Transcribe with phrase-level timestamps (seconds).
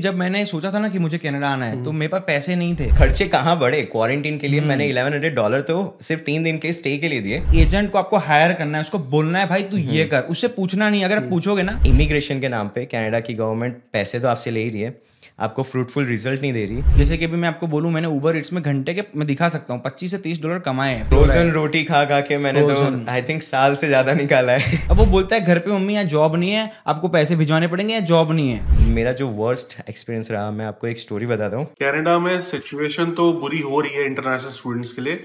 [0.00, 2.74] जब मैंने सोचा था ना कि मुझे कनाडा आना है तो मेरे पास पैसे नहीं
[2.76, 3.82] थे। खर्चे कहाँ बढ़े?
[3.84, 7.20] क्वारंटीन के लिए मैंने इलेवन हंड्रेड डॉलर तो सिर्फ़ तीन दिन के स्टे के लिए
[7.20, 10.48] दिए। एजेंट को आपको हायर करना है उसको बोलना है भाई तू ये कर। उससे
[10.48, 14.50] पूछना नहीं अगर पूछोगे ना इमिग्रेशन के नाम पे कनाडा की गवर्नमेंट पैसे तो आपसे
[14.50, 14.90] ले ही रही है।
[15.38, 18.52] आपको फ्रूटफुल रिज़ल्ट नहीं दे रही। जैसे कि अभी मैं आपको बोलूँ मैंने उबर इट्स
[18.52, 21.82] में घंटे के मैं दिखा सकता हूँ पच्चीस से तीस डॉलर कमाए हैं। फ्रोजन रोटी
[21.84, 25.36] खा खा के मैंने तो आई थिंक साल से ज़्यादा निकाला है। अब वो बोलता
[25.36, 28.50] है घर पे मम्मी यहाँ जॉब नहीं है आपको पैसे भिजवाने पड़ेंगे या जॉब नहीं
[28.50, 28.86] है?
[28.94, 33.32] मेरा जो वर्स्ट एक्सपीरियंस रहा मैं आपको एक स्टोरी बताता हूँ। कैनेडा में सिचुएशन तो
[33.40, 35.20] बुरी हो रही है इंटरनेशनल स्टूडेंट्स के लिए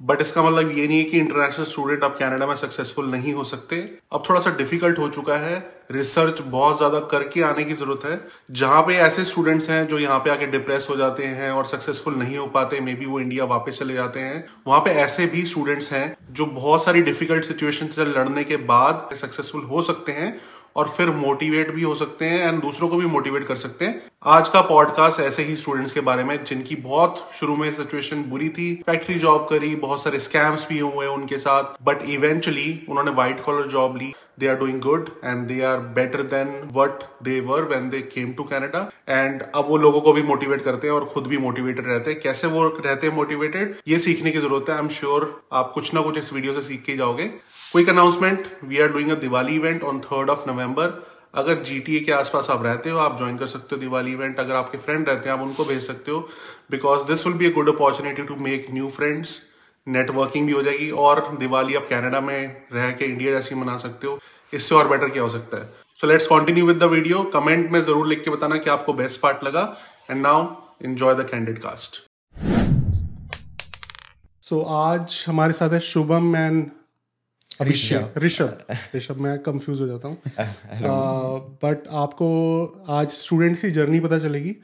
[0.00, 3.44] बट इसका मतलब ये नहीं है कि इंटरनेशनल स्टूडेंट अब कनाडा में सक्सेसफुल नहीं हो
[3.44, 3.76] सकते।
[4.12, 5.56] अब थोड़ा सा डिफ़िकल्ट हो चुका है।
[5.92, 8.20] रिसर्च बहुत ज़्यादा करके आने की ज़रूरत है।
[8.52, 12.14] जहाँ पे ऐसे स्टूडेंट्स हैं जो यहाँ पे आके डिप्रेस हो जाते हैं और सक्सेसफुल
[12.14, 15.44] नहीं हो पाते मे बी वो इंडिया वापस चले जाते हैं। वहाँ पे ऐसे भी
[15.46, 20.38] स्टूडेंट्स हैं जो बहुत सारी डिफ़िकल्ट सिचुएशन से लड़ने के बाद सक्सेसफुल हो सकते हैं।
[20.78, 24.02] और फिर मोटिवेट भी हो सकते हैं एंड दूसरों को भी मोटिवेट कर सकते हैं।
[24.26, 28.48] आज का पॉडकास्ट ऐसे ही स्टूडेंट्स के बारे में, जिनकी बहुत शुरू में सिचुएशन बुरी
[28.48, 33.44] थी फैक्ट्री जॉब करी, बहुत सारे स्कैम्स भी हुए उनके साथ बट इवेंचुअली उन्होंने व्हाइट
[33.44, 37.62] कॉलर जॉब ली। They are doing good and they are better than what they were
[37.72, 38.82] when they came to Canada.
[39.16, 42.20] And अब वो लोगों को भी मोटिवेट करते हैं और खुद भी मोटिवेटेड रहते हैं।
[42.20, 45.92] कैसे वो रहते हैं मोटिवेटेड ये सीखने की ज़रूरत है। आई एम श्योर आप कुछ
[45.94, 49.54] ना कुछ इस वीडियो से सीख के जाओगे। Quick announcement we are doing a Diwali
[49.56, 51.02] event on third of November
[51.34, 54.54] अगर जीटीए के आसपास आप रहते हो, आप ज्वाइन कर सकते हो दिवाली इवेंट अगर
[54.54, 56.20] आपके फ्रेंड रहते हैं, आप उनको भेज सकते हो।
[56.70, 59.38] Because this will be a good opportunity to make new friends
[59.88, 64.06] networking भी हो जाएगी और दिवाली आप कनाडा में रह के इंडिया जैसी मना सकते
[64.06, 64.18] हो
[64.54, 65.72] इससे और बेटर क्या हो सकता है?
[66.00, 69.20] So let's continue with the video comment में ज़रूर लिख के बताना कि आपको बेस्ट
[69.20, 69.76] पार्ट लगा।
[70.10, 70.46] And now
[70.84, 71.96] enjoy the candid cast
[74.42, 76.70] so आज हमारे साथ है शुभम एंड
[77.60, 78.58] अभिषेक ऋषभ।
[78.94, 80.18] ऋषभ। मैं कंफ्यूज हो जाता हूँ।
[81.64, 82.28] बट आपको
[82.88, 84.54] आज स्टूडेंट की जर्नी पता चलेगी।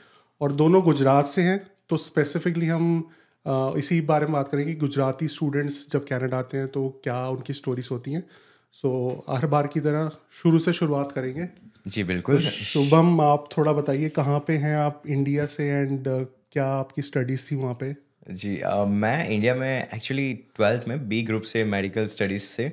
[0.40, 3.08] और दोनों गुजरात से हैं तो स्पेसिफिकली हम
[3.46, 7.28] uh, इसी बारे में बात करेंगे कि गुजराती स्टूडेंट्स जब कनाडा आते हैं तो क्या
[7.28, 8.24] उनकी स्टोरीज होती हैं।
[8.72, 10.10] सो so, हर बार की तरह
[10.42, 11.48] शुरू से शुरुआत करेंगे।
[11.86, 16.24] जी बिल्कुल। तो शुभम आप थोड़ा बताइए कहाँ पे हैं आप इंडिया से एंड uh,
[16.52, 17.92] क्या आपकी स्टडीज़ थी वहाँ पे?
[18.32, 22.68] जी uh, मैं इंडिया में एक्चुअली ट्वेल्थ में बी ग्रुप से मेडिकल स्टडीज़ से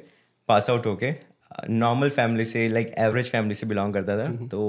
[0.48, 1.14] पास आउट होके
[1.70, 4.60] नॉर्मल फैमिली से लाइक एवरेज फैमिली से बिलोंग करता था। तो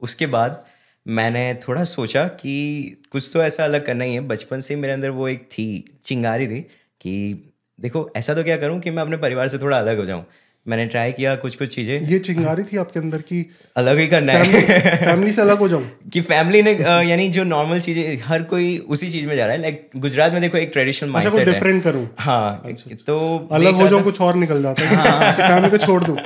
[0.00, 0.64] उसके बाद
[1.06, 5.10] मैंने थोड़ा सोचा कि कुछ तो ऐसा अलग करना ही है। बचपन से मेरे अंदर
[5.10, 6.60] वो एक थी, चिंगारी थी
[7.00, 10.24] कि देखो, ऐसा तो क्या करूँ कि मैं अपने परिवार से थोड़ा अलग हो जाऊँ।
[10.66, 13.38] मैंने ट्राई किया कुछ कुछ चीज़ें। ये चिंगारी थी आपके अंदर की।
[13.76, 14.62] अलग ही करना है।
[14.98, 16.72] फैमिली से अलग हो जाऊँ। कि फैमिली ने
[17.08, 20.40] यानी जो नॉर्मल चीज़ें हर कोई उसी चीज़ में जा रहा है। लाइक गुजरात में
[20.42, 24.20] देखो एक ट्रेडिशनल अच्छा माइंडसेट कुछ डिफरेंट करूँ। हाँ अच्छा। तो अलग हो जाऊँ कुछ
[24.20, 26.16] और निकल जाता है। फैमिली को छोड़ दूँ।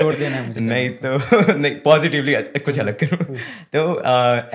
[0.00, 3.36] छोड़ देना मुझे। नहीं तो नहीं पॉजिटिवली कुछ अलग करूँ।
[3.76, 4.02] तो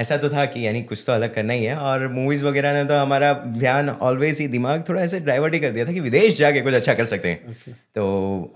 [0.01, 2.85] ऐसा तो था कि यानी कुछ तो अलग करना ही है। और मूवीज़ वगैरह ने
[2.85, 6.37] तो हमारा ध्यान ऑलवेज ही दिमाग थोड़ा ऐसे डाइवर्ट ही कर दिया था कि विदेश
[6.37, 8.03] जाके कुछ अच्छा कर सकते हैं। तो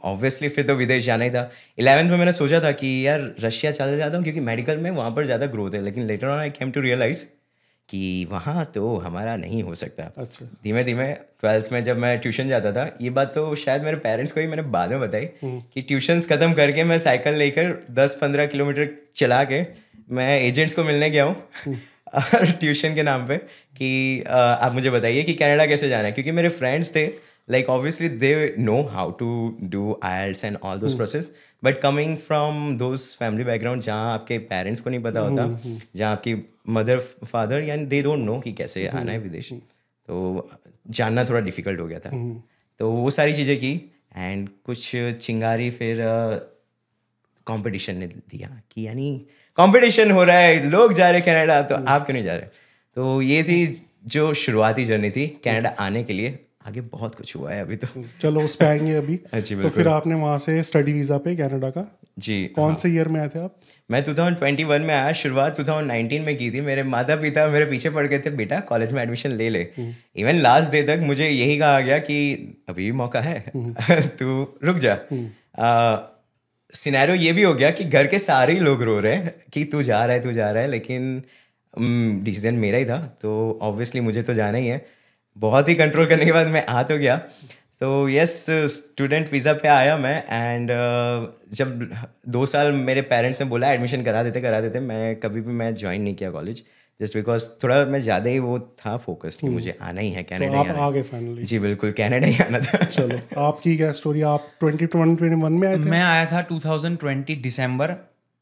[0.03, 1.49] ऑब्वियसली फिर तो विदेश जाना ही था।
[1.79, 5.11] इलेवेंथ में मैंने सोचा था कि यार रशिया चले जाता हूँ क्योंकि मेडिकल में वहाँ
[5.11, 7.25] पर ज़्यादा ग्रोथ है। लेकिन later on I came to realize
[7.89, 12.47] कि वहाँ तो हमारा नहीं हो सकता। अच्छा। धीमे धीमे ट्वेल्थ में जब मैं ट्यूशन
[12.49, 15.81] जाता था ये बात तो शायद मेरे पेरेंट्स को ही मैंने बाद में बताई कि
[15.81, 19.61] ट्यूशन्स ख़त्म करके मैं साइकिल लेकर दस पंद्रह किलोमीटर चला के
[20.11, 21.35] मैं एजेंट्स को मिलने गया हूँ।
[22.15, 23.37] और ट्यूशन के नाम पे
[23.77, 26.11] कि आप मुझे बताइए कि कनाडा कैसे जाना है?
[26.11, 27.05] क्योंकि मेरे फ्रेंड्स थे
[27.49, 29.27] like obviously they know how to
[29.63, 31.31] do IELTS and all those process
[31.63, 35.47] but coming from those family background जहाँ आपके पेरेंट्स को नहीं पता होता
[35.95, 36.35] जहाँ आपकी
[36.69, 40.49] मदर फादर यानी दे डोंट नो कि कैसे आना है विदेश। तो
[40.89, 42.09] जानना थोड़ा डिफ़िकल्ट हो गया था।
[42.79, 43.73] तो वो सारी चीज़ें की
[44.17, 44.91] एंड कुछ
[45.21, 45.97] चिंगारी फिर
[47.47, 49.11] कंपटीशन ने दिया कि यानी
[49.57, 52.47] कंपटीशन हो रहा है लोग जा रहे कनाडा तो आप क्यों नहीं जा रहे?
[52.97, 57.51] तो ये थी जो शुरुआती जर्नी थी कनाडा आने के लिए। आगे बहुत कुछ हुआ
[57.51, 57.87] है अभी तो।
[58.21, 61.69] चलो उस पे आएँगे अभी। जी, तो फिर आपने वहाँ से स्टडी वीज़ा पे कनाडा
[61.69, 61.99] का?
[62.19, 63.59] जी कौन हाँ। से ईयर में आए थे आप?
[63.91, 68.07] मैं 2021 में आया शुरुआत 2019 में की थी। मेरे माता पिता मेरे पीछे पड़
[68.07, 69.67] गए थे बेटा कॉलेज में एडमिशन ले ले।
[70.15, 72.33] इवन लास्ट डे तक मुझे यही कहा गया कि
[72.69, 73.51] अभी भी मौका है
[74.19, 74.97] तू रुक जा।
[76.73, 79.63] सिनेरियो ये भी हो गया कि घर के सारे ही लोग रो रहे हैं कि
[79.63, 81.23] तू जा रहा है तू जा रहा है लेकिन
[82.23, 84.85] डिसीज़न मेरा ही था तो ऑब्वियसली मुझे तो जाना ही है।
[85.37, 87.17] बहुत ही कंट्रोल करने के बाद मैं आ तो गया।
[87.81, 91.89] तो यस स्टूडेंट वीज़ा पे आया मैं एंड uh, जब
[92.29, 95.73] दो साल मेरे पेरेंट्स ने बोला एडमिशन करा देते करा देते। मैं कभी भी मैं
[95.75, 96.63] ज्वाइन नहीं किया कॉलेज
[96.99, 100.53] जस्ट बिकॉज़ थोड़ा मैं ज़्यादा ही वो था फोकस्ड कि मुझे आना ही है तो
[100.53, 104.47] आप आ गए फाइनली जी बिल्कुल कनाडा ही आना था। चलो आपकी क्या स्टोरी आप
[104.63, 105.89] 2021 में आए थे?
[105.89, 107.91] मैं आया था 2020 दिसंबर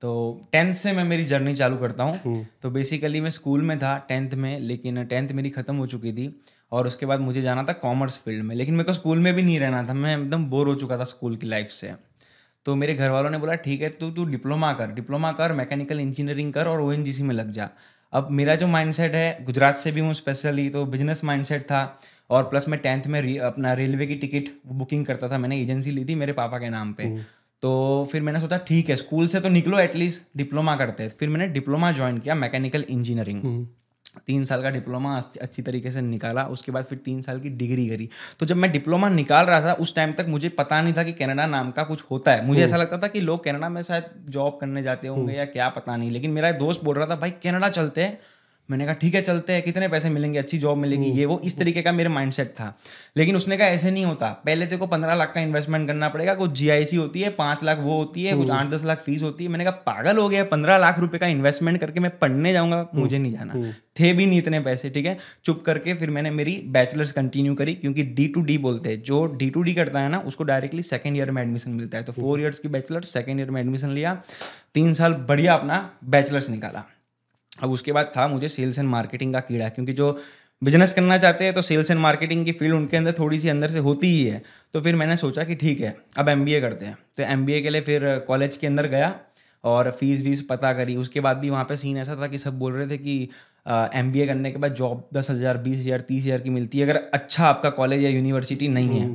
[0.01, 0.13] तो
[0.51, 4.31] टेंथ से मैं मेरी जर्नी चालू करता हूँ। तो बेसिकली मैं स्कूल में था टेंथ
[4.35, 6.27] में लेकिन टेंथ मेरी ख़त्म हो चुकी थी।
[6.73, 9.41] और उसके बाद मुझे जाना था कॉमर्स फ़ील्ड में लेकिन मेरे को स्कूल में भी
[9.41, 11.91] नहीं रहना था मैं एकदम बोर हो चुका था स्कूल की लाइफ से।
[12.65, 15.99] तो मेरे घर वालों ने बोला ठीक है तू तू डिप्लोमा कर डिप्लोमा कर मैकेनिकल
[15.99, 17.69] इंजीनियरिंग कर और ओएनजीसी में लग जा।
[18.13, 21.81] अब मेरा जो माइंडसेट है गुजरात से भी हूँ स्पेशली तो बिज़नेस माइंडसेट था।
[22.29, 26.05] और प्लस मैं टेंथ में अपना रेलवे की टिकट बुकिंग करता था मैंने एजेंसी ली
[26.05, 27.09] थी मेरे पापा के नाम पे।
[27.63, 27.71] तो
[28.11, 31.91] फिर मैंने सोचा ठीक है स्कूल से तो निकलो एटलीस्ट डिप्लोमा करते फिर मैंने डिप्लोमा
[31.91, 33.41] ज्वाइन किया मैकेनिकल इंजीनियरिंग
[34.27, 37.87] तीन साल का डिप्लोमा अच्छी तरीके से निकाला उसके बाद फिर तीन साल की डिग्री
[37.87, 41.03] करी। तो जब मैं डिप्लोमा निकाल रहा था उस टाइम तक मुझे पता नहीं था
[41.03, 43.81] कि कनाडा नाम का कुछ होता है। मुझे ऐसा लगता था कि लोग कनाडा में
[43.81, 47.07] शायद जॉब करने जाते होंगे या क्या पता नहीं लेकिन मेरा एक दोस्त बोल रहा
[47.07, 48.19] था भाई कनाडा चलते हैं।
[48.69, 51.57] मैंने कहा ठीक है चलते हैं कितने पैसे मिलेंगे अच्छी जॉब मिलेगी। ये वो इस
[51.57, 52.75] तरीके का मेरा माइंडसेट था।
[53.17, 56.33] लेकिन उसने कहा ऐसे नहीं होता। पहले तेरे को पंद्रह लाख का इन्वेस्टमेंट करना पड़ेगा
[56.33, 59.43] कुछ जीआईसी होती है पाँच लाख वो होती है कुछ आठ दस लाख फ़ीस होती
[59.43, 62.87] है। मैंने कहा पागल हो गया पंद्रह लाख रुपए का इन्वेस्टमेंट करके मैं पढ़ने जाऊँगा
[62.95, 65.17] मुझे नहीं जाना। थे भी नहीं इतने पैसे ठीक है?
[65.45, 69.25] चुप करके फिर मैंने मेरी बैचलर्स कंटिन्यू करी क्योंकि डी टू डी बोलते हैं। जो
[69.37, 72.13] डी टू डी करता है ना उसको डायरेक्टली सेकेंड ईयर में एडमिशन मिलता है। तो
[72.13, 74.17] फोर ईयर्स की बैचलर्स सेकेंड ईयर में एडमिशन लिया।
[74.73, 76.83] तीन साल बढ़िया अपना बैचलर्स निकाला।
[77.57, 80.17] अब उसके बाद था मुझे सेल्स एंड मार्केटिंग का कीड़ा क्योंकि जो
[80.61, 83.69] बिज़नेस करना चाहते हैं तो सेल्स एंड मार्केटिंग की फ़ील्ड उनके अंदर थोड़ी सी अंदर
[83.69, 84.41] से होती ही है।
[84.73, 87.81] तो फिर मैंने सोचा कि ठीक है अब एमबीए करते हैं। तो एमबीए के लिए
[87.81, 89.13] फिर कॉलेज के अंदर गया
[89.63, 92.59] और फ़ीस वीस पता करी। उसके बाद भी वहाँ पे सीन ऐसा था कि सब
[92.59, 93.21] बोल रहे थे कि
[93.65, 96.85] एम uh, करने के बाद जॉब दस हज़ार बीस हज़ार तीस हज़ार की मिलती है।
[96.85, 99.07] अगर अच्छा आपका कॉलेज या यूनिवर्सिटी नहीं है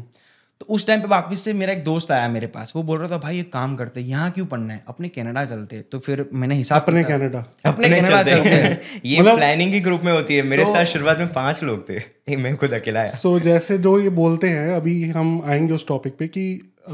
[0.60, 3.08] तो उस टाइम पे वापस से मेरा एक दोस्त आया मेरे पास। वो बोल रहा
[3.08, 4.84] था भाई एक काम करते यहाँ क्यों पढ़ना है?
[4.88, 9.36] अपने कनाडा चलते तो फिर मैंने हिसाब अपने कनाडा। अपने कनाडा चलते हैं। ये मतलब,
[9.36, 11.98] प्लानिंग की ग्रुप में होती है। मेरे तो, साथ शुरुआत में पाँच लोग थे।
[12.36, 15.88] मैं खुद अकेला आया। सो so, जैसे जो ये बोलते हैं अभी हम आएँगे उस
[15.88, 16.90] टॉपिक पे कि आ,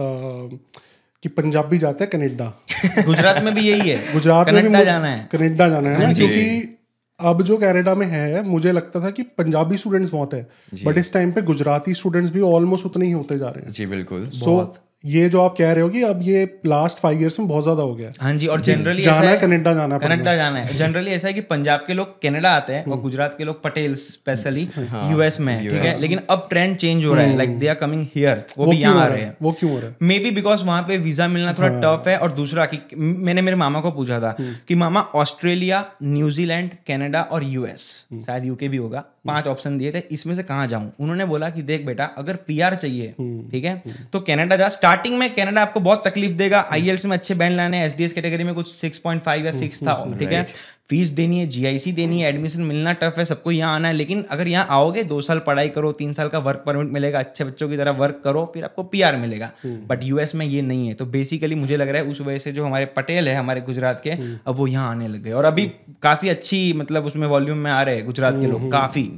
[1.22, 2.64] कि पंजाबी जाते हैं कनेडा?
[3.02, 6.04] गुजरात में भी यही है। गुजरात में भी जाना है। कनेडा जाना है ना?
[6.04, 6.73] हाँ क्योंकि
[7.20, 10.48] अब जो कैनेडा में है मुझे लगता था कि पंजाबी स्टूडेंट्स बहुत है
[10.84, 13.86] बट इस टाइम पे गुजराती स्टूडेंट्स भी ऑलमोस्ट उतने ही होते जा रहे हैं। जी
[13.86, 17.38] बिल्कुल। सो so, ये जो आप कह रहे हो कि अब ये लास्ट फाइव इयर्स
[17.40, 20.34] में बहुत ज़्यादा हो गया हाँ। जी और जनरली जाना है कनाडा जाना है कनाडा
[20.36, 23.34] जाना है। जनरली ऐसा है कि पंजाब के लोग कनाडा आते हैं और हम्म। गुजरात
[23.38, 26.00] के लोग पटेल स्पेशली यूएस में ठीक है?
[26.00, 29.02] लेकिन अब ट्रेंड चेंज हो रहा है like they are coming here वो भी यहाँ
[29.02, 29.36] आ रहे हैं?
[29.42, 29.96] वो क्यों हो रहा है?
[30.02, 33.42] मे बी बिकॉज़ वहाँ पे वीज़ा मिलना थोड़ा टफ हाँ। है और दूसरा कि मैंने
[33.42, 38.44] मेरे मामा को पूछा था हम्म। कि मामा ऑस्ट्रेलिया न्यूजीलैंड कनाडा और यूएस हम्म। शायद
[38.44, 40.90] यूके भी होगा। पाँच ऑप्शन दिए थे इसमें से कहाँ जाऊँ?
[41.00, 43.14] उन्होंने बोला कि देख बेटा अगर पीआर चाहिए
[43.52, 43.82] ठीक है?
[44.12, 47.82] तो कनाडा जा स्टार्टिंग में कनाडा आपको बहुत तकलीफ़ देगा। आई में अच्छे बैंड लाने
[47.84, 50.46] एस कैटेगरी में कुछ सिक्स पॉइंट फाइव या सिक्स था ठीक है?
[50.88, 54.22] फ़ीस देनी है जीआईसी देनी है एडमिशन मिलना टफ है सबको यहाँ आना है। लेकिन
[54.30, 57.68] अगर यहाँ आओगे दो साल पढ़ाई करो तीन साल का वर्क परमिट मिलेगा अच्छे बच्चों
[57.68, 60.94] की तरह वर्क करो फिर आपको पीआर मिलेगा। But hmm. यूएस में ये नहीं है।
[60.94, 64.00] तो बेसिकली मुझे लग रहा है उस वजह से जो हमारे पटेल है हमारे गुजरात
[64.04, 65.66] के हम्म। अब वो यहाँ आने लग गए। और अभी
[66.02, 69.10] काफ़ी अच्छी मतलब उसमें वॉल्यूम में आ रहे हैं गुजरात के लोग काफ़ी।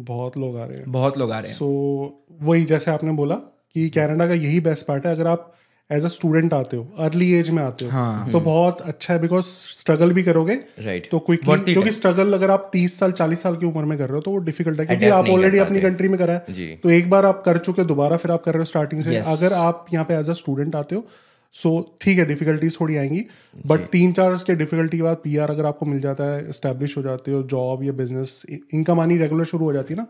[0.00, 3.40] बहुत लोग आ रहे हैं। बहुत लोग आ रहे हैं। सो वही जैसे आपने बोला
[3.76, 5.52] कि कैनेडा का यही बेस्ट पार्ट है अगर आप
[5.90, 9.20] एज अ स्टूडेंट आते हो अर्ली एज में आते हो हाँ, तो बहुत अच्छा है
[9.20, 13.56] बिकॉज़ स्ट्रगल भी करोगे राइट तो क्विकली क्योंकि स्ट्रगल अगर आप तीस साल चालीस साल
[13.56, 16.08] की उम्र में कर रहे हो तो वो डिफ़िकल्ट है क्योंकि आप ऑलरेडी अपनी कंट्री
[16.08, 18.64] में करा है। तो एक बार आप कर चुके दोबारा फिर आप कर रहे हो
[18.64, 21.06] स्टार्टिंग से। अगर आप यहाँ पे एज अ स्टूडेंट आते हो
[21.54, 23.24] सो ठीक है डिफिकल्टीज थोड़ी आएँगी
[23.66, 27.02] बट तीन चार के डिफिकल्टी के बाद पीआर अगर आपको मिल जाता है स्टैब्लिश हो
[27.02, 28.42] जाते हो जॉब या बिज़नेस
[28.74, 30.06] इनकम आनी रेगुलर शुरू हो जाती है ना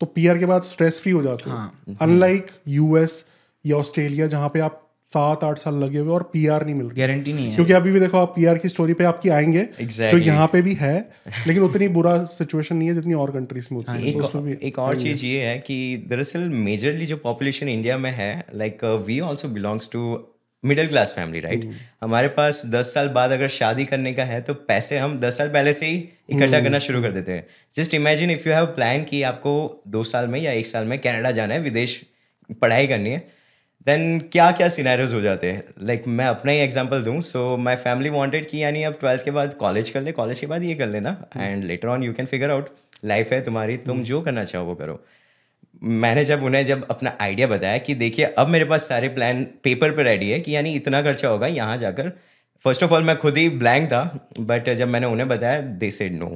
[0.00, 3.24] तो पीआर के बाद स्ट्रेस फ्री हो जाते हो। अनलाइक यूएस
[3.66, 7.00] या ऑस्ट्रेलिया जहाँ पे आप सात आठ साल लगे हुए और पीआर नहीं मिल रही।
[7.00, 10.10] गारंटी नहीं है। क्योंकि अभी भी देखो आप पीआर की स्टोरी पे आपकी आएँगे exactly.
[10.10, 11.10] जो यहाँ पे भी है
[11.46, 14.40] लेकिन उतनी बुरा सिचुएशन नहीं है जितनी और कंट्रीज़ में होती हाँ, है। एक, तो
[14.40, 18.84] भी एक और चीज़ ये है कि दरअसल मेजरली जो पॉपुलेशन इंडिया में है like
[19.06, 20.14] we also belongs to
[20.64, 21.68] middle class family right
[22.02, 25.48] हमारे पास दस साल बाद अगर शादी करने का है तो पैसे हम दस साल
[25.50, 25.96] पहले से ही
[26.30, 29.54] इकट्ठा करना शुरू कर देते हैं। Just imagine if you have plan कि आपको
[29.88, 32.00] दो साल में या एक साल में कनाडा जाना है विदेश
[32.60, 33.18] पढ़ाई करनी है
[33.86, 35.62] देन क्या क्या सिनेरियोज हो जाते हैं?
[35.80, 39.24] लाइक like, मैं अपना ही एग्ज़ाम्पल दूँ। सो माय फैमिली वॉन्टेड कि यानी अब ट्वेल्थ
[39.24, 42.12] के बाद कॉलेज कर ले कॉलेज के बाद ये कर लेना and later on you
[42.12, 42.68] can figure out
[43.04, 44.94] life है तुम्हारी तुम जो करना चाहो वो करो।
[45.82, 49.90] मैंने जब उन्हें जब अपना आइडिया बताया कि देखिए, अब मेरे पास सारे प्लान पेपर
[49.90, 52.10] पे रेडी है कि यानी इतना खर्चा होगा यहाँ जाकर।
[52.64, 54.02] फ़र्स्ट ऑफ़ ऑल मैं खुद ही ब्लैंक था
[54.40, 56.28] बट जब मैंने उन्हें बताया दे सेड नो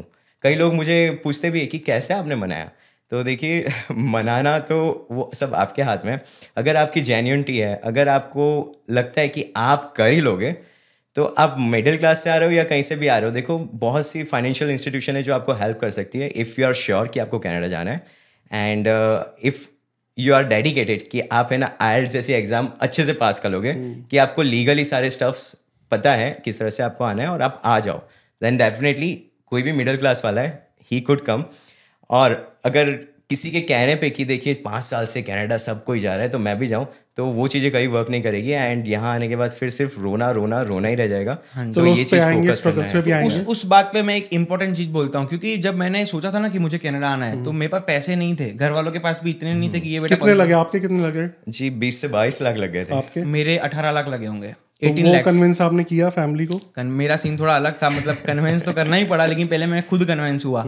[0.45, 2.71] कई लोग मुझे पूछते भी है कि कैसे आपने मनाया?
[3.11, 6.23] तो देखिए, मनाना तो वो सब आपके हाथ में है।
[6.57, 8.47] अगर आपकी जेन्यूनिटी है, अगर आपको
[8.91, 10.53] लगता है कि आप कर ही लोगे
[11.17, 13.35] तो आप मिडिल क्लास से आ रहे हो या कहीं से भी आ रहे हो,
[13.35, 16.75] देखो, बहुत सी फाइनेंशियल इंस्टीट्यूशन है जो आपको हेल्प कर सकती है इफ़ यू आर
[16.75, 18.03] श्योर कि आपको कनाडा जाना है।
[18.53, 18.87] And
[19.43, 19.67] if
[20.19, 23.73] you are dedicated कि आप है ना आई जैसे एग्ज़ाम अच्छे से पास कर लोगे
[23.73, 24.11] hmm.
[24.11, 25.57] कि आपको लीगली सारे स्टफ्स
[25.91, 27.99] पता है किस तरह से आपको आना है और आप आ जाओ।
[28.43, 29.13] देन डेफिनेटली
[29.47, 31.45] कोई भी मिडिल क्लास वाला है ही कुड कम
[32.11, 32.91] और अगर
[33.31, 36.29] किसी के कहने पे कि देखिए पाँच साल से कनाडा सब कोई जा रहा है
[36.29, 36.87] तो मैं भी जाऊँ।
[37.19, 40.31] तो वो चीज़ें कभी वर्क नहीं करेगी एंड यहाँ आने के बाद फिर सिर्फ़ रोना
[40.31, 41.35] रोना रोना ही रह जाएगा।
[41.75, 44.77] तो ये उस पे चीज़ आएँगे करना है। उस उस बात पे मैं एक इंपॉर्टेंट
[44.77, 47.53] चीज़ बोलता हूँ क्योंकि जब मैंने सोचा था ना कि मुझे कनाडा आना है तो
[47.53, 50.01] मेरे पास पैसे नहीं थे। घर वालों के पास भी इतने नहीं थे कि ये
[50.01, 50.53] बेटा कितने लगे?
[50.55, 51.29] आपके कितने लगे?
[51.49, 53.25] जी बीस से बाईस लाख लग गए थे। आपके?
[53.27, 56.61] मेरे अठारह लाख लगे होंगे। तो 18 वो कन्विंस आपने किया फैमिली को?
[56.79, 60.05] मेरा सीन थोड़ा अलग था मतलब कन्वेंस तो करना ही पड़ा लेकिन पहले मैं खुद
[60.05, 60.63] कन्वेंस हुआ।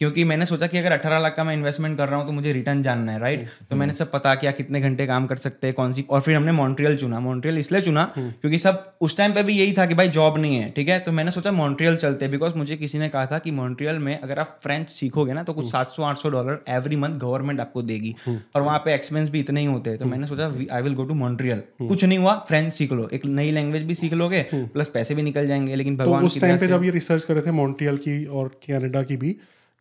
[0.00, 2.52] क्योंकि मैंने सोचा कि अगर 18 लाख का मैं इन्वेस्टमेंट कर रहा हूँ तो मुझे
[2.52, 5.74] रिटर्न जानना है राइट तो मैंने सब पता किया कितने घंटे काम कर सकते हैं
[5.74, 9.42] कौन सी और फिर हमने मॉन्ट्रियल चुना। मॉन्ट्रियल इसलिए चुना क्योंकि सब उस टाइम पे
[9.42, 10.98] भी यही था कि भाई जॉब नहीं है ठीक है?
[11.00, 14.18] तो मैंने सोचा मॉन्ट्रियल चलते हैं बिकॉज़ मुझे किसी ने कहा था कि मॉन्ट्रियल में
[14.18, 17.60] अगर आप फ्रेंच सीखोगे ना तो कुछ सात सौ आठ सौ डॉलर एवरी मंथ गवर्नमेंट
[17.60, 20.82] आपको देगी। और वहाँ पे एक्सपेंस भी इतने ही होते हैं। तो मैंने सोचा I
[20.82, 24.12] will go to Montreal कुछ नहीं हुआ फ्रेंच सीख लो। एक नई लैंग्वेज भी सीख
[24.14, 27.24] लोगे प्लस पैसे भी निकल जाएँगे लेकिन तो भगवान उस टाइम पे जब ये रिसर्च
[27.24, 29.36] कर रहे थे मॉन्ट्रियल की और कनाडा की भी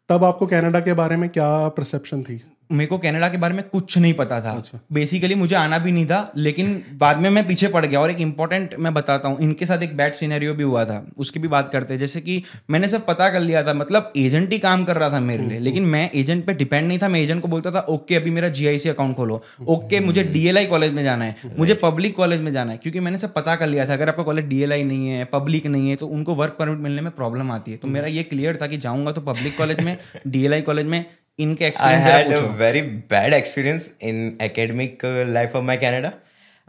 [0.10, 2.42] तब आपको कनाडा के बारे में क्या परसेप्शन थी?
[2.70, 6.06] मेरे को कनाडा के बारे में कुछ नहीं पता था। बेसिकली मुझे आना भी नहीं
[6.06, 9.66] था लेकिन बाद में मैं पीछे पड़ गया और एक इंपॉर्टेंट मैं बताता हूँ इनके
[9.66, 12.88] साथ एक बैड सिनेरियो भी हुआ था उसकी भी बात करते हैं। जैसे कि मैंने
[12.88, 15.86] सब पता कर लिया था मतलब एजेंट ही काम कर रहा था मेरे लिए लेकिन
[15.86, 18.90] मैं एजेंट पे डिपेंड नहीं था मैं एजेंट को बोलता था ओके अभी मेरा जीआईसी
[18.90, 22.78] अकाउंट खोलो ओके मुझे डीएलआई कॉलेज में जाना है मुझे पब्लिक कॉलेज में जाना है।
[22.78, 25.90] क्योंकि मैंने सब पता कर लिया था अगर आपका कॉलेज डीएलआई नहीं है पब्लिक नहीं
[25.90, 28.68] है तो उनको वर्क परमिट मिलने में प्रॉब्लम आती है। तो मेरा ये क्लियर था
[28.68, 29.98] कि जाऊँगा तो पब्लिक कॉलेज में
[30.28, 31.06] डीएलआई कॉलेज में
[31.40, 32.82] इनके I experience had a very
[33.14, 36.14] bad experience in academic uh, life of my Canada.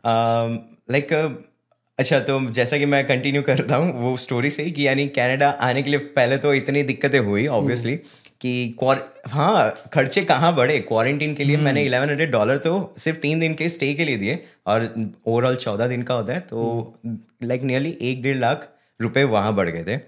[0.05, 0.59] Um,
[0.97, 1.29] like uh,
[1.99, 5.49] अच्छा तो जैसा कि मैं कंटिन्यू करता हूँ वो स्टोरी से ही कि यानी कनाडा
[5.69, 7.97] आने के लिए पहले तो इतनी दिक्कतें हुई ऑब्वियसली
[8.41, 10.79] कि क्वार हाँ खर्चे कहाँ बढ़े?
[10.81, 14.17] क्वारंटीन के लिए मैंने इलेवन हंड्रेड डॉलर तो सिर्फ़ तीन दिन के स्टे के लिए
[14.19, 14.89] दिए और
[15.27, 16.95] ओवरऑल चौदह दिन का होता है तो
[17.45, 18.69] लाइक नियरली एक डेढ़ लाख
[19.01, 20.01] रुपए वहाँ बढ़ गए थे।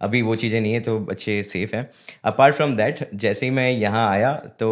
[0.00, 1.88] अभी वो चीज़ें नहीं है तो बच्चे सेफ़ हैं।
[2.24, 4.68] अपार्ट फ्रॉम दैट जैसे ही मैं यहाँ आया तो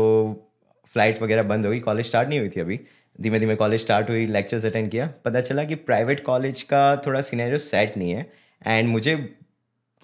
[0.92, 2.80] फ़्लाइट वगैरह बंद हो गई। कॉलेज स्टार्ट नहीं हुई थी अभी।
[3.20, 7.20] धीमे धीमे कॉलेज स्टार्ट हुई लेक्चर्स अटेंड किया। पता चला कि प्राइवेट कॉलेज का थोड़ा
[7.20, 8.26] सिनेरियो सेट नहीं है।
[8.66, 9.16] एंड मुझे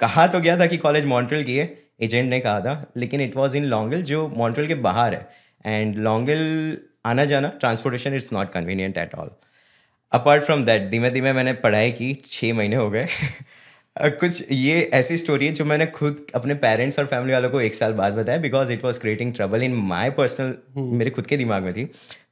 [0.00, 3.36] कहा तो गया था कि कॉलेज मॉन्ट्रियल की है। एजेंट ने कहा था। लेकिन इट
[3.36, 5.28] वॉज़ इन लॉन्गल जो मॉन्ट्रियल के बाहर है।
[5.66, 6.76] एंड लॉन्गल
[7.06, 9.30] आना जाना transportation it's not convenient at all
[10.12, 13.06] apart from that धीमे धीमे मैंने पढ़ाई की। छः महीने हो गए।
[13.96, 17.74] कुछ ये ऐसी स्टोरी है जो मैंने खुद अपने पेरेंट्स और फैमिली वालों को एक
[17.74, 21.62] साल बाद बताया because it was creating trouble in my personal मेरे खुद के दिमाग
[21.62, 21.84] में थी।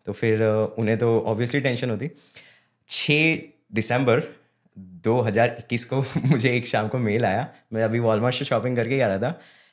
[0.06, 0.42] तो फिर
[0.78, 2.10] उन्हें तो ऑब्वियसली टेंशन होती।
[2.88, 3.38] छः
[3.74, 4.22] दिसंबर
[5.04, 9.00] 2021 को मुझे एक शाम को मेल आया। मैं अभी वॉलमार्ट से शॉपिंग करके ही
[9.00, 9.30] आ रहा था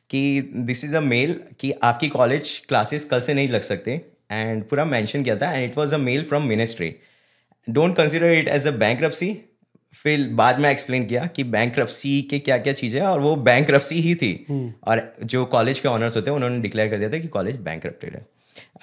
[0.09, 4.01] कि दिस इज़ अ मेल कि आपकी कॉलेज क्लासेस कल से नहीं लग सकते।
[4.31, 6.95] एंड पूरा मेंशन किया था। And it was a mail from ministry
[7.69, 9.01] don't consider it as a bank
[10.03, 11.73] फिर बाद में एक्सप्लेन किया कि बैंक
[12.29, 14.45] के क्या क्या चीज़ें हैं और वो बैंक ही थी।
[14.83, 17.85] और जो कॉलेज के ऑनर्स होते हैं उन्होंने डिक्लेयर कर दिया था कि कॉलेज बैंक
[17.85, 18.25] है।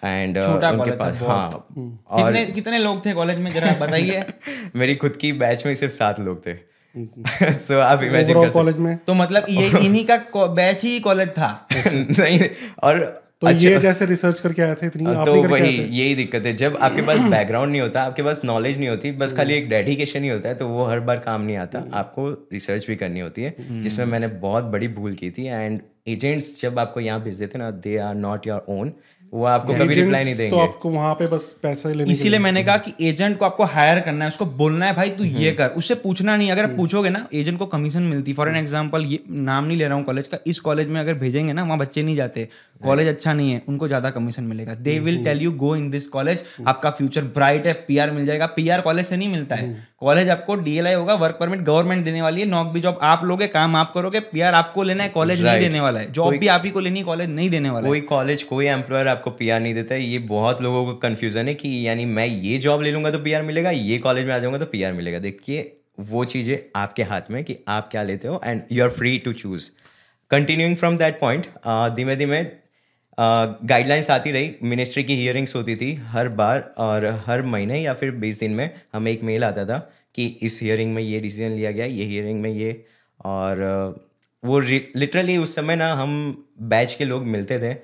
[0.04, 1.66] एंड छोटा उनके पास हाँ।
[2.11, 3.50] और कितने कितने लोग थे कॉलेज में?
[3.50, 4.25] जरा बताइए।
[4.76, 6.54] मेरी खुद की बैच में सिर्फ़ सात लोग थे।
[7.52, 8.97] सो आप इमेजिन कर कॉलेज में?
[8.97, 12.49] तो मतलब ये इन्हीं का बैच ही कॉलेज था। नहीं
[12.83, 16.76] और तो ये जैसे रिसर्च करके आए थे इतनी तो वही यही दिक्कत है। जब
[16.80, 20.28] आपके पास बैकग्राउंड नहीं होता आपके पास नॉलेज नहीं होती बस खाली एक डेडिकेशन ही
[20.28, 23.82] होता है तो वो हर बार काम नहीं आता। आपको रिसर्च भी करनी होती है
[23.82, 27.70] जिसमें मैंने बहुत बड़ी भूल की थी। एंड एजेंट्स जब आपको यहाँ भेज देते ना
[27.82, 28.92] they are not your own
[29.34, 32.62] वो आपको कभी रिप्लाई नहीं Agents तो आपको वहाँ पे बस पैसा लेने इसीलिए मैंने
[32.64, 35.68] कहा कि एजेंट को आपको हायर करना है उसको बोलना है भाई तू ये कर।
[35.76, 39.18] उससे पूछना नहीं अगर आप पूछोगे ना एजेंट को कमीशन मिलती। फॉर एन एग्ज़ाम्पल ये
[39.30, 42.02] नाम नहीं ले रहा हूँ कॉलेज का इस कॉलेज में अगर भेजेंगे ना वहाँ बच्चे
[42.02, 42.48] नहीं जाते।
[42.84, 46.06] कॉलेज अच्छा नहीं है उनको ज़्यादा कमीशन मिलेगा। They will tell you go in this
[46.08, 49.72] college आपका फ्यूचर ब्राइट है पीआर मिल जाएगा। पीआर कॉलेज से नहीं मिलता है।
[50.04, 53.46] कॉलेज आपको डीएलआई होगा वर्क परमिट गवर्नमेंट देने वाली है नौक भी जॉब आप लोगे
[53.49, 56.62] काम आप करोगे पीआर आपको लेना है कॉलेज नहीं देने वाला है। जॉब भी आप
[56.64, 59.75] ही को लेनी है कॉलेज नहीं देने वाला कोई कॉलेज कोई एम्प्लॉयर आपको पीआर नहीं
[59.75, 63.11] देता है। ये बहुत लोगों को कंफ्यूजन है कि यानी मैं ये जॉब ले लूँगा
[63.11, 67.02] तो पीआर मिलेगा ये कॉलेज में आ जाऊँगा तो पीआर मिलेगा। देखिए वो चीज़ें आपके
[67.04, 69.70] हाथ में कि आप क्या लेते हो and you are free to choose
[70.30, 71.46] continuing from that point
[71.96, 72.42] धीमे धीमे
[73.18, 78.11] गाइडलाइंस आती रही। मिनिस्ट्री की हियरिंग्स होती थी हर बार और हर महीने या फिर
[78.11, 79.78] बीस दिन में हमें एक मेल आता था
[80.14, 82.85] कि इस हियरिंग में ये डिसीज़न लिया गया, ये हियरिंग में ये।
[83.21, 84.00] और
[84.42, 87.75] वो लिटरली उस समय ना हम बैच के लोग मिलते थे।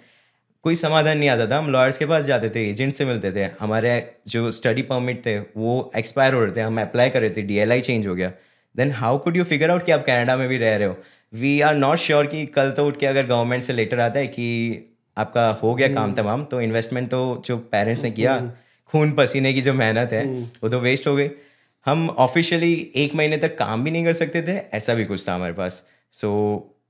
[0.64, 3.44] कोई समाधान नहीं आता था। हम लॉयर्स के पास जाते थे एजेंट से मिलते थे।
[3.60, 3.92] हमारे
[4.28, 7.80] जो स्टडी परमिट थे, वो एक्सपायर हो रहे थे। हम अप्लाई कर रहे थे डीएलआई
[7.80, 8.32] चेंज हो गया।
[8.74, 10.96] Then how could you figure out कि आप कनाडा में भी रह रहे हो?
[11.32, 14.26] वी आर नॉट श्योर कि कल तो उठ के अगर गवर्नमेंट से लेटर आता है
[14.26, 18.40] कि आपका हो गया काम तमाम तो इन्वेस्टमेंट तो जो पेरेंट्स ने किया
[18.92, 20.24] खून पसीने की जो मेहनत है
[20.62, 21.28] वो तो वेस्ट हो गई।
[21.86, 25.34] हम ऑफिशियली एक महीने तक काम भी नहीं कर सकते थे ऐसा भी कुछ था
[25.34, 26.28] हमारे पास। सो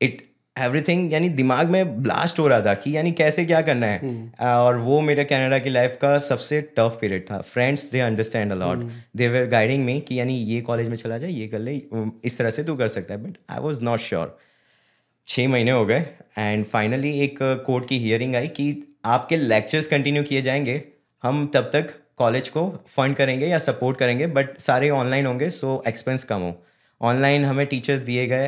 [0.03, 4.33] इट एवरीथिंग यानी दिमाग में ब्लास्ट हो रहा था कि यानी कैसे क्या करना है।
[4.41, 8.91] और वो मेरे कनाडा की लाइफ का सबसे टफ पीरियड था। Friends they understand a lot
[9.17, 11.81] they were guiding me कि यानी ये कॉलेज में चला जाए ये कर ले
[12.25, 14.39] इस तरह से तू कर सकता है। But I was not sure
[15.31, 15.99] छः महीने हो गए
[16.39, 20.83] एंड फाइनली एक कोर्ट की हियरिंग आई कि आपके लेक्चर्स कंटिन्यू किए जाएँगे।
[21.25, 25.83] हम तब तक कॉलेज को फंड करेंगे या सपोर्ट करेंगे बट सारे ऑनलाइन होंगे सो
[25.89, 26.55] एक्सपेंस कम हो।
[27.01, 28.47] ऑनलाइन हमें टीचर्स दिए गए।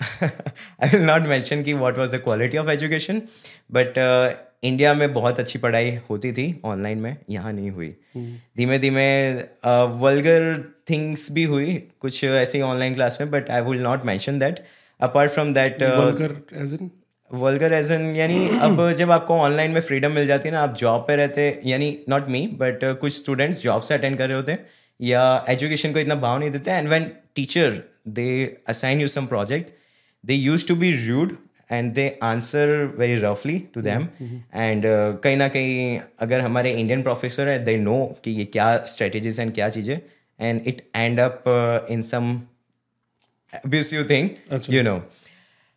[0.00, 3.22] आई विल नॉट मैंशन कि what was the quality of education
[3.72, 3.98] but
[4.64, 7.94] India में बहुत अच्छी पढ़ाई होती थी ऑनलाइन में यहाँ नहीं हुई।
[8.56, 9.08] धीमे धीमे
[10.02, 10.58] वल्गर
[10.90, 14.64] थिंग्स भी हुई कुछ ऐसी ऑनलाइन क्लास में but I will not mention that
[15.02, 15.82] apart from that
[17.30, 20.74] vulgar as an यानी अब जब आपको ऑनलाइन में फ्रीडम मिल जाती है ना आप
[20.76, 24.52] जॉब पे रहते यानी नॉट मी बट कुछ स्टूडेंट्स जॉब से अटेंड कर रहे होते
[24.52, 24.66] हैं
[25.00, 28.26] या एजुकेशन को इतना भाव नहीं देते and when teacher they
[28.68, 29.70] assign you some project
[30.24, 31.36] they use to be rude
[31.70, 34.84] and they answer very रफली टू दैम एंड
[35.24, 39.54] कहीं ना कहीं अगर हमारे इंडियन प्रोफेसर है दे नो कि ये क्या स्ट्रेटेजीज एंड
[39.54, 39.98] क्या चीज़ें
[40.40, 41.44] and it end up
[41.90, 42.02] in
[43.54, 44.30] something
[44.70, 45.02] you know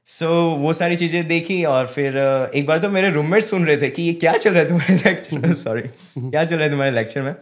[0.07, 3.77] so वो सारी चीज़ें देखी और फिर uh, एक बार तो मेरे रूममेट सुन रहे
[3.77, 5.53] थे कि ये क्या चल रहा है तुम्हारे लेक्चर में?
[5.65, 5.81] सॉरी
[6.17, 7.33] क्या चल रहा है तुम्हारे लेक्चर में?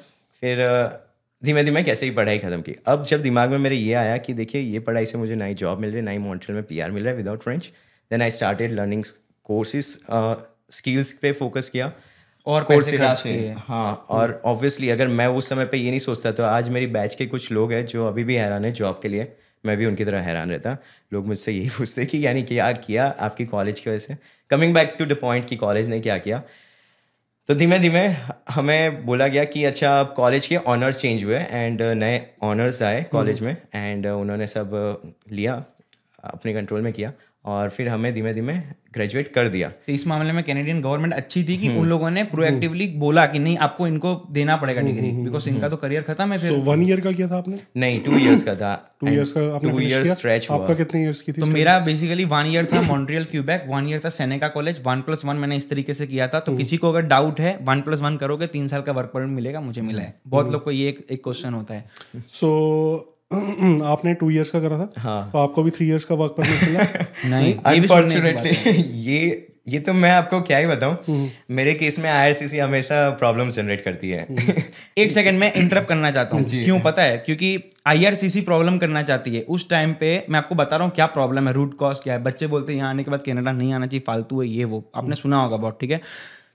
[0.41, 3.93] फिर uh, धीमे धीमे कैसे ही पढ़ाई खत्म की। अब जब दिमाग में मेरे ये
[3.93, 6.63] आया कि देखिए ये पढ़ाई से मुझे नई जॉब मिल रही है नई मॉन्ट्रियल में
[6.63, 7.71] पीआर मिल रहा है without French
[8.11, 9.03] then I started learning
[9.43, 9.97] courses
[10.71, 11.91] skills पे फोकस किया।
[12.47, 13.23] और कोर्स क्लास
[13.57, 17.15] हाँ और ऑब्वियसली अगर मैं उस समय पे ये नहीं सोचता तो आज मेरी बैच
[17.15, 19.27] के कुछ लोग हैं जो अभी भी हैरान है जॉब के लिए।
[19.65, 20.77] मैं भी उनकी तरह हैरान रहता।
[21.13, 24.17] लोग मुझसे यही पूछते कि यानी क्या किया आपकी कॉलेज की वजह से?
[24.49, 26.41] Coming back to the point कि कॉलेज ने क्या किया?
[27.49, 28.05] तो धीमे धीमे
[28.49, 33.03] हमें बोला गया कि अच्छा अब कॉलेज के ऑनर्स चेंज हुए एंड नए ऑनर्स आए
[33.03, 35.63] कॉलेज में एंड उन्होंने सब लिया
[36.23, 37.11] अपने कंट्रोल में किया।
[37.45, 38.53] और फिर हमें धीमे धीमे
[38.93, 42.24] ग्रेजुएट कर दिया। तो इस मामले में कैनेडियन गवर्नमेंट अच्छी थी कि उन लोगों ने
[42.24, 46.37] प्रोएक्टिवली बोला कि नहीं आपको इनको देना पड़ेगा डिग्री बिकॉज़ इनका तो करियर खत्म है
[46.37, 47.59] फिर। वन ईयर का किया था आपने?
[47.77, 51.03] नहीं टू इयर्स का था। टू इयर्स का आपने टू इयर्स स्ट्रेच हुआ। आपका कितने
[51.03, 54.48] इयर्स की थी तो मेरा बेसिकली वन ईयर था मॉन्ट्रियल क्यूबैक वन ईयर था Seneca
[54.48, 57.39] college one plus one मैंने इस तरीके से किया था। तो किसी को अगर डाउट
[57.39, 60.51] है वन प्लस वन करोगे तीन साल का वर्क परमिट मिलेगा मुझे मिला है। बहुत
[60.51, 61.89] लोग को ये एक एक क्वेश्चन होता है।
[62.29, 63.18] सो
[63.85, 66.63] आपने टू इयर्स का करा था हाँ। तो आपको भी थ्री इयर्स का वर्क परमिट
[66.63, 66.83] मिला?
[67.25, 68.72] नहीं। अनफॉर्चुनेटली
[69.11, 71.29] ये ये तो मैं आपको क्या ही बताऊँ?
[71.51, 74.27] मेरे केस में आईआरसीसी हमेशा प्रॉब्लम जनरेट करती है।
[74.98, 77.17] एक सेकंड में इंटरप्ट करना चाहता हूँ। क्यों पता है?
[77.17, 81.05] क्योंकि आईआरसीसी प्रॉब्लम करना चाहती है। उस टाइम पे मैं आपको बता रहा हूँ क्या
[81.05, 83.74] प्रॉब्लम है रूट कॉज क्या है। बच्चे बोलते हैं यहाँ आने के बाद कनाडा नहीं
[83.74, 86.01] आना चाहिए फालतू है ये वो। आपने सुना होगा बहुत ठीक है?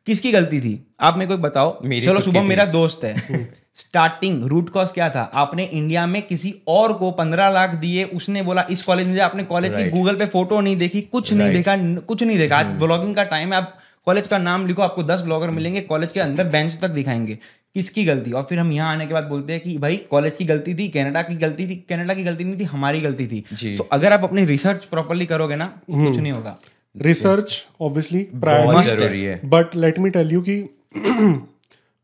[0.07, 0.87] किसकी गलती थी?
[1.01, 5.21] आप मेरे को एक बताओ। चलो शुभम मेरा दोस्त है। स्टार्टिंग रूट कॉज क्या था?
[5.35, 9.43] आपने इंडिया में किसी और को पंद्रह लाख दिए उसने बोला इस कॉलेज में आपने
[9.43, 13.15] कॉलेज की गूगल पे फ़ोटो नहीं देखी कुछ नहीं देखा कुछ नहीं देखा। आज ब्लॉगिंग
[13.17, 16.45] का टाइम है आप कॉलेज का नाम लिखो आपको दस ब्लॉगर मिलेंगे कॉलेज के अंदर
[16.45, 17.39] बेंच तक दिखाएँगे।
[17.75, 18.33] किसकी गलती?
[18.33, 20.89] और फिर हम यहाँ आने के बाद बोलते हैं कि भाई कॉलेज की गलती थी
[20.89, 23.41] कनाडा की गलती थी कनाडा की गलती नहीं थी हमारी गलती थी।
[23.79, 26.57] तो अगर आप अपनी रिसर्च प्रॉपरली करोगे ना कुछ नहीं होगा।
[26.97, 30.57] रिसर्च ऑब्वियसली ज़रूरी है। But let me tell you कि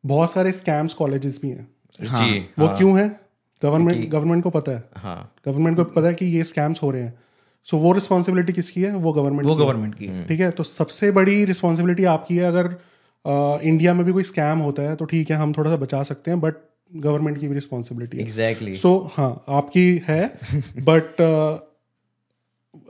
[0.06, 1.68] बहुत सारे स्कैम्स कॉलेजेस भी हैं।
[2.02, 3.20] जी वो क्यों है?
[3.62, 7.02] गवर्नमेंट गवर्नमेंट को पता है। हाँ। गवर्नमेंट को पता है कि ये स्कैम्स हो रहे
[7.02, 7.18] हैं।
[7.64, 8.94] सो वो रिस्पॉन्सिबिलिटी किसकी है?
[8.96, 10.50] वो गवर्नमेंट वो गवर्नमेंट की ठीक है?
[10.50, 12.76] तो सबसे बड़ी रिस्पॉन्सिबिलिटी आपकी है अगर
[13.64, 16.30] इंडिया में भी कोई स्कैम होता है तो ठीक है हम थोड़ा सा बचा सकते
[16.30, 16.54] हैं बट
[16.96, 20.38] गवर्नमेंट की भी रिस्पॉन्सिबिलिटी एग्जैक्टली सो हाँ आपकी है
[20.78, 21.16] बट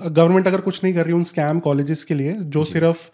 [0.07, 3.11] गवर्नमेंट अगर कुछ नहीं कर रही उन स्कैम कॉलेजेस के लिए जो। सिर्फ़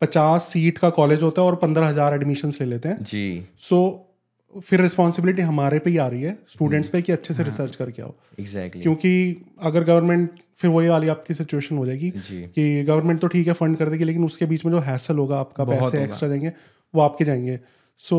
[0.00, 3.76] पचास सीट का कॉलेज होता है और पंद्रह हज़ार एडमिशन्स ले लेते हैं। जी। सो
[3.78, 7.76] so, फिर रिस्पॉन्सिबिलिटी हमारे पे ही आ रही है स्टूडेंट्स पे कि अच्छे से रिसर्च
[7.76, 13.20] करके आओ। एग्जैक्टली क्योंकि अगर गवर्नमेंट फिर वही वाली आपकी सिचुएशन हो जाएगी कि गवर्नमेंट
[13.20, 16.02] तो ठीक है फंड कर देगी लेकिन उसके बीच में जो हैसल होगा आपका पैसे
[16.04, 16.52] एक्स्ट्रा जाएँगे
[16.94, 17.58] वो आपके जाएँगे।
[18.00, 18.18] सो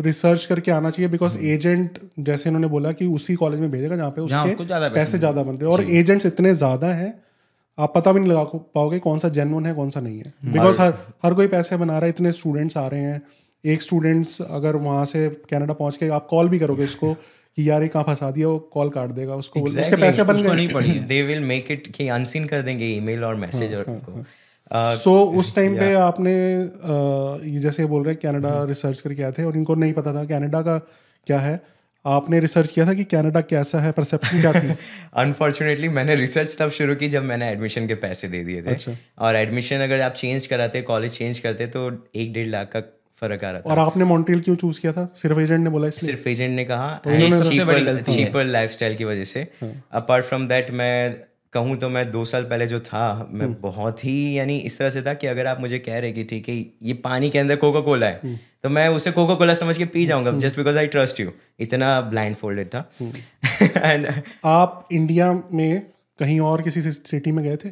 [0.00, 4.10] रिसर्च करके आना चाहिए बिकॉज़ एजेंट जैसे इन्होंने बोला कि उसी कॉलेज में भेजेगा जहाँ
[4.10, 7.12] पे उसके पैसे पैसे ज़्यादा बन रहे हैं। और एजेंट्स इतने ज़्यादा हैं
[7.80, 8.42] आप पता भी नहीं लगा
[8.74, 10.92] पाओगे कौन सा जेनवन है कौन सा नहीं है। बिकॉज़ हर
[11.24, 13.22] हर कोई पैसे बना रहा है इतने स्टूडेंट्स आ रहे हैं।
[13.64, 17.14] एक स्टूडेंट्स अगर वहाँ से कनाडा पहुँच के आप कॉल भी करोगे इसको
[17.56, 20.36] कि यार ये कहाँ फंसा दिया वो कॉल काट देगा उसको। exactly, उसके पैसे बन
[20.36, 23.82] गए। नहीं पड़ी दे विल मेक इट कि अनसीन कर देंगे ईमेल और मैसेज और
[23.82, 24.24] को
[24.70, 26.32] Uh, सो उस टाइम पे आपने
[27.52, 30.60] ये जैसे बोल रहे कनाडा रिसर्च करके आए थे और इनको नहीं पता था कनाडा
[30.62, 30.78] का
[31.26, 31.54] क्या है।
[32.06, 33.92] आपने रिसर्च किया था कि कनाडा कैसा है?
[33.92, 34.74] परसेप्शन क्या थी?
[35.14, 38.96] अनफॉर्चुनेटली मैंने रिसर्च तब शुरू की जब मैंने एडमिशन के पैसे दे दिए थे। अच्छा।
[39.18, 42.80] और एडमिशन अगर आप चेंज कराते कॉलेज चेंज करते तो एक डेढ़ लाख का
[43.20, 45.08] फ़र्क आ रहा था। और आपने मॉन्ट्रियल क्यों चूज़ किया था?
[45.16, 47.00] सिर्फ़ एजेंट ने बोला इसलिए। सिर्फ़ एजेंट ने कहा।
[48.00, 49.48] चीपर लाइफस्टाइल की वजह से।
[49.92, 51.14] अपार्ट फ्रॉम दैट मैं
[51.52, 55.02] कहूँ तो मैं दो साल पहले जो था मैं बहुत ही यानी इस तरह से
[55.02, 57.80] था कि अगर आप मुझे कह रहे कि ठीक है ये पानी के अंदर कोका
[57.80, 61.20] कोला है तो मैं उसे कोका कोला समझ के पी जाऊँगा just because I trust
[61.20, 62.90] you इतना ब्लाइंड फोल्डेड था
[63.62, 65.82] एंड आप इंडिया में
[66.18, 67.68] कहीं और किसी सिटी में गए थे?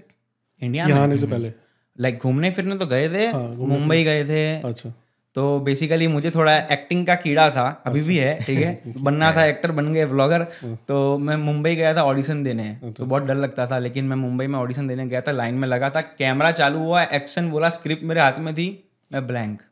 [0.63, 1.53] इंडिया यहाँ आने से पहले।
[2.01, 4.93] लाइक घूमने फिरने तो गए थे हाँ, मुंबई गए थे। अच्छा।
[5.35, 8.83] तो बेसिकली मुझे थोड़ा एक्टिंग का कीड़ा था अभी अच्छा। भी है ठीक है?
[8.99, 10.43] बनना था एक्टर बन गए ब्लॉगर
[10.89, 14.47] तो मैं मुंबई गया था ऑडिशन देने तो बहुत डर लगता था लेकिन मैं मुंबई
[14.47, 18.05] में ऑडिशन देने गया था लाइन में लगा था कैमरा चालू हुआ एक्शन बोला स्क्रिप्ट
[18.05, 19.63] मेरे हाथ में थी मैं ब्लैंक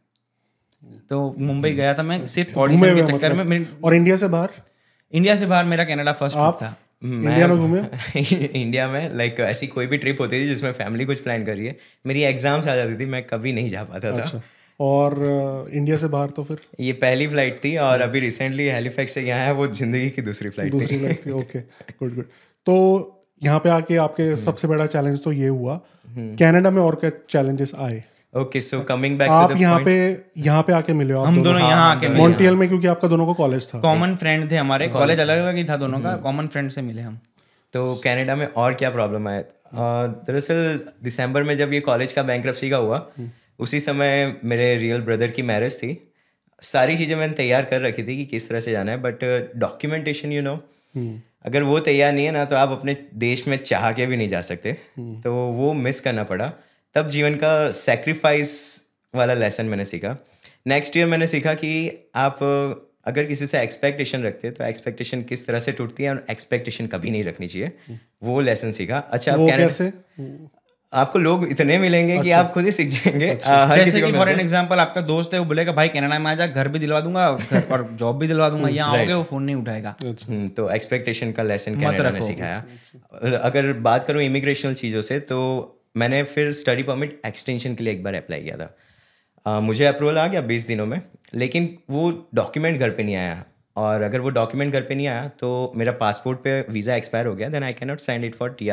[1.10, 4.50] तो मुंबई गया था मैं सिर्फ़ ऑडिशन के चक्कर में मतलब और इंडिया से बाहर?
[5.12, 7.80] इंडिया से बाहर मेरा कनाडा फ़र्स्ट आप था। इंडिया में घूमे?
[8.60, 11.66] इंडिया में लाइक ऐसी कोई भी ट्रिप होती थी जिसमें फैमिली कुछ प्लान कर रही
[11.66, 14.40] है। मेरी एग्ज़ाम्स आ जाती थी मैं कभी नहीं जा पाता था। अच्छा।
[14.80, 15.14] और
[15.72, 16.58] इंडिया से बाहर तो फिर?
[16.80, 20.50] ये पहली फ़्लाइट थी और अभी रिसेंटली हेलीफैक्स से यहाँ है वो ज़िंदगी की दूसरी
[20.50, 21.60] फ़्लाइट दूसरी लगती है ओके
[21.92, 22.24] गुड गुड
[22.66, 22.74] तो
[23.42, 27.72] यहाँ पे आके आपके सबसे बड़ा चैलेंज तो ये हुआ। कनाडा में और क्या चैलेंजेस
[27.78, 28.02] आए?
[28.37, 29.94] ओके सो कमिंग बैक आप यहाँ पे
[30.38, 33.35] यहाँ पे आके मिले हम दोनों। यहाँ आके मिले मॉन्ट्रियल में क्योंकि आपका दोनों को
[33.35, 36.70] कॉलेज था। कॉमन फ्रेंड थे हमारे कॉलेज अलग अलग ही था दोनों का कॉमन फ्रेंड
[36.70, 37.18] से मिले हम।
[37.75, 39.42] तो कनाडा में और क्या प्रॉब्लम आया?
[40.27, 43.07] दरअसल दिसंबर में जब ये कॉलेज का बैंक का हुआ
[43.61, 45.96] उसी समय मेरे रियल ब्रदर की मैरिज थी।
[46.62, 49.25] सारी चीज़ें मैंने तैयार कर रखी थी कि किस तरह से जाना है बट
[49.57, 50.59] डॉक्यूमेंटेशन यू नो
[51.44, 54.29] अगर वो तैयार नहीं है ना तो आप अपने देश में चाह के भी नहीं
[54.29, 54.72] जा सकते।
[55.25, 56.53] तो वो मिस करना पड़ा।
[56.96, 58.52] तब जीवन का सेक्रीफाइस
[59.14, 60.16] वाला लेसन मैंने सीखा।
[60.66, 61.72] नेक्स्ट ईयर मैंने सीखा कि
[62.16, 62.38] आप
[63.06, 66.87] अगर किसी से एक्सपेक्टेशन रखते हैं तो एक्सपेक्टेशन किस तरह से टूटती है और एक्सपेक्टेशन
[66.87, 69.92] कभी नहीं रखनी चाहिए। वो लेसन सीखा। अच्छा आप कैसे?
[70.92, 74.12] आपको लोग इतने मिलेंगे अच्छा। कि आप खुद ही सीख जाएँगे। अच्छा। आ, जैसे कि
[74.12, 76.78] फॉर एन एग्जांपल आपका दोस्त है वो बोलेगा भाई कनाडा में आ जा घर भी
[76.78, 80.70] दिलवा दूँगा और जॉब भी दिलवा दूँगा यहाँ आओगे वो फ़ोन नहीं उठाएगा। हम्म, तो
[80.70, 82.64] एक्सपेक्टेशन का लेसन कनाडा ने सिखाया
[83.38, 85.38] अगर बात करूँ इमिग्रेशनल चीज़ों से तो
[85.96, 88.74] मैंने फिर स्टडी परमिट एक्सटेंशन के लिए एक बार अप्लाई किया था।
[89.46, 91.00] आ, मुझे अप्रूवल आ गया बीस दिनों में
[91.35, 93.44] लेकिन वो डॉक्यूमेंट घर पे नहीं आया।
[93.76, 97.35] और अगर वो डॉक्यूमेंट घर पे नहीं आया तो मेरा पासपोर्ट पे वीज़ा एक्सपायर हो
[97.37, 98.70] गया then I can not send it for T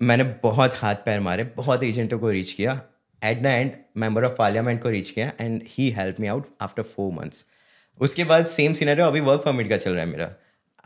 [0.00, 2.80] मैंने बहुत हाथ पैर मारे बहुत एजेंटों को रीच किया।
[3.22, 6.82] At the end member of parliament को रीच किया and he help me out after
[6.84, 7.44] four months
[8.00, 10.30] उसके बाद सेम सीनरी अभी वर्क परमिट का चल रहा है मेरा।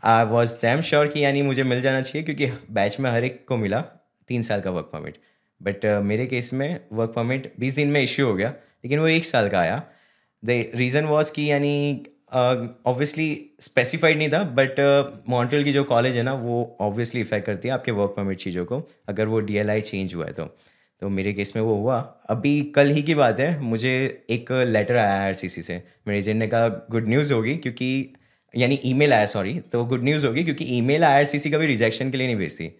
[0.03, 3.43] आई वॉज़ डैम श्योर कि यानी मुझे मिल जाना चाहिए क्योंकि बैच में हर एक
[3.47, 3.83] को मिला।
[4.27, 5.17] तीन साल का वर्क परमिट
[5.61, 9.25] बट मेरे केस में वर्क परमिट बीस दिन में इश्यू हो गया, लेकिन वो एक
[9.25, 9.81] साल का आया।
[10.43, 12.03] द रीज़न वॉज़ कि यानी
[12.35, 13.27] ऑब्वियसली
[13.61, 14.79] स्पेसिफाइड नहीं था बट
[15.29, 18.65] मॉन्ट्रियल की जो कॉलेज है ना, वो ऑब्वियसली इफ़ेक्ट करती है आपके वर्क परमिट चीज़ों
[18.65, 20.45] को, अगर वो डी एल आई चेंज हुआ है तो।
[21.01, 21.97] तो मेरे केस में वो हुआ।
[22.29, 26.19] अभी कल ही की बात है, मुझे एक लेटर आया आर सी सी से। मेरे
[26.19, 28.13] एजेंट ने कहा गुड न्यूज़ होगी, क्योंकि,
[28.53, 31.65] यानी ईमेल आया सॉरी तो गुड न्यूज़ होगी, क्योंकि ईमेल आई आर सी सी कभी
[31.65, 32.71] रिजेक्शन के लिए नहीं भेजती।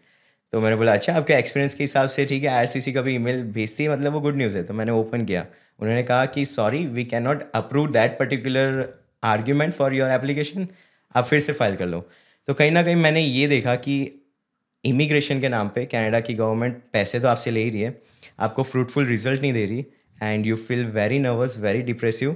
[0.53, 3.83] तो मैंने बोला अच्छा आपके एक्सपीरियंस के हिसाब से, ठीक है आई कभी ईमेल भेजती
[3.83, 5.45] है मतलब वो गुड न्यूज़ है। तो मैंने ओपन किया।
[5.79, 8.85] उन्होंने कहा कि sorry we can not approve that particular
[9.25, 10.67] argument for your application
[11.15, 12.05] आप फिर से फ़ाइल कर लो।
[12.47, 13.95] तो कहीं ना कहीं मैंने ये देखा कि
[14.83, 18.01] इमिग्रेशन के नाम पे कनाडा की गवर्नमेंट पैसे तो आपसे ले ही रही है।
[18.39, 19.85] आपको फ्रूटफुल रिज़ल्ट नहीं दे रही
[20.21, 22.35] and you feel very nervous very depressive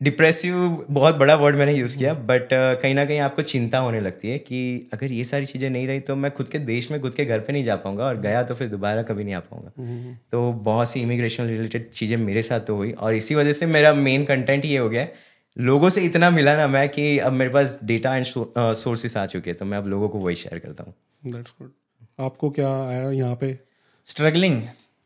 [0.00, 4.28] depressive बहुत बड़ा वर्ड मैंने यूज़ किया बट कहीं ना कहीं आपको चिंता होने लगती
[4.28, 7.14] है कि अगर ये सारी चीज़ें नहीं रही तो मैं खुद के देश में खुद
[7.14, 10.16] के घर पे नहीं जा पाऊँगा और गया तो फिर दोबारा कभी नहीं आ पाऊँगा।
[10.32, 13.92] तो बहुत सी इमिग्रेशन रिलेटेड चीज़ें मेरे साथ तो हुई और इसी वजह से मेरा
[13.94, 15.12] मेन कंटेंट ये हो गया है
[15.56, 19.50] लोगों से इतना मिला ना मैं कि अब मेरे पास डेटा एंड सोर्सेस आ चुके
[19.50, 20.94] हैं तो मैं अब लोगों को वही शेयर करता हूँ।
[22.20, 23.58] आपको क्या आया यहाँ पे?
[24.08, 24.62] स्ट्रगलिंग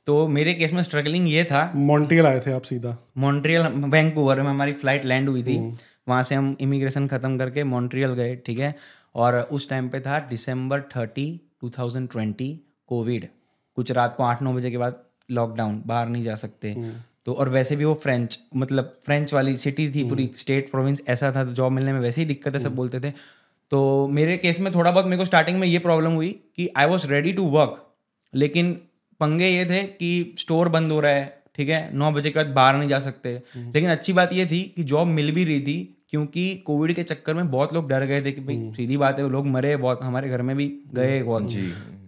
[0.07, 4.49] तो मेरे केस में स्ट्रगलिंग ये था। मॉन्ट्रियल आए थे आप सीधा। मॉन्ट्रियल वैंकूवर में
[4.51, 5.59] हमारी फ़्लाइट लैंड हुई थी।
[6.09, 8.75] वहाँ से हम इमिग्रेशन ख़त्म करके मॉन्ट्रियल गए ठीक है?
[9.15, 11.29] और उस टाइम पे था December thirty
[11.61, 12.49] two thousand twenty
[12.89, 13.27] Covid
[13.77, 16.75] कुछ रात को आठ नौ बजे के बाद लॉकडाउन बाहर नहीं जा सकते।
[17.27, 21.33] तो और वैसे भी वो फ्रेंच मतलब फ्रेंच वाली सिटी थी पूरी स्टेट प्रोविंस ऐसा
[21.33, 23.11] था तो जॉब मिलने में वैसे ही दिक्कत है सब बोलते थे।
[23.73, 26.87] तो मेरे केस में थोड़ा बहुत मेरे को स्टार्टिंग में ये प्रॉब्लम हुई कि I
[26.87, 27.77] was ready to work
[28.35, 28.77] लेकिन
[29.21, 31.91] पंगे ये थे कि स्टोर बंद हो रहा है ठीक है?
[31.95, 35.07] नौ बजे के बाद बाहर नहीं जा सकते। लेकिन अच्छी बात ये थी कि जॉब
[35.07, 38.41] मिल भी रही थी क्योंकि कोविड के चक्कर में बहुत लोग डर गए थे कि
[38.41, 41.51] भाई सीधी बात है लोग मरे बहुत हमारे घर में भी गए बहुत।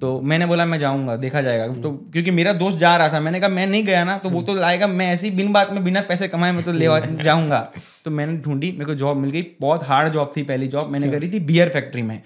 [0.01, 3.41] तो मैंने बोला मैं जाऊँगा देखा जाएगा। तो क्योंकि मेरा दोस्त जा रहा था मैंने
[3.41, 6.01] कहा मैं नहीं गया ना। तो वो तो लाएगा मैं ऐसी बिन बात में बिना
[6.01, 6.85] पैसे कमाए मैं तो ले
[7.25, 7.73] जाऊँगा।
[8.05, 11.11] तो मैंने ढूंढी मेरे को जॉब मिल गई बहुत हार्ड जॉब थी पहली जॉब मैंने
[11.11, 12.23] करी थी बियर फैक्ट्री में।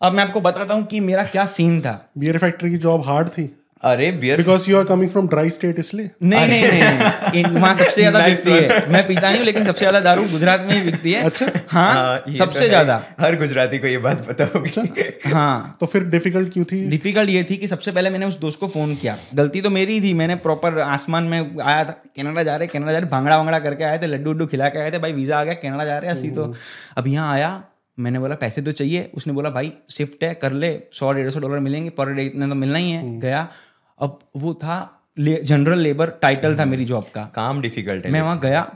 [0.00, 3.28] अब मैं आपको बताता हूँ कि मेरा क्या सीन था। बियर फैक्ट्री की जॉब हार्ड
[3.28, 3.56] थी?
[3.82, 7.72] अरे beer because you are coming from dry state इसलिए। नहीं नहीं नहीं, इन- वहाँ
[7.74, 10.82] सबसे ज़्यादा बिकती है। मैं पीता नहीं हूँ लेकिन सबसे ज़्यादा दारू गुजरात में ही
[10.90, 14.44] बिकती है। अच्छा। हाँ ये तो सबसे है। ज़्यादा। हर गुजराती को ये बात पता
[14.54, 16.84] होगी हाँ। तो फिर डिफ़िकल्ट क्यों थी?
[16.88, 19.98] डिफ़िकल्ट ये थी कि सबसे पहले मैंने उस दोस्त को फ़ोन किया। गलती तो मेरी
[19.98, 23.36] ही थी। मैंने प्रॉपर आसमान में आया था। कनाडा जा रहे कनाडा जा रहे भांगड़ा
[23.36, 25.84] वांगड़ा करके आए थे लड्डू उड्डू खिला के आए थे। भाई वीज़ा आ गया कनाडा
[25.84, 26.54] जा रहे हैं हँसी तो।
[26.96, 27.62] अब यहाँ आया।
[27.98, 31.40] मैंने बोला पैसे तो चाहिए। उसने बोला भाई शिफ्ट है कर ले। सौ डेढ़ सौ
[31.40, 33.48] डॉलर मिलेंगे पर डे इतना तो मिलना ही है। गया।
[34.02, 34.76] अब वो था
[35.18, 38.70] ले, जनरल लेबर टाइटल था मेरी जॉब का। काम डिफ़िकल्ट है मैं वहाँ गया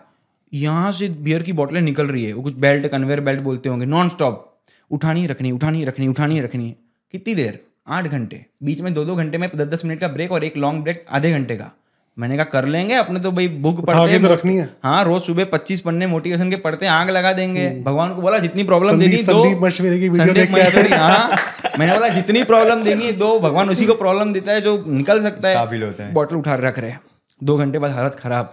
[0.52, 3.86] यहाँ से बियर की बोतलें निकल रही है वो कुछ बेल्ट कन्वेयर बेल्ट बोलते होंगे
[3.86, 4.52] नॉन स्टॉप
[4.90, 6.74] उठानी रखनी उठानी रखनी उठानी रखनी।
[7.14, 7.58] कितनी देर?
[7.88, 10.56] आठ घंटे। बीच में दो दो घंटे में दस दस मिनट का ब्रेक और एक
[10.56, 11.70] लॉन्ग ब्रेक आधे घंटे का।
[12.18, 15.22] मैंने कहा कर लेंगे अपने तो भाई बुक पढ़ते हैं तो रखनी है। हाँ रोज
[15.22, 19.00] सुबह पच्चीस पन्ने मोटिवेशन के पढ़ते हैं आग लगा देंगे। भगवान को बोला जितनी प्रॉब्लम
[19.00, 22.44] देनी दो मशवरे की वीडियो संदीप देख के आया था। मशवरी, हाँ। मैंने बोला जितनी
[22.44, 26.04] प्रॉब्लम देनी दो भगवान उसी को प्रॉब्लम देता है जो निकल सकता है। काबिल होता
[26.04, 26.92] है। बॉटल उठा रख रहे
[27.40, 28.52] दो घंटे बाद हालत खराब।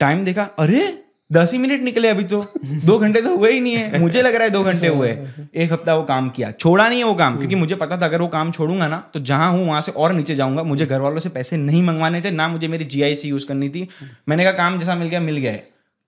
[0.00, 0.86] टाइम देखा अरे
[1.30, 2.40] दस ही मिनट निकले अभी तो।
[2.84, 5.08] दो घंटे तो हुए ही नहीं है। मुझे लग रहा है दो घंटे हुए।
[5.54, 8.20] एक हफ़्ता वो काम किया। छोड़ा नहीं है वो काम, क्योंकि मुझे पता था अगर
[8.20, 11.20] वो काम छोड़ूँगा ना तो जहाँ हूँ, वहाँ से और नीचे जाऊँगा। मुझे घर वालों
[11.20, 13.88] से पैसे नहीं मंगवाने थे, ना मुझे मेरी जीआईसी यूज़ करनी थी।
[14.28, 15.56] मैंने कहा, काम जैसा मिल गया मिल गया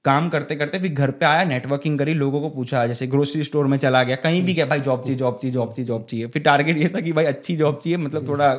[0.05, 3.67] काम करते करते फिर घर पे आया नेटवर्किंग करी, लोगों को पूछा, जैसे ग्रोसरी स्टोर
[3.67, 6.27] में चला गया, कहीं भी क्या भाई जॉब चाहिए जॉब चाहिए जॉब चाहिए जॉब चाहिए।
[6.27, 8.55] फिर टारगेट ये था कि, भाई, अच्छी जॉब चाहिए मतलब थोड़ा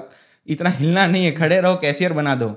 [0.47, 2.47] इतना हिलना नहीं है खड़े रहो कैशियर बना दो।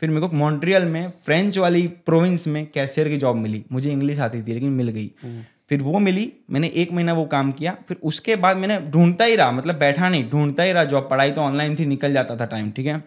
[0.00, 4.18] फिर मेरे को मॉन्ट्रियल में फ्रेंच वाली प्रोविंस में कैशियर की जॉब मिली। मुझे इंग्लिश
[4.18, 5.10] आती थी लेकिन मिल गई।
[5.68, 9.36] फिर वो मिली मैंने एक महीना वो काम किया। फिर उसके बाद मैंने ढूंढता ही
[9.36, 12.44] रहा मतलब बैठा नहीं ढूंढता ही रहा जॉब पढ़ाई तो ऑनलाइन थी निकल जाता था
[12.46, 13.02] टाइम ठीक है?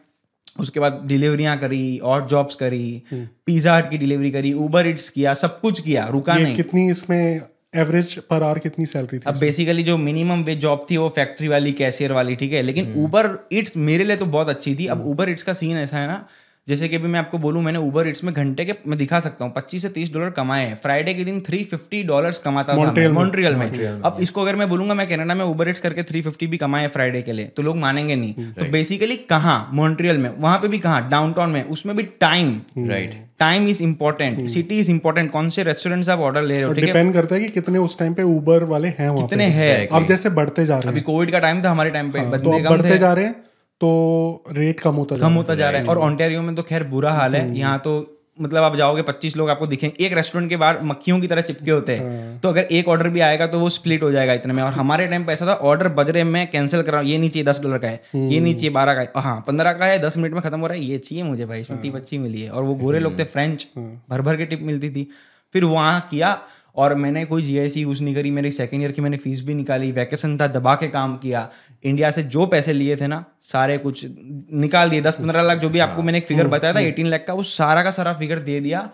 [0.60, 5.34] उसके बाद डिलीवरियाँ करी और जॉब्स करी पिज्जा हट की डिलीवरी करी उबर इट्स किया
[5.34, 7.42] सब कुछ किया रुका नहीं। कितनी इसमें
[7.76, 11.48] एवरेज पर आवर कितनी सैलरी थी अब बेसिकली जो मिनिमम वेज जॉब थी वो फैक्ट्री
[11.48, 12.62] वाली कैशियर वाली ठीक है?
[12.62, 15.98] लेकिन ऊबर इट्स मेरे लिए तो बहुत अच्छी थी। अब ऊबर इट्स का सीन ऐसा
[15.98, 16.26] है ना
[16.70, 19.46] जैसे कि अभी मैं आपको बोलूँ मैंने ऊबर इट्स में घंटे के मैं दिखा सकता
[19.46, 23.10] हूँ पच्चीस से तीस डॉलर कमाए हैं। फ्राइडे के दिन थ्री फिफ्टी डॉलर कमाता था।
[23.12, 23.66] मॉन्ट्रियल में
[24.02, 26.88] अब इसको अगर मैं बोलूँगा मैं कनाडा में ऊबर इट्स करके थ्री फिफ्टी भी कमाए
[26.90, 29.58] फ्राइडे के लिए तो लोग मानेंगे नहीं। तो बेसिकली कहाँ?
[29.74, 31.10] मॉन्ट्रियल में। वहाँ पे भी कहाँ?
[31.10, 36.10] डाउनटाउन में। उसमें भी time right time is important city is important कौन से रेस्टोरेंट
[36.10, 38.88] आप ऑर्डर ले रहे हो डिपेंड करता है कि कितने उस टाइम पे उबर वाले
[38.98, 39.88] हैं कितने हैं?
[39.90, 42.52] अब जैसे बढ़ते जा रहे हैं। अभी कोविड का टाइम था हमारे टाइम पे तो
[42.52, 43.36] अब कम बढ़ते जा रहे हैं।
[43.82, 47.12] तो रेट कम होता कम होता जा रहा है। और ऑन्टेरियो में तो खैर बुरा
[47.14, 50.82] हाल है। यहाँ तो मतलब आप जाओगे 25 लोग आपको दिखेंगे एक रेस्टोरेंट के बाहर
[50.84, 54.04] मक्खियों की तरह चिपके होते हैं। तो अगर एक ऑर्डर भी आएगा तो वो स्प्लिट
[54.04, 56.82] हो जाएगा इतने में। और हमारे टाइम पे ऐसा था ऑर्डर बज रहे मैं कैंसिल
[56.82, 59.44] कर रहा हूँ ये चाहिए दस डॉलर का है। ये नीचे बारह का है। हाँ
[59.48, 61.82] पंद्रह का है दस मिनट में खत्म हो रहा है। ये चाहिए मुझे भाई इसमें
[61.82, 64.90] टिप अच्छी मिली है। और वो गोरे लोग थे फ्रेंच भर भर के टिप मिलती
[64.90, 65.08] थी।
[65.56, 66.38] फिर वहाँ किया
[66.76, 69.92] और मैंने कोई जीआईसी यूज़ नहीं करी मेरी सेकेंड ईयर की मैंने फ़ीस भी निकाली
[69.92, 71.50] वैकेशन था दबा के काम किया।
[71.84, 74.06] इंडिया से जो पैसे लिए थे ना सारे कुछ
[74.54, 77.24] निकाल दिए दस पंद्रह लाख जो भी आपको मैंने एक फिगर बताया था एटीन लाख
[77.28, 78.90] का वो सारा का सारा फिगर दे दिया।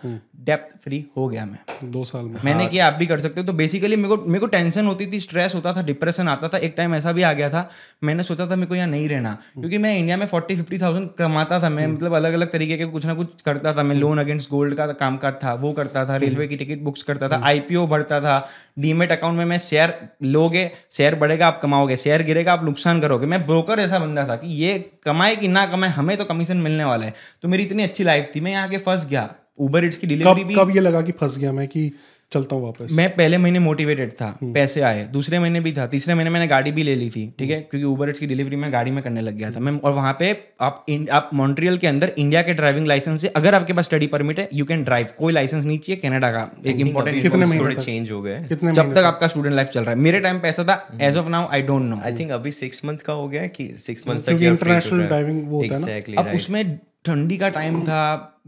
[0.46, 3.46] डेप्थ फ्री हो गया मैं। दो साल में। मैंने किया आप भी कर सकते हो।
[3.46, 6.58] तो बेसिकली मेरे को मेरे को टेंशन होती थी स्ट्रेस होता था डिप्रेशन आता था।
[6.58, 7.68] एक टाइम ऐसा भी आ गया था
[8.04, 11.08] मैंने सोचा था मेरे को यहाँ नहीं रहना। क्योंकि मैं इंडिया में फोर्टी फिफ्टी थाउज़ेंड
[11.18, 14.18] कमाता था। मैं मतलब अलग अलग तरीके के कुछ ना कुछ करता था। मैं लोन
[14.18, 17.36] अगेंस्ट गोल्ड का काम का था वो करता था रेलवे की टिकट बुक्स करता था
[17.66, 18.36] आईपीओ बढ़ता था
[18.78, 23.26] डीमेट अकाउंट में मैं शेयर लोगे शेयर बढ़ेगा आप कमाओगे शेयर गिरेगा आप नुकसान करोगे।
[23.26, 26.84] मैं ब्रोकर ऐसा बंदा था कि ये कमाए कि ना कमाए हमें तो कमीशन मिलने
[26.84, 29.98] वाला है। तो मेरी इतनी अच्छी लाइफ थी मैं यहाँ के फंस गया। उबर इट्स
[29.98, 31.90] की डिलीवरी भी कब ये लगा कि फंस गया मैं कि
[32.32, 36.14] चलता हूँ वापस। मैं पहले महीने मोटिवेटेड था पैसे आए दूसरे महीने भी था तीसरे
[36.14, 37.60] महीने मैंने गाड़ी भी ले ली थी ठीक है?
[37.60, 40.30] क्योंकि उबर की डिलीवरी मैं गाड़ी में करने लग गया था। मैं और वहाँ पे
[40.60, 44.06] आप इन, आप मॉन्ट्रियल के अंदर इंडिया के ड्राइविंग लाइसेंस से अगर आपके पास स्टडी
[44.06, 47.74] परमिट है यू कैन ड्राइव कोई लाइसेंस नहीं चाहिए कनाडा का एक इंपॉर्टेंट कितने महीने
[47.74, 50.64] चेंज हो गए। कितने जब तक आपका स्टूडेंट लाइफ चल रहा है। मेरे टाइम पैसा
[50.64, 53.46] था as of now I don't know I think अभी सिक्स मंथ का हो गया
[53.48, 57.80] कि सिक्स मंथ क्योंकि international driving वो होता है ना। अब उसमें ठंडी का टाइम
[57.82, 58.02] था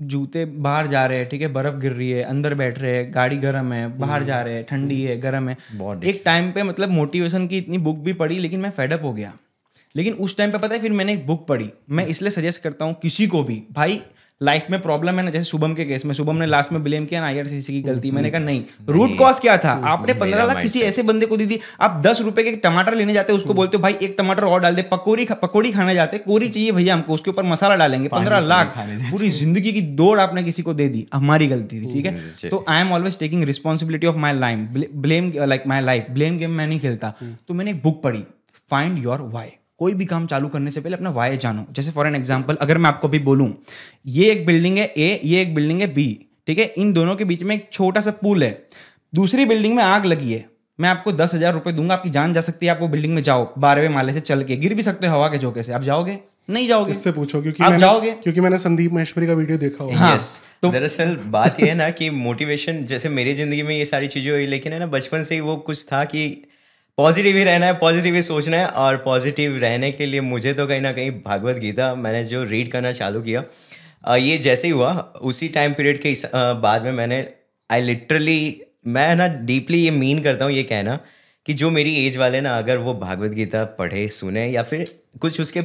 [0.04, 3.10] जूते बाहर जा रहे हैं ठीक है बर्फ़ गिर रही है अंदर बैठ रहे हैं
[3.14, 5.56] गाड़ी गर्म है बाहर जा रहे हैं ठंडी है गर्म है।
[6.04, 9.32] एक टाइम पे मतलब मोटिवेशन की इतनी बुक भी पढ़ी लेकिन मैं फेडअप हो गया।
[9.94, 12.84] लेकिन उस टाइम पे पता है फिर मैंने एक बुक पढ़ी। मैं इसलिए सजेस्ट करता
[12.84, 14.00] हूँ किसी को भी भाई
[14.40, 17.05] लाइफ में प्रॉब्लम है ना जैसे शुभम के केस में शुभम ने लास्ट में ब्लेम
[17.05, 19.70] किया ना आईआरसीसी की गलती मैंने कहा नहीं। रूट कॉज क्या था?
[19.85, 23.12] आपने पंद्रह लाख किसी ऐसे बंदे को दी थी आप दस रुपए के टमाटर लेने
[23.12, 26.48] जाते उसको बोलते हो भाई एक टमाटर और डाल दे पकौड़ी पकौड़ी खाने जाते कोरी
[26.48, 28.74] चाहिए भैया हमको उसके ऊपर मसाला डालेंगे पंद्रह लाख
[29.11, 32.16] पूरी ज़िंदगी की दौड़ आपने किसी को दे दी हमारी गलती थी ठीक है?
[32.51, 36.51] तो I am always taking responsibility of my life blame like my life blame game
[36.51, 37.14] मैं नहीं खेलता।
[37.48, 38.24] तो मैंने एक बुक पढ़ी
[38.70, 42.06] फाइंड योर वाई कोई भी काम चालू करने से पहले अपना वाई जानो। जैसे फॉर
[42.06, 43.52] एन एग्ज़ाम्पल अगर मैं आपको अभी बोलूँ
[44.08, 46.08] ये एक बिल्डिंग है ए ये एक बिल्डिंग है बी
[46.46, 46.64] ठीक है?
[46.78, 48.56] इन दोनों के बीच में एक छोटा सा पुल है।
[49.14, 50.44] दूसरी बिल्डिंग में आग लगी है।
[50.78, 53.22] मैं आपको दस हज़ार रुपए दूँगा आपकी जान जा सकती है आप वो बिल्डिंग में
[53.22, 55.82] जाओ बारहवें माले से चल के। गिर भी सकते हो हवा के झोंके से। आप
[55.82, 56.18] जाओगे?
[56.50, 58.10] नहीं जाओगे। इससे पूछो क्योंकि आप मैंने जाओगे?
[58.12, 61.88] क्योंकि मैंने संदीप महेश्वरी का वीडियो देखा हुआ हाँ, यस दरअसल बात ये है ना
[61.92, 65.34] कि मोटिवेशन जैसे मेरी ज़िंदगी में ये सारी चीज़ें हुई लेकिन है ना बचपन से
[65.34, 66.26] ही वो कुछ था कि
[66.98, 70.66] पॉजिटिव ही रहना है पॉजिटिव ही सोचना है और पॉजिटिव रहने के लिए मुझे तो
[70.66, 73.44] कहीं ना कहीं भागवत गीता मैंने जो रीड करना चालू किया
[74.16, 76.12] ये जैसे ही हुआ, उसी टाइम पीरियड के
[76.62, 77.26] बाद में मैंने
[77.70, 80.98] आई लिटरली मैं ना डीपली ये मीन करता हूँ ये कहना
[81.46, 84.84] कि जो मेरी एज वाले ना अगर वो भागवत गीता पढ़े, सुने या फिर
[85.20, 85.61] कुछ उसके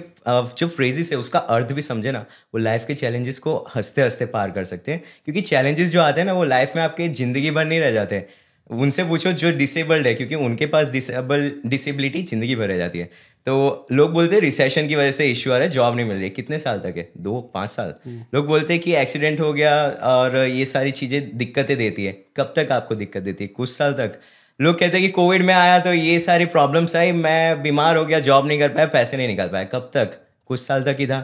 [0.58, 2.20] जो फ्रेजेस है उसका अर्थ भी समझे ना,
[2.54, 6.22] वो लाइफ के चैलेंजेस को हँसते हँसते पार कर सकते हैं। क्योंकि चैलेंजेस जो आते
[6.22, 8.26] हैं ना वो लाइफ में आपके ज़िंदगी भर नहीं रह जाते।
[8.70, 13.10] उनसे पूछो जो डिसेबल्ड है क्योंकि उनके पास डिसेबल डिसेबिलिटी ज़िंदगी भर रह जाती है।
[13.48, 16.18] तो लोग बोलते हैं रिसेशन की वजह से इश्यू आ रहा है जॉब नहीं मिल
[16.18, 17.10] रही। कितने साल तक है?
[17.18, 17.94] दो पाँच साल।
[18.36, 19.76] लोग बोलते हैं कि एक्सीडेंट हो गया
[20.10, 23.48] और ये सारी चीज़ें दिक्कतें देती है। कब तक आपको दिक्कत देती है?
[23.50, 24.20] कुछ साल तक।
[24.60, 28.06] लोग कहते हैं कि कोविड में आया तो ये सारी प्रॉब्लम्स आई मैं बीमार हो
[28.06, 30.20] गया जॉब नहीं कर पाया पैसे नहीं निकाल पाया। कब तक?
[30.46, 31.22] कुछ साल तक ही था।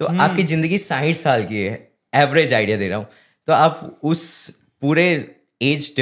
[0.00, 1.72] तो आपकी ज़िंदगी साठ साल की है।
[2.12, 3.06] एवरेज आइडिया दे रहा हूँ।
[3.48, 4.48] तो आप उस
[4.82, 5.06] पूरे
[5.60, 5.94] एज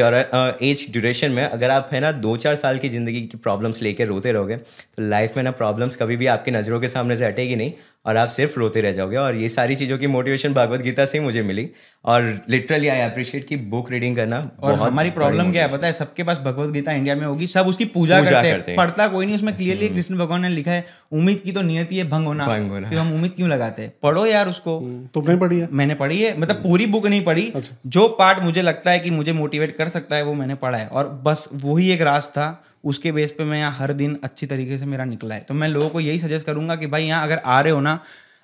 [0.62, 4.06] एज ड्यूरेशन में अगर आप है ना दो चार साल की ज़िंदगी की प्रॉब्लम्स लेकर
[4.06, 7.56] रोते रहोगे तो लाइफ में ना प्रॉब्लम्स कभी भी आपकी नज़रों के सामने से हटेगी
[7.56, 7.72] नहीं।
[8.06, 11.18] और आप सिर्फ़ रोते रह जाओगे। और ये सारी चीज़ों की मोटिवेशन भगवत गीता से
[11.18, 11.68] ही मुझे मिली।
[12.04, 15.72] और लिटरली आई अप्रिशिएट कि बुक रीडिंग करना और बहुत हमारी प्रॉब्लम क्या है?
[15.72, 18.72] पता है सबके पास भगवत गीता इंडिया में होगी सब उसकी पूजा, पूजा करते, करते
[18.72, 21.62] हैं। हैं। पढ़ता कोई नहीं उसमें क्लियरली कृष्ण भगवान ने लिखा है उम्मीद की तो
[21.62, 23.92] नियति है भंग होना। भंग होना। फिर हम उम्मीद क्यों लगाते हैं?
[24.02, 24.78] पढ़ो यार उसको।
[25.14, 25.68] तुमने पढ़ी है?
[25.72, 27.52] मैंने पढ़ी है मतलब पूरी बुक नहीं पढ़ी।
[27.86, 30.86] जो पार्ट मुझे लगता है कि मुझे मोटिवेट कर सकता है वो मैंने पढ़ा है।
[30.86, 34.78] और बस वही एक राज था उसके बेस पे मैं यहाँ हर दिन अच्छी तरीके
[34.78, 37.40] से मेरा निकला है। तो मैं लोगों को यही सजेस्ट करूँगा कि भाई यहाँ अगर
[37.44, 37.98] आ रहे हो ना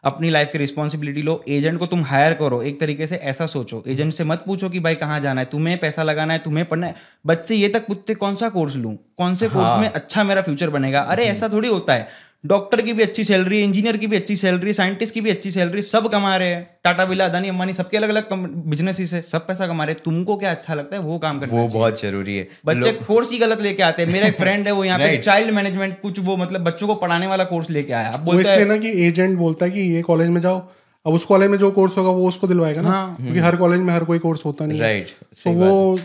[0.04, 3.82] अपनी लाइफ की रिस्पॉन्सिबिलिटी लो एजेंट को तुम हायर करो एक तरीके से ऐसा सोचो।
[3.86, 6.86] एजेंट से मत पूछो कि भाई कहाँ जाना है तुम्हें पैसा लगाना है तुम्हें पढ़ना
[6.86, 6.94] है।
[7.26, 8.96] बच्चे ये तक पूछते कौन सा कोर्स लूँ?
[9.18, 11.00] कौन से हाँ। कोर्स में अच्छा मेरा फ्यूचर बनेगा?
[11.00, 12.08] अरे ऐसा थोड़ी होता है।
[12.44, 15.50] डॉक्टर की भी अच्छी सैलरी है इंजीनियर की भी अच्छी सैलरी साइंटिस्ट की भी अच्छी
[15.50, 18.32] सैलरी सब कमा रहे हैं। टाटा बिला अदानी अंबानी सबके अलग अलग
[18.66, 21.60] बिज़नेस है सब पैसा कमा रहे हैं। तुमको क्या अच्छा लगता है वो काम करना
[21.60, 24.72] वो बहुत ज़रूरी है। बच्चे कोर्स ही गलत लेके आते हैं। मेरा एक फ्रेंड है
[24.72, 28.08] वो यहाँ पे चाइल्ड मैनेजमेंट कुछ वो मतलब बच्चों को पढ़ाने वाला कोर्स लेके आया।
[28.08, 30.58] आप बोलते हैं ना कि एजेंट बोलता है कि ये कॉलेज में जाओ
[31.06, 32.88] अब उस कॉलेज में जो कोर्स होगा वो उसको दिलवाएगा ना?
[32.88, 35.08] हाँ। क्योंकि हर कॉलेज में हर कोई कोर्स होता नहीं है। राइट
[35.44, 35.98] तो वो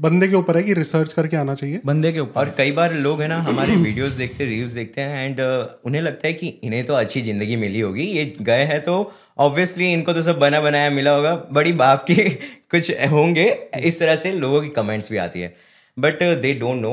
[0.00, 2.94] बंदे के ऊपर है कि रिसर्च करके आना चाहिए। बंदे के ऊपर। और कई बार
[2.94, 5.40] लोग है ना हमारे वीडियोस देखते रील्स देखते हैं एंड
[5.86, 9.92] उन्हें लगता है कि इन्हें तो अच्छी ज़िंदगी मिली होगी। ये गए हैं तो ऑब्वियसली
[9.92, 12.28] इनको तो सब बना बनाया मिला होगा। बड़ी बाप के
[12.70, 13.46] कुछ होंगे।
[13.80, 15.54] इस तरह से लोगों की कमेंट्स भी आती है।
[15.96, 16.92] But they don't know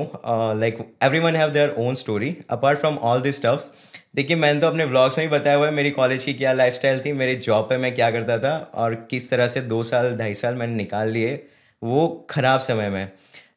[0.60, 3.70] like every one have their own story apart from all this stuffs
[4.16, 7.00] देखिए मैंने तो अपने व्लॉग्स में ही बताया हुआ है मेरी कॉलेज की क्या लाइफस्टाइल
[7.00, 10.34] थी मेरे जॉब पे मैं क्या करता था और किस तरह से दो साल ढाई
[10.34, 11.34] साल मैंने निकाल लिए
[11.82, 13.12] वो ख़राब समय में।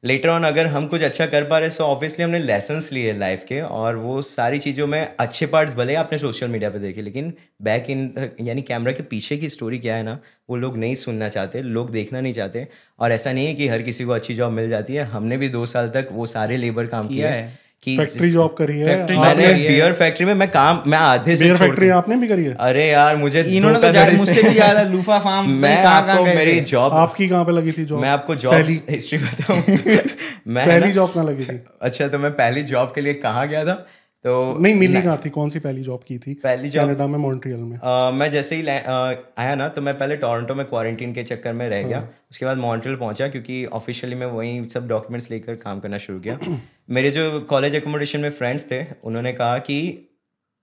[0.04, 3.44] लेटर ऑन अगर हम कुछ अच्छा कर पा रहे सो ऑब्वियसली हमने लेसन्स लिए लाइफ
[3.48, 7.32] के और वो सारी चीज़ों में अच्छे पार्ट्स भले आपने सोशल मीडिया पे देखे लेकिन
[7.62, 10.18] बैक इन यानी कैमरा के पीछे की स्टोरी क्या है ना
[10.50, 12.66] वो लोग नहीं सुनना चाहते लोग देखना नहीं चाहते
[12.98, 15.48] और ऐसा नहीं है कि हर किसी को अच्छी जॉब मिल जाती है। हमने भी
[15.48, 19.16] दो साल तक वो सारे लेबर काम किया है। कि फैक्ट्री जॉब करी है फैक्ट्री
[19.18, 22.54] मैंने बियर फैक्ट्री में मैं काम मैं आधे से फैक्ट्री के- आपने भी करी है?
[22.60, 27.28] अरे यार मुझे इन्होंने तो मुझसे भी ज़्यादा लूफा फार्म मैं आपको मेरी जॉब आपकी
[27.28, 28.54] कहाँ पे लगी थी जॉब मैं आपको जॉब
[28.90, 29.58] हिस्ट्री बताऊँ।
[30.46, 31.60] मैं पहली जॉब कहाँ लगी थी?
[31.82, 33.86] अच्छा तो मैं पहली जॉब के लिए कहाँ गया था?
[34.24, 35.30] तो नहीं मिली कहाँ थी?
[35.30, 36.34] कौन सी पहली जॉब की थी?
[36.42, 39.98] पहली जॉब कनाडा में मॉन्ट्रियल में। अ, मैं जैसे ही अ, आया ना तो मैं
[39.98, 44.16] पहले टोरंटो में क्वारंटीन के चक्कर में रह गया। उसके बाद मॉन्ट्रियल पहुँचा क्योंकि ऑफिशियली
[44.16, 46.38] मैं वहीं सब डॉक्यूमेंट्स लेकर काम करना शुरू किया।
[46.90, 49.78] मेरे जो कॉलेज एकोमोडेशन में फ्रेंड्स थे उन्होंने कहा कि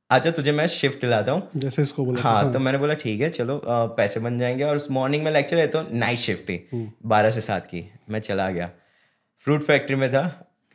[0.10, 3.22] अच्छा तुझे मैं शिफ्ट दिलाता हूँ। जैसे इसको बोला हाँ हाँ। तो मैंने बोला ठीक
[3.22, 6.44] है चलो अ, पैसे बन जाएँगे। और उस मॉर्निंग में लेक्चर है तो नाइट शिफ्ट
[6.50, 8.70] थी बारह से सात की मैं चला गया।
[9.46, 10.24] फ्रूट फैक्ट्री में था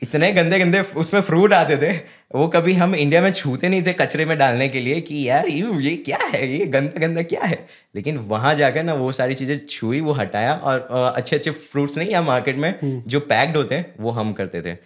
[0.04, 1.92] इतने गंदे गंदे उसमें फ्रूट आते थे।
[2.34, 5.48] वो कभी हम इंडिया में छूते नहीं थे कचरे में डालने के लिए कि यार
[5.48, 6.46] यू ये क्या है?
[6.48, 7.58] ये गंदा गंदा क्या है?
[7.94, 12.10] लेकिन वहाँ जाकर ना वो सारी चीज़ें छुई वो हटाया और अच्छे अच्छे फ्रूट्स नहीं
[12.10, 14.76] यहाँ मार्केट में जो पैक्ड होते हैं वो हम करते थे।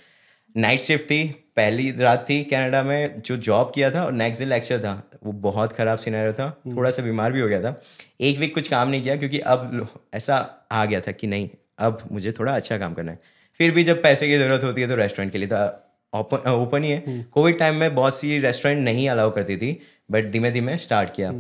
[0.55, 1.25] नाइट शिफ्ट थी
[1.57, 4.93] पहली रात थी कनाडा में जो जॉब किया था और नेक्स्ट डे लेक्चर था।
[5.25, 7.81] वो बहुत ख़राब सिनेरियो था। थोड़ा सा बीमार भी हो गया था।
[8.21, 10.37] एक वीक कुछ काम नहीं किया क्योंकि अब ऐसा
[10.73, 14.03] आ गया था कि नहीं अब मुझे थोड़ा अच्छा काम करना है। फिर भी जब
[14.03, 17.75] पैसे की ज़रूरत होती है तो रेस्टोरेंट के लिए था। ओपन ही है। कोविड टाइम
[17.75, 19.79] में बहुत सी रेस्टोरेंट नहीं अलाउ करती थी
[20.11, 21.33] बट धीमे धीमे स्टार्ट किया।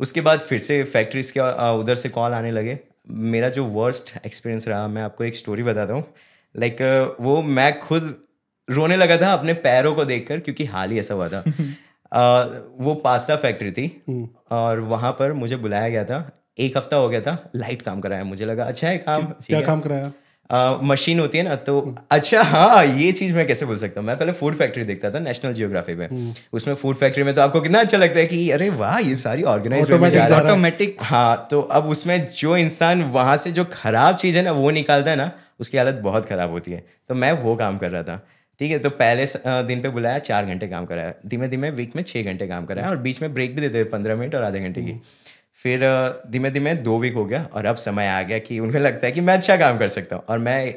[0.00, 1.40] उसके बाद फिर से फैक्ट्रीज के
[1.80, 2.78] उधर से कॉल आने लगे।
[3.10, 6.04] मेरा जो वर्स्ट एक्सपीरियंस रहा मैं आपको एक स्टोरी बताता हूँ
[6.54, 8.14] लाइक वो मैं खुद
[8.68, 11.42] रोने लगा था अपने पैरों को देखकर क्योंकि हाल ही ऐसा हुआ था।
[12.12, 12.20] अ,
[12.78, 13.86] वो पास्ता फैक्ट्री थी
[14.50, 16.20] और वहाँ पर मुझे बुलाया गया था।
[16.58, 19.80] एक हफ़्ता हो गया था लाइट काम कराया। मुझे लगा अच्छा है काम क्या काम
[19.80, 20.12] कराया?
[20.50, 24.06] मशीन होती है ना तो अच्छा हाँ ये चीज़ मैं कैसे बोल सकता हूँ?
[24.06, 27.60] मैं पहले फ़ूड फैक्ट्री देखता था नेशनल जियोग्राफी में। उसमें फ़ूड फैक्ट्री में तो आपको
[27.60, 29.90] कितना अच्छा लगता है कि अरे वाह ये सारी ऑर्गेनाइज
[30.32, 34.70] ऑटोमेटिक हाँ। तो अब उसमें जो इंसान वहाँ से जो खराब चीज़ है ना वो
[34.70, 35.30] निकालता है ना
[35.60, 38.20] उसकी हालत बहुत खराब होती है। तो मैं वो काम कर रहा था
[38.60, 38.78] ठीक है?
[38.78, 39.24] तो पहले
[39.66, 42.88] दिन पे बुलाया चार घंटे काम कराया। धीमे धीमे वीक में छः घंटे काम कराया
[42.88, 45.00] और बीच में ब्रेक भी देते पंद्रह मिनट और आधे घंटे की।
[45.64, 45.80] फिर
[46.30, 49.12] धीमे धीमे दो वीक हो गया और अब समय आ गया कि उन्हें लगता है
[49.12, 50.74] कि मैं अच्छा काम कर सकता हूँ। और मैं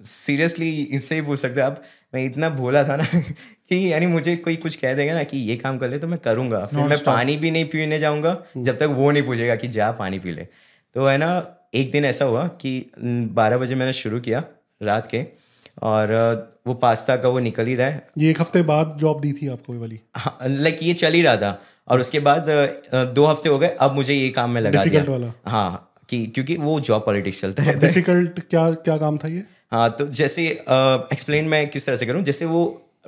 [0.00, 1.82] सीरियसली इससे ही पूछ सकते अब
[2.14, 3.04] मैं इतना भोला था ना
[3.68, 6.18] कि यानी मुझे कोई कुछ कह देगा ना कि ये काम कर ले तो मैं
[6.18, 9.90] करूँगा। फिर मैं पानी भी नहीं पीने जाऊँगा जब तक वो नहीं पूछेगा कि जा
[9.92, 10.44] पानी पी ले।
[10.96, 11.30] तो है ना
[11.74, 12.90] एक दिन ऐसा हुआ कि
[13.34, 14.42] बारह बजे मैंने शुरू किया
[14.82, 15.24] रात के
[15.82, 16.12] और
[16.66, 19.48] वो पास्ता का वो निकल ही रहा है। ये एक हफ़्ते बाद जॉब दी थी
[19.48, 20.00] आपको वाली?
[20.16, 21.50] हाँ लाइक ये चल ही रहा था।
[21.88, 22.46] और उसके बाद
[23.14, 26.56] दो हफ़्ते हो गए अब मुझे ये काम में लगा दिया। वाला। हाँ कि क्योंकि
[26.58, 29.44] वो जॉब पॉलिटिक्स चलता है। डिफ़िकल्ट क्या क्या काम था ये?
[29.72, 32.22] हाँ तो जैसे एक्सप्लेन मैं किस तरह से करूँ?
[32.22, 32.60] जैसे वो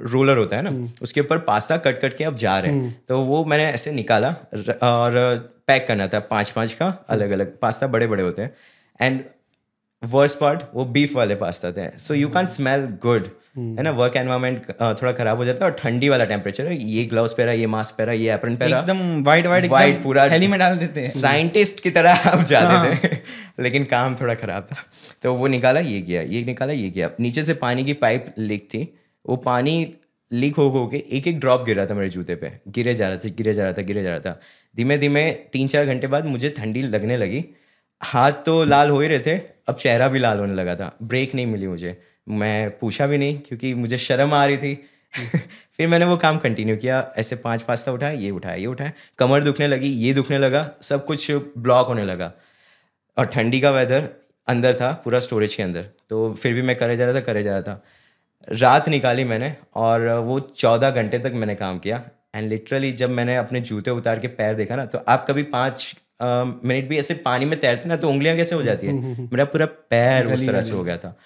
[0.03, 2.81] रोलर होता है ना हम्म। उसके ऊपर पास्ता कट कट के अब जा रहे हैं।
[2.81, 4.29] हम्म। तो वो मैंने ऐसे निकाला
[4.83, 5.17] और
[5.67, 8.55] पैक करना था पाँच पाँच का अलग अलग पास्ता बड़े बड़े होते हैं।
[9.01, 9.21] एंड
[10.03, 13.29] वर्स्ट पार्ट वो बीफ वाले पास्ता थे। So you can smell good
[13.77, 17.05] है ना वर्क एनवायरमेंट थोड़ा खराब हो जाता है और ठंडी वाला टेम्परेचर है। ये
[17.05, 20.59] ग्लव्स पहरा ये मास्क पहरा ये एप्रन पहरा। एकदम वाइट वाइट वाइट पूरा थैली में
[20.61, 22.97] डाल देते हैं। साइंटिस्ट की तरह आप जाते हाँ.
[23.05, 23.19] थे
[23.63, 24.77] लेकिन काम थोड़ा खराब था।
[25.23, 28.69] तो वो निकाला ये किया ये निकाला ये किया। नीचे से पानी की पाइप लीक
[28.75, 28.83] थी।
[29.29, 29.95] वो पानी
[30.33, 33.09] लीक हो हो के एक एक ड्रॉप गिर रहा था मेरे जूते पे। गिरे जा
[33.09, 34.41] रहा था गिरे जा रहा था गिरे जा रहा था।
[34.77, 37.45] धीमे धीमे तीन चार घंटे बाद मुझे ठंडी लगने लगी।
[38.03, 39.37] हाथ तो लाल हो ही रहे थे
[39.69, 43.39] अब चेहरा भी लाल होने लगा था। ब्रेक नहीं मिली मुझे। मैं पूछा भी नहीं
[43.39, 44.75] क्योंकि मुझे शर्म आ रही थी।
[45.77, 49.45] फिर मैंने वो काम कंटिन्यू किया। ऐसे पाँच पास्ता उठाया ये उठाया ये उठाया कमर
[49.45, 52.33] दुखने लगी ये दुखने लगा सब कुछ ब्लॉक होने लगा।
[53.17, 54.09] और ठंडी का वेदर
[54.49, 57.43] अंदर था पूरा स्टोरेज के अंदर। तो फिर भी मैं करे जा रहा था करे
[57.43, 57.83] जा रहा था।
[58.49, 62.03] रात निकाली मैंने और वो चौदह घंटे तक मैंने काम किया।
[62.35, 65.95] एंड लिटरली जब मैंने अपने जूते उतार के पैर देखा ना तो आप कभी पाँच
[66.23, 68.93] मिनट भी ऐसे पानी में तैरते ना तो उंगलियाँ कैसे हो जाती है।
[69.33, 71.17] मेरा पूरा पैर उस तरह से हो गया था।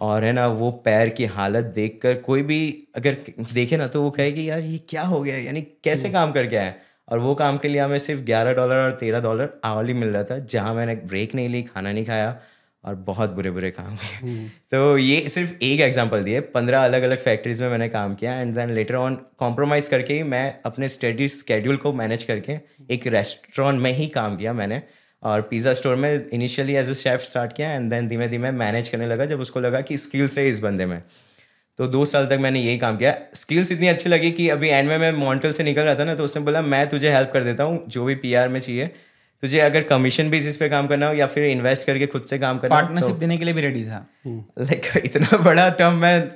[0.00, 2.58] और है ना वो पैर की हालत देखकर कोई भी
[2.96, 3.16] अगर
[3.52, 6.56] देखे ना तो वो कहे कि यार ये क्या हो गया यानी कैसे काम करके
[6.56, 6.74] आया
[7.08, 10.24] और वो काम के लिए हमें सिर्फ़ ग्यारह डॉलर और तेरह डॉलर आवली मिल रहा
[10.24, 12.36] था जहाँ मैंने ब्रेक नहीं ली खाना नहीं खाया
[12.84, 17.02] और बहुत बुरे बुरे काम किए। हम्म। तो ये सिर्फ़ एक एग्ज़ाम्पल दिए पंद्रह अलग
[17.02, 20.88] अलग फैक्ट्रीज में मैंने काम किया and then later on compromise करके ही मैं अपने
[20.88, 22.58] स्टडी स्केड्यूल को मैनेज करके
[22.90, 24.82] एक रेस्टोरेंट में ही काम किया मैंने।
[25.24, 28.88] और पिज़्ज़ा स्टोर में initially as a chef start किया एंड देन धीमे धीमे मैनेज
[28.88, 31.02] करने लगा जब उसको लगा कि स्किल्स है इस बंदे में।
[31.78, 34.88] तो दो साल तक मैंने यही काम किया। स्किल्स इतनी अच्छी लगी कि अभी एंड
[34.88, 37.44] में मैं मॉन्टल से निकल रहा था ना तो उसने बोला मैं तुझे हेल्प कर
[37.44, 38.86] देता हूँ जो भी पी में चाहिए
[39.42, 42.58] तुझे अगर कमीशन बेसिस पे काम करना हो या फिर इन्वेस्ट करके खुद से काम
[42.58, 46.30] करना पार्टनरशिप तो, देने के लिए भी रेडी था। लाइक like, इतना बड़ा टर्म मैं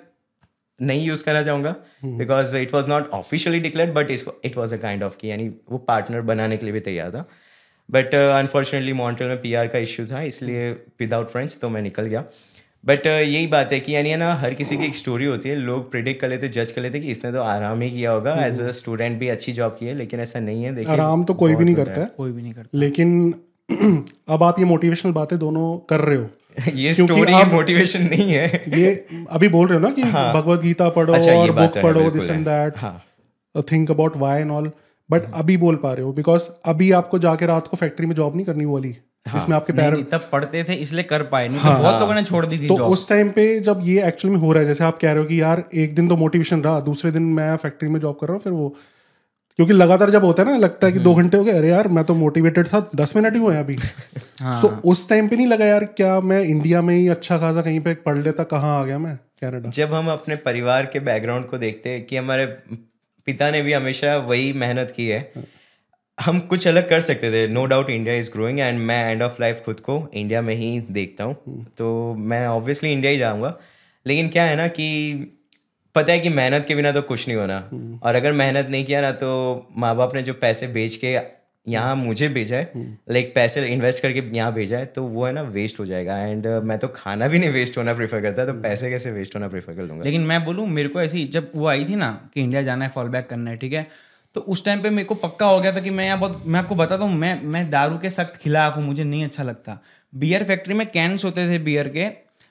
[0.78, 1.74] नहीं यूज़ करना चाहूँगा।
[2.07, 5.78] Because it was not officially declare but it was a kind of की यानी वो
[5.89, 7.28] पार्टनर बनाने के लिए भी तैयार था।
[7.91, 12.24] बट अनफॉर्चुनेटली मॉन्ट्रियल में पीआर का इशू था इसलिए विदाउट फ्रेंड्स तो मैं निकल गया.
[12.84, 15.57] बट uh, यही बात है कि यानी ना हर किसी की एक स्टोरी होती है
[15.57, 18.61] लोग प्रिडिक्ट कर लेते जज कर लेते कि इसने तो आराम ही किया होगा एज
[18.61, 21.55] अ स्टूडेंट भी अच्छी जॉब की है लेकिन ऐसा नहीं है देखिए आराम तो कोई
[21.55, 23.34] भी नहीं करता है। कोई भी नहीं करता। लेकिन
[24.28, 26.28] अब आप ये मोटिवेशनल बातें दोनों कर रहे हो।
[26.74, 30.89] ये स्टोरी मोटिवेशन नहीं है। ये अभी बोल रहे हो ना कि हाँ, भगवत गीता
[30.89, 32.72] पढ़ो अच्छा, और बुक तो पढ़ो this and that
[33.72, 34.70] think about why and all
[35.11, 38.36] but अभी बोल पा रहे हो बिकॉज़ अभी आपको जाके रात को फैक्ट्री में जॉब
[38.36, 38.96] नहीं करनी वाली।
[39.26, 42.00] हाँ, इसमें आपके पैर तब पढ़ते थे इसलिए कर पाए नहीं तो हाँ, तो बहुत
[42.00, 44.62] लोगों ने छोड़ दी थी तो उस टाइम पे जब ये एक्चुअली में हो रहा
[44.62, 47.22] है जैसे आप कह रहे हो कि यार एक दिन तो मोटिवेशन रहा दूसरे दिन
[47.32, 48.68] मैं फैक्ट्री में जॉब कर रहा हूँ फिर वो
[49.59, 51.68] क्योंकि लगातार जब होता है ना लगता है कि दो हम्म। घंटे हो गए अरे
[51.68, 53.76] यार मैं तो मोटिवेटेड था दस मिनट ही हुए अभी।
[54.42, 57.62] हाँ। so, उस टाइम पे नहीं लगा यार क्या मैं इंडिया में ही अच्छा खासा
[57.62, 61.46] कहीं पे पढ़ लेता कहाँ आ गया मैं कनाडा जब हम अपने परिवार के बैकग्राउंड
[61.46, 62.46] को देखते हैं कि हमारे
[63.29, 65.20] पिता ने भी हमेशा वही मेहनत की है।
[66.18, 69.37] हम कुछ अलग कर सकते थे। No doubt India is growing and मैं एंड ऑफ़
[69.41, 73.59] लाइफ खुद को इंडिया में ही देखता हूँ। तो मैं ऑब्वियसली इंडिया ही जाऊँगा।
[74.07, 74.89] लेकिन क्या है ना कि
[75.95, 77.59] पता है कि मेहनत के बिना तो कुछ नहीं होना।
[78.03, 79.31] और अगर मेहनत नहीं किया ना तो
[79.76, 81.14] माँ बाप ने जो पैसे बेच के
[81.68, 85.42] यहाँ मुझे भेजा है। लाइक पैसे इन्वेस्ट करके यहाँ भेजा है तो वो है ना
[85.54, 88.52] वेस्ट हो जाएगा। एंड uh, मैं तो खाना भी नहीं वेस्ट होना प्रेफर करता तो
[88.62, 90.04] पैसे कैसे वेस्ट होना प्रेफर कर लूँगा?
[90.04, 92.90] लेकिन मैं बोलूँ मेरे को ऐसी जब वो आई थी ना कि इंडिया जाना है
[92.90, 93.86] फॉल बैक करना है ठीक है
[94.34, 96.60] तो उस टाइम पे मेरे को पक्का हो गया था कि मैं यहाँ बहुत मैं
[96.60, 99.78] आपको बताता हूँ मैं मैं दारू के सख्त खिलाफ हूँ मुझे नहीं अच्छा लगता।
[100.12, 102.06] बियर फैक्ट्री में कैंस होते थे बियर के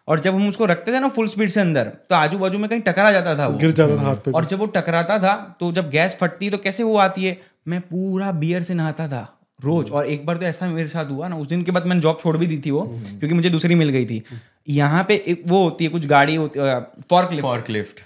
[0.07, 2.70] और जब हम उसको रखते थे ना फुल स्पीड से अंदर तो आजू बाजू में
[2.70, 5.36] कहीं टकरा जाता था वो। गिर जाता था हाथ पे और जब वो टकराता था
[5.59, 7.38] तो जब गैस फटती तो कैसे वो आती है?
[7.68, 9.28] मैं पूरा बियर से नहाता था
[9.59, 12.01] रोज। और एक बार तो ऐसा मेरे साथ हुआ ना उस दिन के बाद मैंने
[12.01, 14.22] जॉब छोड़ भी दी थी वो क्योंकि मुझे दूसरी मिल गई थी।
[14.70, 18.01] यहाँ पे एक वो होती है कुछ गाड़ी होती है fork fork lift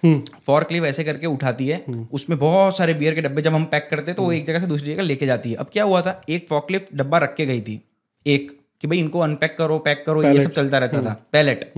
[0.47, 3.87] fork lift ऐसे करके उठाती है उसमें बहुत सारे बियर के डब्बे जब हम पैक
[3.91, 6.21] करते तो वो एक जगह से दूसरी जगह लेके जाती है। अब क्या हुआ था
[6.29, 7.79] एक फॉर्क लिफ्ट डब्बा रख के गई थी
[8.25, 8.51] एक
[8.81, 11.71] कि भाई इनको अनपैक करो पैक करो ये सब चलता रहता था पैलेट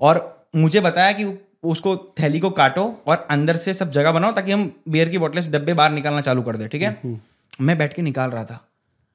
[0.00, 0.22] और
[0.56, 1.24] मुझे बताया कि
[1.64, 5.50] उसको थैली को काटो और अंदर से सब जगह बनाओ ताकि हम बियर की बोतलें
[5.52, 7.18] डब्बे बाहर निकालना चालू कर दे ठीक है?
[7.60, 8.60] मैं बैठ के निकाल रहा था।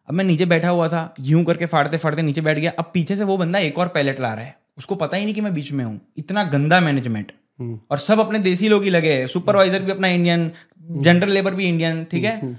[0.08, 3.16] अब मैं नीचे बैठा हुआ था यूँ करके फाड़ते फाड़ते नीचे बैठ गया। अब पीछे
[3.16, 5.54] से वो बंदा एक और पैलेट ला रहा है। उसको पता ही नहीं कि मैं
[5.54, 7.32] बीच में हूँ। इतना गंदा मैनेजमेंट
[7.92, 10.52] और सब अपने देसी लोग ही लगे सुपरवाइजर भी अपना इंडियन
[11.02, 12.58] जनरल लेबर भी इंडियन ठीक है?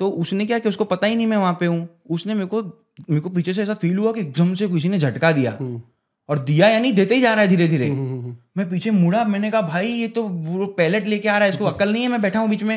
[0.00, 2.62] तो उसने क्या कि उसको पता ही नहीं मैं वहाँ पे हूँ। उसने मेरे को
[3.10, 5.56] मेरे को पीछे से ऐसा फील हुआ कि एकदम से किसी ने झटका दिया।
[6.30, 7.88] और दिया यानी देते ही जा रहा है धीरे धीरे
[8.56, 11.64] मैं पीछे मुड़ा मैंने कहा भाई ये तो वो पैलेट लेके आ रहा है इसको
[11.64, 12.76] अकल नहीं है मैं बैठा हूँ बीच में।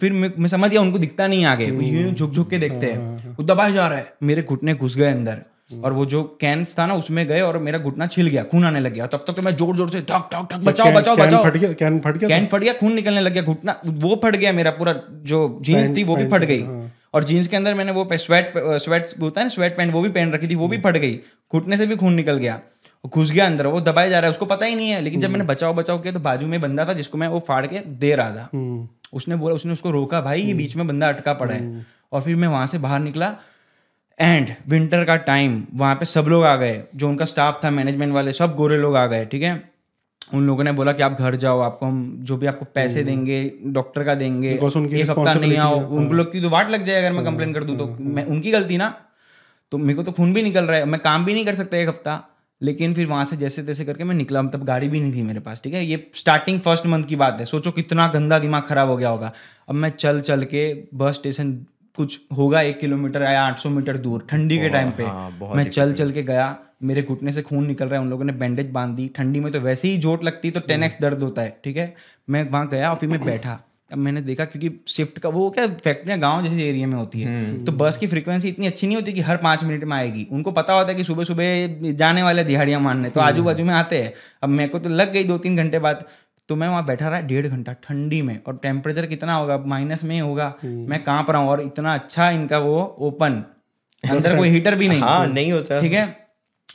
[0.00, 3.34] फिर मैं, मैं समझ गया उनको दिखता नहीं आगे। ये झुक झुक के देखते हैं।
[3.36, 5.42] वो दबाए जा रहा है। मेरे घुटने घुस गए अंदर।
[5.84, 8.80] और वो जो कैंस था ना उसमें गए और मेरा घुटना छिल गया खून आने
[8.80, 11.44] लग गया। तब तक तो मैं ज़ोर ज़ोर से ठक ठक ठक बचाओ बचाओ बचाओ।
[11.44, 11.72] फट गया?
[11.74, 12.28] कैन फट गया?
[12.28, 14.94] कैन फट गया खून निकलने लग गया घुटना वो फट गया मेरा पूरा
[15.24, 16.64] जो जीन्स थी वो भी फट गई।
[17.14, 20.08] और जीन्स के अंदर मैंने वो स्वेट स्वेट होता है ना स्वेट पैंट वो भी
[20.10, 21.18] पहन रखी थी वो भी फट गई।
[21.52, 22.60] घुटने से भी खून निकल गया।
[23.04, 25.30] घुस गया अंदर। वो दबाया जा रहा है उसको पता ही नहीं है। लेकिन जब
[25.30, 28.14] मैंने बचाओ बचाओ किया तो बाजू में बंदा था जिसको मैं वो फाड़ के दे
[28.14, 31.84] रहा था। उसने बोला उसने उसको रोका भाई ये बीच में बंदा अटका पड़ा है।
[32.12, 33.34] और फिर मैं वहाँ से बाहर निकला।
[34.18, 38.12] एंड विंटर का टाइम वहाँ पे सब लोग आ गए। जो उनका स्टाफ था मैनेजमेंट
[38.14, 39.62] वाले सब गोरे लोग आ गए ठीक है?
[40.34, 43.40] उन लोगों ने बोला कि आप घर जाओ आपको हम जो भी आपको पैसे देंगे
[43.68, 47.12] डॉक्टर का देंगे एक हफ़्ता नहीं आओ। उन लोग की तो वाट लग जाए अगर
[47.12, 48.94] मैं कंप्लेन कर दूँ तो। मैं उनकी गलती ना।
[49.72, 51.76] तो मेरे को तो खून भी निकल रहा है। मैं काम भी नहीं कर सकता
[51.76, 52.22] एक हफ़्ता।
[52.64, 55.40] लेकिन फिर वहाँ से जैसे तैसे करके मैं निकला तब गाड़ी भी नहीं थी मेरे
[55.40, 55.84] पास ठीक है?
[55.84, 59.32] ये स्टार्टिंग फ़र्स्ट मंथ की बात है। सोचो कितना गंदा दिमाग खराब हो गया होगा।
[59.68, 60.62] अब मैं चल चल के
[60.94, 61.52] बस स्टेशन
[61.96, 65.68] कुछ होगा एक किलोमीटर या आठ सौ मीटर दूर ठंडी के टाइम पे। हाँ, मैं
[65.70, 68.70] चल चल के गया मेरे घुटने से खून निकल रहा है उन लोगों ने बैंडेज
[68.70, 71.56] बाँध दी। ठंडी में तो वैसे ही चोट लगती तो टेन एक्स दर्द होता है
[71.64, 71.94] ठीक है?
[72.30, 73.60] मैं वहाँ गया और फिर मैं बैठा।
[73.96, 77.72] मैंने देखा क्योंकि शिफ्ट का वो क्या फैक्ट्रियाँ गाँव जैसे एरिया में होती है। तो
[77.72, 80.74] बस की फ्रीक्वेंसी इतनी अच्छी नहीं होती कि हर पाँच मिनट में आएगी। उनको पता
[80.74, 84.12] होता है कि सुबह सुबह जाने वाले दिहाड़ियाँ मारने तो आजू बाजू में आते हैं।
[84.42, 86.04] अब मेरे को तो लग गई दो तीन घंटे बाद
[86.48, 89.56] तो मैं वहाँ बैठा रहा डेढ़ घंटा ठंडी में और टेम्परेचर कितना होगा?
[89.58, 93.42] माइनस में ही होगा। मैं काँप रहा हूँ और इतना अच्छा इनका वो ओपन
[94.10, 96.04] अंदर कोई हीटर भी नहीं। हाँ नहीं होता। ठीक है?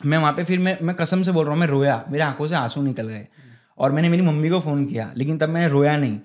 [0.06, 2.48] मैं वहाँ पे फिर मैं मैं कसम से बोल रहा हूँ मैं रोया। मेरे आँखों
[2.48, 3.28] से आँसू निकल गए।
[3.78, 6.20] और मैंने मेरी मम्मी को फ़ोन किया लेकिन तब मैंने रोया नहीं।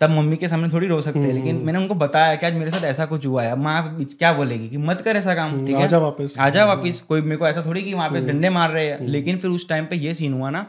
[0.00, 2.70] तब मम्मी के सामने थोड़ी रो सकते हैं लेकिन मैंने उनको बताया कि आज मेरे
[2.70, 5.84] साथ ऐसा कुछ हुआ है माँ क्या बोलेगी कि मत कर ऐसा काम ठीक है?
[5.84, 8.86] आजा वापस। आजा वापिस कोई मेरे को ऐसा थोड़ी कि वहाँ पे डंडे मार रहे
[8.86, 10.62] हैं। लेकिन फिर उस टाइम पे ये सीन हुआ ना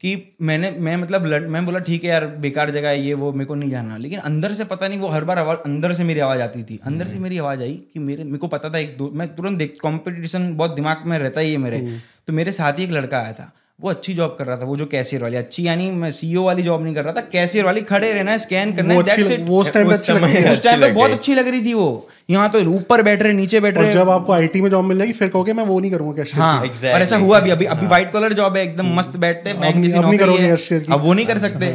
[0.00, 3.44] कि मैंने मैं मतलब मैं बोला ठीक है यार बेकार जगह है ये वो मेरे
[3.44, 6.20] को नहीं जाना लेकिन अंदर से पता नहीं वो हर बार आवाज़ अंदर से मेरी
[6.20, 8.96] आवाज़ आती थी। अंदर से मेरी आवाज़ आई कि मेरे मेरे को पता था एक
[8.98, 11.78] दो मैं तुरंत देख कॉम्पिटिशन बहुत दिमाग में रहता ही है मेरे।
[12.26, 14.76] तो मेरे साथ ही एक लड़का आया था। वो अच्छी जॉब कर रहा था वो
[14.76, 17.80] जो कैशियर वाली अच्छी यानी मैं सीईओ वाली जॉब नहीं कर रहा था कैशियर वाली
[17.80, 20.64] खड़े रहना स्कैन करना वो अच्छी वो उस टाइम पे अच्छी समय लगती है। उस
[20.64, 23.78] टाइम पे बहुत अच्छी लग रही थी वो। यहाँ तो ऊपर बैठ रहे नीचे बैठ
[23.78, 26.42] रहे। जब आपको आईटी में जॉब मिल जाएगी फिर कहोगे मैं वो नहीं करूँगा कैशियर
[26.42, 26.94] हाँ Exactly.
[26.94, 29.64] और ऐसा हुआ भी अभी अभी व्हाइट कलर जॉब है एकदम मस्त बैठते हैं अब-
[30.90, 31.66] है। वो नहीं कर सकते।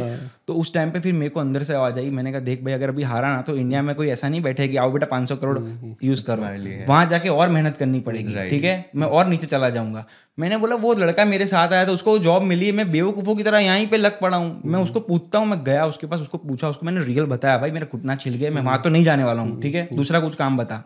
[0.48, 2.72] तो उस टाइम पे फिर मेरे को अंदर से आवाज़ आई। मैंने कहा देख भाई
[2.72, 5.36] अगर अभी हारा ना तो इंडिया में कोई ऐसा नहीं बैठे कि आओ बेटा 500
[5.36, 5.58] करोड़
[6.04, 6.42] यूज़ करो।
[6.88, 8.90] वहाँ जाके और मेहनत करनी पड़ेगी ठीक है?
[8.96, 10.04] मैं और नीचे चला जाऊँगा।
[10.38, 13.42] मैंने बोला वो लड़का मेरे साथ आया था उसको जॉब मिली है। मैं बेवकूफों की
[13.42, 16.38] तरह यहीं पे लग पड़ा हूँ। मैं उसको पूछता हूँ मैं गया उसके पास उसको
[16.38, 19.24] पूछा उसको मैंने रियल बताया भाई मेरा घुटना छिल गया मैं वहाँ तो नहीं जाने
[19.24, 19.88] वाला हूँ ठीक है?
[19.92, 20.82] दूसरा कुछ काम बता।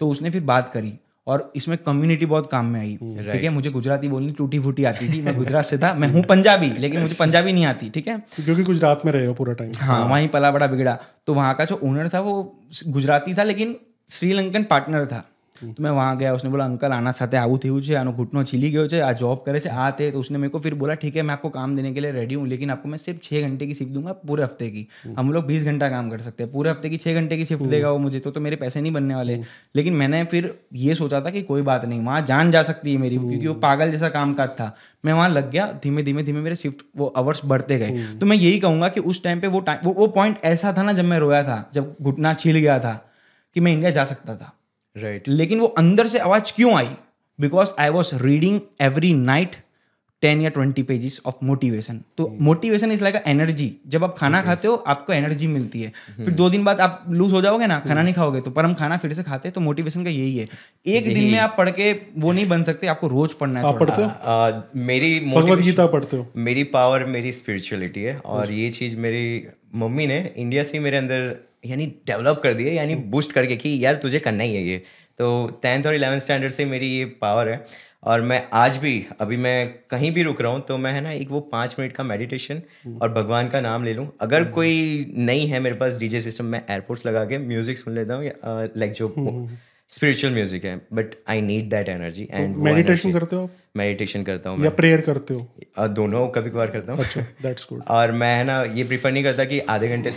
[0.00, 0.92] तो उसने फिर बात करी।
[1.26, 3.48] और इसमें कम्युनिटी बहुत काम में आई। ठीक है?
[3.48, 7.00] मुझे गुजराती बोलनी टूटी फूटी आती थी। मैं गुजरात से था। मैं हूँ पंजाबी लेकिन
[7.00, 8.18] मुझे पंजाबी नहीं आती ठीक है?
[8.36, 11.64] क्योंकि गुजरात में रहे हो पूरा टाइम हाँ वहीं पला बड़ा बिगड़ा। तो वहाँ का
[11.64, 12.34] जो ओनर था वो
[12.88, 13.76] गुजराती था लेकिन
[14.10, 15.24] श्रीलंकन पार्टनर था।
[15.55, 18.69] तो मैं वहाँ गया उसने बोला अंकल आना साथे આવું થયું છે આનો ઘૂંટણો છીલી
[18.71, 21.15] ગયો છે આ जॉब करे છે आ ते तो उसने मेरे को फिर बोला ठीक
[21.15, 23.67] है मैं आपको काम देने के लिए रेडी हूँ लेकिन आपको मैं सिर्फ छः घंटे
[23.67, 24.83] की शिफ्ट दूंगा पूरे हफ्ते की
[25.17, 27.63] हम लोग बीस घंटा काम कर सकते हैं पूरे हफ्ते की छः घंटे की शिफ्ट
[27.65, 29.39] देगा वो मुझे तो तो मेरे पैसे नहीं बनने वाले
[29.75, 32.99] लेकिन मैंने फिर ये सोचा था कि कोई बात नहीं वहाँ जान जा सकती है
[32.99, 34.69] मेरी क्योंकि वो पागल जैसा काम काज था
[35.05, 38.37] मैं वहाँ लग गया धीमे धीमे धीमे मेरे शिफ्ट वो आवर्स बढ़ते गए तो मैं
[38.37, 41.05] यही कहूंगा कि उस टाइम पे वो टाइम वो, वो पॉइंट ऐसा था ना जब
[41.05, 42.93] मैं रोया था जब घुटना छिल गया था
[43.55, 44.53] कि मैं इंडिया जा सकता था
[44.96, 45.38] Right right.
[45.38, 46.88] लेकिन वो अंदर से आवाज़ क्यों आई?
[47.38, 49.56] Because I was reading every night
[50.22, 54.46] ten या ट्वेंटी पेजेस ऑफ़ मोटिवेशन तो मोटिवेशन इज़ लाइक एनर्जी जब आप खाना yes.
[54.46, 56.24] खाते हो आपको एनर्जी मिलती है। hmm.
[56.24, 58.74] फिर दो दिन बाद आप लूज हो जाओगे ना खाना नहीं खाओगे तो पर हम
[58.74, 60.44] खाना फिर से खाते हैं तो मोटिवेशन का यही है।
[60.86, 63.66] एक यही। दिन में आप पढ़ के वो नहीं बन सकते आपको रोज पढ़ना है
[63.66, 64.08] आप पढ़ते हो?
[64.08, 66.26] आ, मेरी भगवत गीता पढ़ते हो?
[66.36, 71.36] मेरी पावर मेरी स्पिरिचुअलिटी है और ये चीज़ मेरी मम्मी ने इंडिया से मेरे अंदर
[71.64, 74.78] यानी डेवलप कर दिए यानी बूस्ट करके कि यार तुझे करना ही है ये।
[75.18, 77.64] तो टेंथ और इलेवेंथ स्टैंडर्ड से मेरी ये पावर है।
[78.04, 81.10] और मैं आज भी अभी मैं कहीं भी रुक रहा हूँ तो मैं है ना
[81.12, 82.60] एक वो पाँच मिनट का मेडिटेशन
[83.02, 86.62] और भगवान का नाम ले लूँ। अगर कोई नहीं है मेरे पास डीजे सिस्टम मैं
[86.70, 88.24] एयरपोर्ट्स लगा के म्यूज़िक सुन लेता हूँ
[88.76, 89.08] लाइक जो
[89.90, 93.50] स्पिरिचुअल म्यूज़िक है but I need that energy and meditation करते हो?
[93.76, 95.88] मेडिटेशन करता हूँ या प्रेयर करते हो?
[95.88, 99.24] दोनों कभी कभार करता हूँ। अच्छा दैट्स गुड और मैं है ना ये प्रीफर नहीं
[99.24, 100.10] करता कि आधे घंटे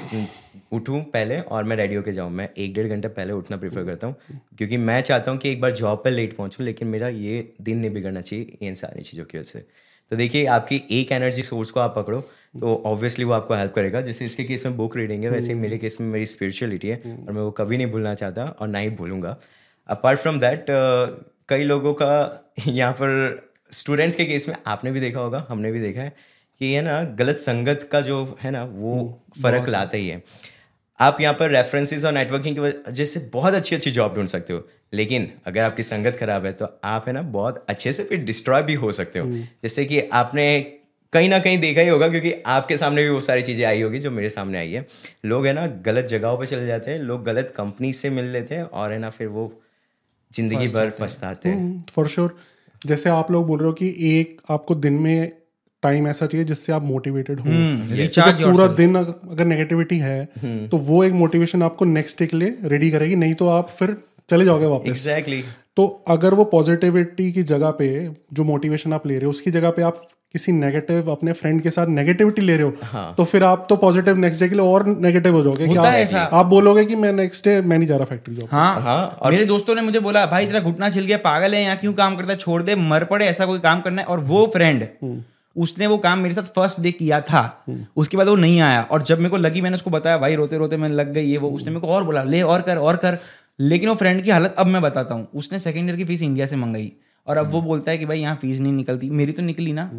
[0.72, 4.07] उठूँ पहले और मैं रेडी होके जाऊँ। मैं एक डेढ़ घंटे पहले उठना प्रीफर करता
[4.07, 4.15] हूँ
[4.57, 7.78] क्योंकि मैं चाहता हूँ कि एक बार जॉब पर लेट पहुँचूँ लेकिन मेरा ये दिन
[7.80, 9.65] नहीं बिगड़ना चाहिए इन सारी चीज़ों की वजह से।
[10.11, 12.20] तो देखिए आपकी एक एनर्जी सोर्स को आप पकड़ो
[12.60, 15.78] तो ऑब्वियसली वो आपको हेल्प करेगा। जैसे इसके केस में बुक रीडिंग है वैसे मेरे
[15.78, 18.89] केस में मेरी स्पिरिचुअलिटी है और मैं वो कभी नहीं भूलना चाहता और ना ही
[18.91, 19.36] भूलूँगा।
[19.89, 20.66] अपार्ट फ्रॉम दैट
[21.49, 22.10] कई लोगों का
[22.68, 26.14] यहाँ पर स्टूडेंट्स के केस में आपने भी देखा होगा हमने भी देखा है
[26.62, 28.97] कि है ना गलत संगत का जो है ना वो
[29.41, 30.22] फ़र्क लाता ही है।
[30.99, 34.53] आप यहाँ पर रेफरेंसेस और नेटवर्किंग की वजह से बहुत अच्छी अच्छी जॉब ढूंढ सकते
[34.53, 34.62] हो
[34.93, 38.62] लेकिन अगर आपकी संगत खराब है तो आप है ना बहुत अच्छे से फिर डिस्ट्रॉय
[38.64, 39.30] भी हो सकते हो।
[39.64, 40.45] जैसे कि आपने
[41.14, 43.99] कहीं ना कहीं देखा ही होगा क्योंकि आपके सामने भी वो सारी चीज़ें आई होगी
[43.99, 44.86] जो मेरे सामने आई है।
[45.26, 48.55] लोग है ना गलत जगहों पे चले जाते हैं लोग गलत कंपनी से मिल लेते
[48.55, 49.51] हैं और है ना फिर वो
[50.32, 52.38] ज़िंदगी भर पछताते हैं। फॉर श्योर
[52.82, 55.32] जैसे आप लोग बोल रहे हो कि एक आपको दिन में
[55.84, 60.24] टाइम ऐसा चाहिए जिससे आप मोटिवेटेड हो। तो पूरा दिन अगर नेगेटिविटी है
[60.70, 63.95] तो वो एक मोटिवेशन आपको नेक्स्ट डे के लिए रेडी करेगी नहीं तो आप फिर
[64.30, 65.66] चले जाओगे वापस। Exactly exactly.
[65.78, 67.88] तो अगर वो पॉजिटिविटी की जगह पे
[68.34, 70.02] जो मोटिवेशन आप ले रहे हो उसकी जगह पे आप
[70.34, 73.14] किसी नेगेटिव अपने फ्रेंड के साथ नेगेटिविटी ले रहे हो हाँ.
[73.18, 75.86] तो फिर आप तो पॉजिटिव नेक्स्ट डे के लिए और नेगेटिव हो जाओगे होता आप,
[75.86, 78.82] है ऐसा। आप बोलोगे कि मैं नेक्स्ट डे मैं नहीं जा रहा फैक्ट्री जॉब हाँ।
[78.82, 81.94] हाँ, मेरे दोस्तों ने मुझे बोला भाई तेरा घुटना छिल गया पागल है यहाँ क्यों
[81.94, 82.38] काम करता है?
[82.38, 84.88] छोड़ दे मर पड़े ऐसा कोई काम करना है। और वो फ्रेंड
[85.56, 87.42] उसने वो काम मेरे साथ फ़र्स्ट डे किया था।
[87.98, 90.58] उसके बाद वो नहीं आया। और जब मेरे को लगी मैंने उसको बताया भाई रोते
[90.58, 92.96] रोते मैंने लग गई ये वो उसने मेरे को और बोला ले और कर और
[92.96, 93.18] कर।
[93.60, 96.45] लेकिन वो फ्रेंड की हालत अब मैं बताता हूँ। उसने सेकेंड ईयर की फ़ीस इंडिया
[96.45, 96.91] से मंगाई
[97.28, 99.91] और अब वो बोलता है कि भाई यहाँ फ़ीस नहीं निकलती। मेरी तो निकली ना।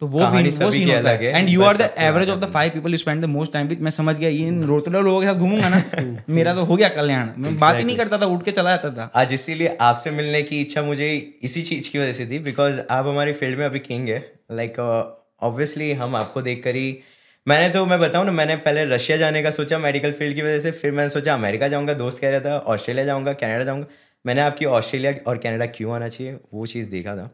[0.00, 2.90] तो वो वो सीन होता है। And you are the average of the five people
[2.90, 5.34] you spend the most time with मैं समझ गया ये इन रोतले लोगों के साथ
[5.34, 5.82] घूमूँगा ना।
[6.30, 8.90] मेरा तो हो गया कल्याण। मैं बात ही नहीं करता था उठ के चला जाता
[8.90, 11.10] था। आज इसीलिए आपसे मिलने की इच्छा मुझे
[11.42, 14.20] इसी चीज़ की वजह से थी बिकॉज़ आप हमारी फ़ील्ड में अभी किंग है।
[14.52, 14.80] लाइक
[15.42, 16.90] ऑब्वियसली हम आपको देखकर ही
[17.46, 20.60] मैंने तो मैं बताऊँ ना, मैंने पहले रशिया जाने का सोचा मेडिकल फ़ील्ड की वजह
[20.60, 23.86] से, फिर मैंने सोचा अमेरिका जाऊँगा, दोस्त कह रहा था, ऑस्ट्रेलिया जाऊँगा, कनाडा जाऊँगा।
[24.24, 27.30] मैंने आपकी ऑस्ट्रेलिया और कनाडा क्यों आना चाहिए, वो चीज़ देखा था।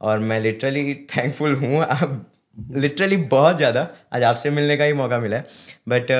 [0.00, 2.24] और मैं लिटरली थैंकफुल हूँ आप
[2.56, 5.46] लिटरली बहुत ज़्यादा। आज आपसे मिलने का ही मौका मिला है।
[5.88, 6.10] बट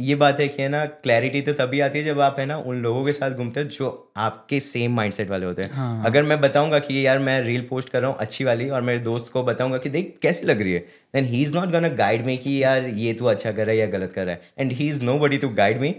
[0.00, 2.56] ये बात है कि है ना क्लैरिटी तो तभी आती है जब आप है ना
[2.58, 6.22] उन लोगों के साथ घूमते हो जो आपके सेम माइंडसेट वाले होते हैं। हाँ। अगर
[6.22, 9.32] मैं बताऊँगा कि यार मैं रील पोस्ट कर रहा हूँ अच्छी वाली और मेरे दोस्त
[9.32, 10.80] को बताऊँगा कि देख कैसी लग रही है
[11.14, 13.78] then he is not gonna guide me कि यार ये तू अच्छा कर रहा है
[13.78, 15.94] या गलत कर रहा है। And he is nobody to guide me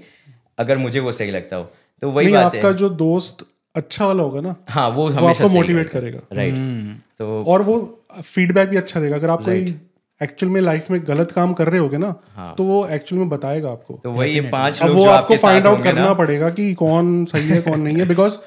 [0.60, 1.72] अगर मुझे वो सही लगता हो।
[2.04, 3.46] तो वही बात आपका है जो दोस्त
[3.76, 6.56] अच्छा वाला होगा ना हाँ वो वो हमेशा आपको मोटिवेट करेगा। राइट
[7.18, 7.78] सो और वो
[8.24, 9.76] फीडबैक भी अच्छा देगा। अगर आप कोई
[10.22, 12.54] एक्चुअल में लाइफ में गलत काम कर रहे होगे ना हाँ.
[12.58, 15.68] तो वो एक्चुअल में बताएगा आपको। तो वही ये पाँच लोग वो जो आपको फाइंड
[15.68, 18.38] आउट करना पड़ेगा कि कौन सही है कौन नहीं है बिकॉज़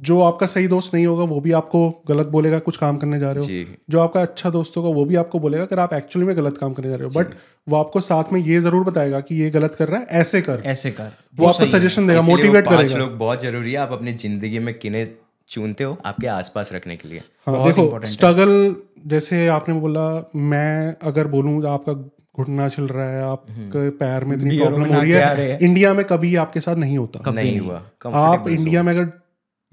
[0.00, 3.30] जो आपका सही दोस्त नहीं होगा वो भी आपको गलत बोलेगा कुछ काम करने जा
[3.32, 6.36] रहे हो। जो। आपका अच्छा दोस्त होगा वो भी आपको बोलेगा अगर आप एक्चुअली में
[6.36, 7.34] गलत काम करने जा रहे हो। बट
[7.66, 10.62] वो आपको साथ में ये ज़रूर बताएगा कि ये गलत कर रहा है ऐसे कर।
[10.66, 14.58] ऐसे कर। वो आपको सजेशन देगा मोटिवेट करेगा। लोग बहुत ज़रूरी है आप अपनी ज़िंदगी
[14.58, 15.04] में किने
[15.50, 18.74] चुनते हो आपके आसपास रखने के लिए। हाँ देखो स्ट्रगल
[19.06, 20.06] जैसे आपने बोला
[20.46, 21.92] मैं अगर बोलूँ आपका
[22.36, 26.34] घुटना चल रहा है आपके पैर में इतनी प्रॉब्लम हो रही है। इंडिया में कभी
[26.36, 29.04] आपके साथ नहीं होता। नहीं हुआ। आप इंडिया में अगर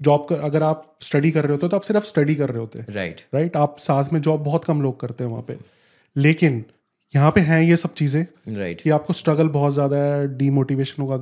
[0.04, 2.58] जॉब कर अगर आप स्टडी कर रहे होते हो तो आप सिर्फ़ स्टडी कर रहे
[2.58, 5.56] होते राइट राइट आप साथ में जॉब बहुत कम लोग करते हैं वहाँ पे।
[6.16, 6.64] लेकिन
[7.14, 8.82] यहाँ पे हैं ये सब चीज़ें राइट right.
[8.82, 11.16] कि आपको स्ट्रगल बहुत ज़्यादा है डीमोटिवेशन होगा।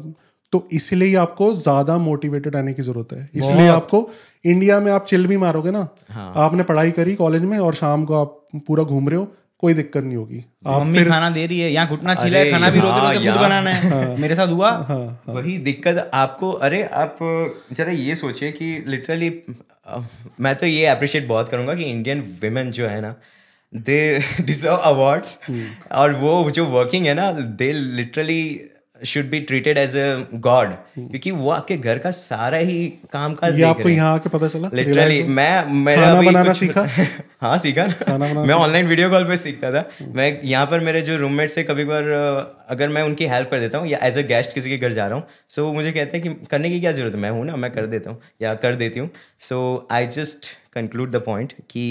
[0.53, 4.09] तो इसलिए ही आपको ज़्यादा मोटिवेटेड रहने की ज़रूरत है। इसलिए आपको
[4.45, 6.33] इंडिया में आप चिल भी मारोगे ना। हाँ.
[6.37, 9.29] आपने पढ़ाई करी कॉलेज में और शाम को आप पूरा घूम रहे हो
[9.63, 12.51] कोई दिक्कत नहीं होगी। आप मम्मी खाना दे रही है यहाँ घुटना छिला है अरे
[12.53, 14.71] खाना भी रोते हाँ, रोते खुद बनाना है। मेरे साथ हुआ।
[15.29, 17.19] वही दिक्कत आपको अरे आप
[17.73, 19.31] जरा ये सोचिए कि लिटरली
[20.41, 23.15] मैं तो ये अप्रिशिएट बहुत करूँगा कि इंडियन वेमेन जो है ना
[23.73, 23.99] दे
[24.41, 25.39] डिजर्व अवार्ड्स
[25.93, 27.31] और वो जो वर्किंग है ना
[27.63, 28.43] they literally
[29.07, 33.59] should be treated as a god क्योंकि वो आपके घर का सारा ही काम काज
[33.59, 34.69] ये आपको यहाँ आके पता चला?
[34.75, 36.87] लिटरली मैं मेरा खाना बनाना सीखा?
[37.43, 37.93] हाँ सीखा ना?
[37.93, 39.85] खाना बनाना मैं ऑनलाइन वीडियो कॉल पे सीखता था।
[40.15, 43.59] मैं यहाँ पर मेरे जो रूममेट से कभी कभार अ, अगर मैं उनकी हेल्प कर
[43.61, 45.93] देता हूँ या एज अ गेस्ट किसी के घर जा रहा हूँ सो वो मुझे
[45.93, 47.21] कहते हैं कि करने की क्या ज़रूरत है?
[47.21, 49.11] मैं हूँ ना मैं कर देता हूँ या कर देती हूँ।
[49.49, 51.85] So I just conclude the point कि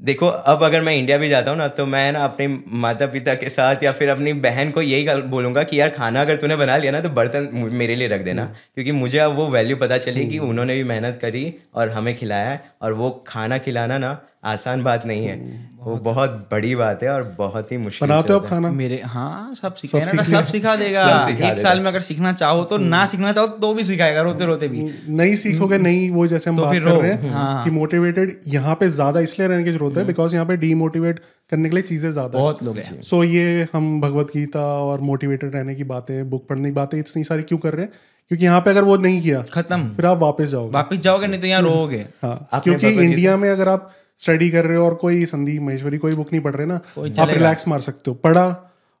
[0.00, 3.34] देखो अब अगर मैं इंडिया भी जाता हूँ ना तो मैं ना अपने माता पिता
[3.34, 6.76] के साथ या फिर अपनी बहन को यही बोलूँगा कि यार खाना अगर तूने बना
[6.76, 8.44] लिया ना तो बर्तन मेरे लिए रख देना।
[8.74, 12.58] क्योंकि मुझे अब वो वैल्यू पता चली कि उन्होंने भी मेहनत करी और हमें खिलाया
[12.82, 17.22] और वो खाना खिलाना ना आसान बात नहीं है। वो बहुत बड़ी बात है और
[17.38, 18.70] बहुत ही मुश्किल बनाते हो आप खाना?
[18.70, 21.86] मेरे हाँ सब सिखा सब ना सब सिखा देगा। सब सिखा एक देगा। साल में
[21.86, 25.78] अगर सीखना चाहो तो ना सीखना चाहो तो भी सिखाएगा रोते रोते भी। नहीं सीखोगे
[25.78, 29.20] नहीं वो जैसे हम तो बात कर रहे हैं हाँ। कि मोटिवेटेड यहाँ पे ज़्यादा
[29.20, 31.18] इसलिए रहने की ज़रूरत है बिकॉज़ यहाँ पे डीमोटिवेट
[31.52, 35.54] करने के लिए चीज़ें ज़्यादा बहुत लोग हैं। सो ये हम भगवत गीता और मोटिवेटेड
[35.54, 37.92] रहने की बातें बुक पढ़ने की बातें इतनी सारी क्यों कर रहे हैं?
[38.30, 41.40] क्योंकि यहाँ पे अगर वो नहीं किया खत्म। फिर आप वापस जाओगे। वापिस जाओगे नहीं
[41.40, 43.90] तो यहाँ रोगे हाँ क्योंकि इंडिया में अगर आप
[44.22, 46.74] स्टडी कर रहे हो और कोई संदीप महेश्वरी कोई बुक नहीं पढ़ रहे ना
[47.18, 48.46] आप रिलैक्स मार सकते हो। पढ़ा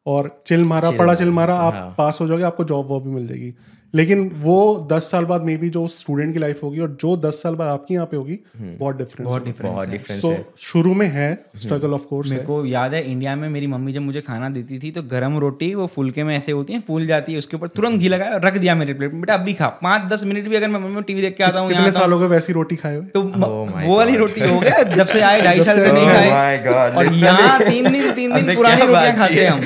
[0.06, 3.26] और चिल मारा पढ़ा चिल मारा आप पास हो जाओगे आपको जॉब वॉब भी मिल
[3.26, 3.54] जाएगी।
[3.94, 4.56] लेकिन वो
[4.92, 7.68] दस साल बाद मे बी जो स्टूडेंट की लाइफ होगी और जो दस साल बाद
[7.68, 11.32] आपकी यहाँ पे होगी बहुत डिफरेंस बहुत डिफरेंस बहुत डिफरेंस सो है। शुरू में है
[11.56, 14.78] स्ट्रगल ऑफ़ कोर्स मेरे को याद है इंडिया में मेरी मम्मी जब मुझे खाना देती
[14.78, 17.68] थी तो गरम रोटी वो फुलके में ऐसे होती है फूल जाती है उसके ऊपर
[17.68, 20.48] तुरंत घी लगाया और रख दिया मेरे प्लेट में। बेटा अभी खा। पाँच दस मिनट
[20.48, 22.76] भी अगर मैं मम्मी टीवी देख के आता हूँ कितने साल हो गए वैसी रोटी
[22.76, 23.06] खाए हुए?
[23.06, 26.06] तो Oh my वो वाली रोटी हो गया जब से आए ढाई साल से नहीं
[26.06, 29.50] Oh खाए। और यहाँ तीन दिन तीन दिन पुरानी रोटियाँ खाते हैं?
[29.50, 29.60] हम।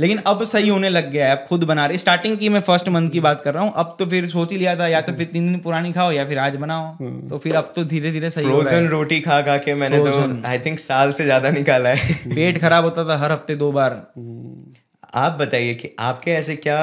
[0.00, 2.88] लेकिन अब सही होने लग गया है अब खुद बना रहे। स्टार्टिंग की मैं फ़र्स्ट
[2.88, 5.12] मंथ की बात कर रहा हूँ। अब तो फिर सोच ही लिया था या तो
[5.12, 8.30] फिर तीन दिन पुरानी खाओ या फिर आज बनाओ। तो फिर अब तो धीरे धीरे
[8.30, 11.50] सही हो रहा फ्रोजन रोटी खा खा के मैंने तो आई थिंक साल से ज़्यादा
[11.50, 13.92] निकाला है। पेट खराब होता था हर हफ़्ते दो बार।
[15.14, 16.78] आप बताइए कि आपके ऐसे क्या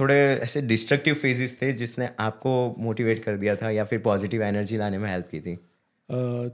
[0.00, 4.76] थोड़े ऐसे डिस्ट्रक्टिव फेजेस थे जिसने आपको मोटिवेट कर दिया था या फिर पॉजिटिव एनर्जी
[4.76, 5.58] लाने में हेल्प की थी?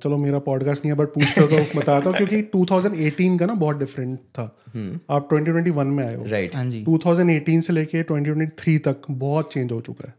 [0.02, 3.54] चलो मेरा पॉडकास्ट नहीं है बट पूछ रहे तो बताता हूँ क्योंकि 2018 का ना
[3.54, 4.42] बहुत डिफरेंट था।
[5.10, 9.72] आप 2021 में आए हो। राइट हाँ जी। 2018 से लेके 2023 तक बहुत चेंज
[9.72, 10.14] हो चुका है।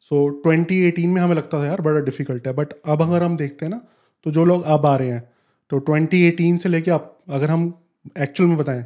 [0.00, 3.36] सो so, 2018 में हमें लगता था यार बड़ा डिफ़िकल्ट है। बट अब अगर हम
[3.36, 3.80] देखते हैं ना
[4.24, 5.22] तो जो लोग अब आ रहे हैं
[5.70, 7.72] तो 2018 से लेके अब अगर हम
[8.20, 8.84] एक्चुअल में बताएँ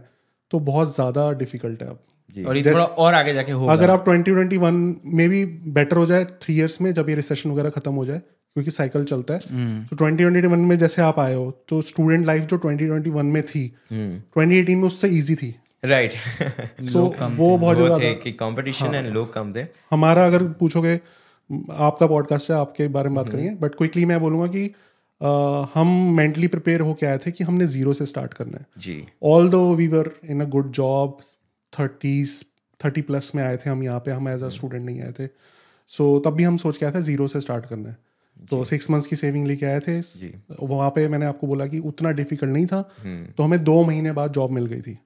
[0.51, 1.99] तो बहुत ज़्यादा डिफ़िकल्ट है अब।
[2.47, 6.25] और ये थोड़ा और आगे जाके होगा। अगर आप 2021 में भी बेटर हो जाए
[6.25, 8.21] थ्री इयर्स में जब ये रिसेशन वगैरह खत्म हो जाए
[8.57, 12.59] क्योंकि साइकिल चलता है। तो 2021 में जैसे आप आए हो तो स्टूडेंट लाइफ जो
[12.59, 16.15] 2021 में थी 2018 में उससे इजी थी। राइट
[16.85, 17.03] सो
[17.37, 20.95] वो बहुत ज़्यादा कि कंपटीशन एंड लोग कम थे। हमारा अगर पूछोगे
[21.81, 25.31] आपका पॉडकास्ट है आपके बारे में बात करेंगे बट क्विकली मैं बोलूँगा कि अ,
[25.75, 29.05] हम मेंटली प्रिपेयर होके आए थे कि हमने ज़ीरो से स्टार्ट करना है। जी।
[29.51, 31.17] Although we were in a good job
[31.73, 32.43] thirties
[32.81, 35.27] thirty plus में आए थे हम यहाँ पे हम एज अ स्टूडेंट नहीं आए थे।
[35.27, 37.97] सो so, तब भी हम सोच के आए थे ज़ीरो से स्टार्ट करना है।
[38.51, 39.99] तो सिक्स मंथ्स की सेविंग लेके आए थे।
[40.63, 42.83] वहाँ पे मैंने आपको बोला कि उतना डिफ़िकल्ट नहीं था।
[43.37, 44.99] तो हमें दो महीने बाद जॉब मिल गई थी।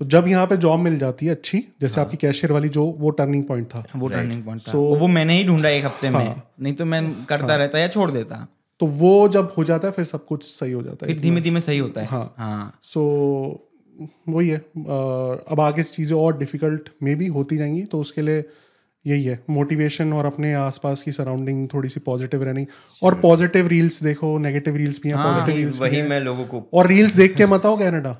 [0.00, 2.84] तो जब यहाँ पे जॉब मिल जाती है अच्छी जैसे हाँ। आपकी कैशियर वाली जो
[2.98, 6.18] वो टर्निंग पॉइंट था। वो टर्निंग पॉइंट था। वो मैंने ही ढूंढा एक हफ़्ते में।
[6.18, 8.46] हाँ। नहीं तो मैं करता रहता या छोड़ देता।
[8.80, 11.40] तो वो जब हो जाता है फिर सब कुछ सही हो जाता है। फिर धीमे
[11.40, 13.02] धीमे सही होता है। हाँ। हाँ। सो
[14.28, 18.44] वही है। अब आगे चीज़ें और डिफ़िकल्ट में भी होती जाएँगी तो उसके लिए
[19.04, 22.66] यही है। मोटिवेशन और अपने आसपास की सराउंडिंग थोड़ी सी पॉजिटिव रहनी।
[23.02, 26.86] और पॉजिटिव रील्स देखो नेगेटिव रील्स भी हैं पॉजिटिव रील्स वही मैं लोगों को और
[26.86, 28.16] रील्स देख के मत आओ कनाडा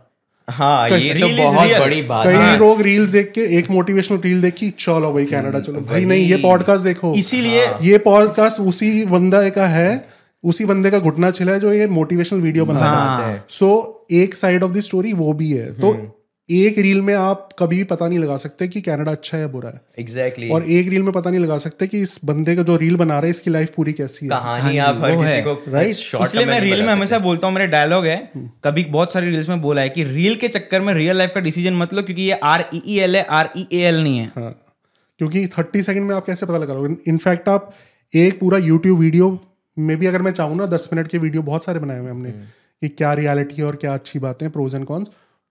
[0.49, 4.41] हाँ ये तो बहुत बड़ी बात कई है। लोग रील्स देख के एक मोटिवेशनल रील
[4.43, 9.49] देखी चलो भाई कनाडा चलो। भाई नहीं ये पॉडकास्ट देखो। इसीलिए ये पॉडकास्ट उसी बंदा
[9.49, 10.09] का है
[10.45, 14.35] उसी बंदे का घुटना छिला है जो ये मोटिवेशनल वीडियो बना रहा है। सो एक
[14.35, 15.93] साइड ऑफ़ द स्टोरी वो भी है। तो
[16.49, 19.49] एक रील में आप कभी भी पता नहीं लगा सकते कि कनाडा अच्छा है या
[19.49, 20.69] बुरा है। Exactly exactly.
[20.69, 23.15] और एक रील में पता नहीं लगा सकते कि इस बंदे का जो रील बना
[23.15, 25.93] रहा है इसकी लाइफ पूरी कैसी है। कहानी आप हर किसी को right?
[25.95, 28.17] शॉर्ट इसलिए मैं रील में हमेशा बोलता हूँ मेरे डायलॉग है।
[28.65, 31.41] कभी बहुत सारी रील्स में बोला है कि रील के चक्कर में रियल लाइफ का
[31.41, 34.33] डिसीज़न मत लो क्योंकि ये आर ई एल है आर ई ए एल नहीं है।
[34.37, 34.51] हाँ
[35.21, 36.97] क्योंकि थर्टी सेकंड में आप कैसे पता लगा लोगे?
[37.07, 37.73] इनफैक्ट आप
[38.15, 39.39] एक पूरा यूट्यूब वीडियो
[39.77, 42.31] में भी अगर मैं चाहूँ ना दस मिनट के वीडियो बहुत सारे बनाए हुए हमने
[42.83, 45.09] कि क्या रियलिटी है और क्या अच्छी बातें हैं प्रोज एंड कॉन्स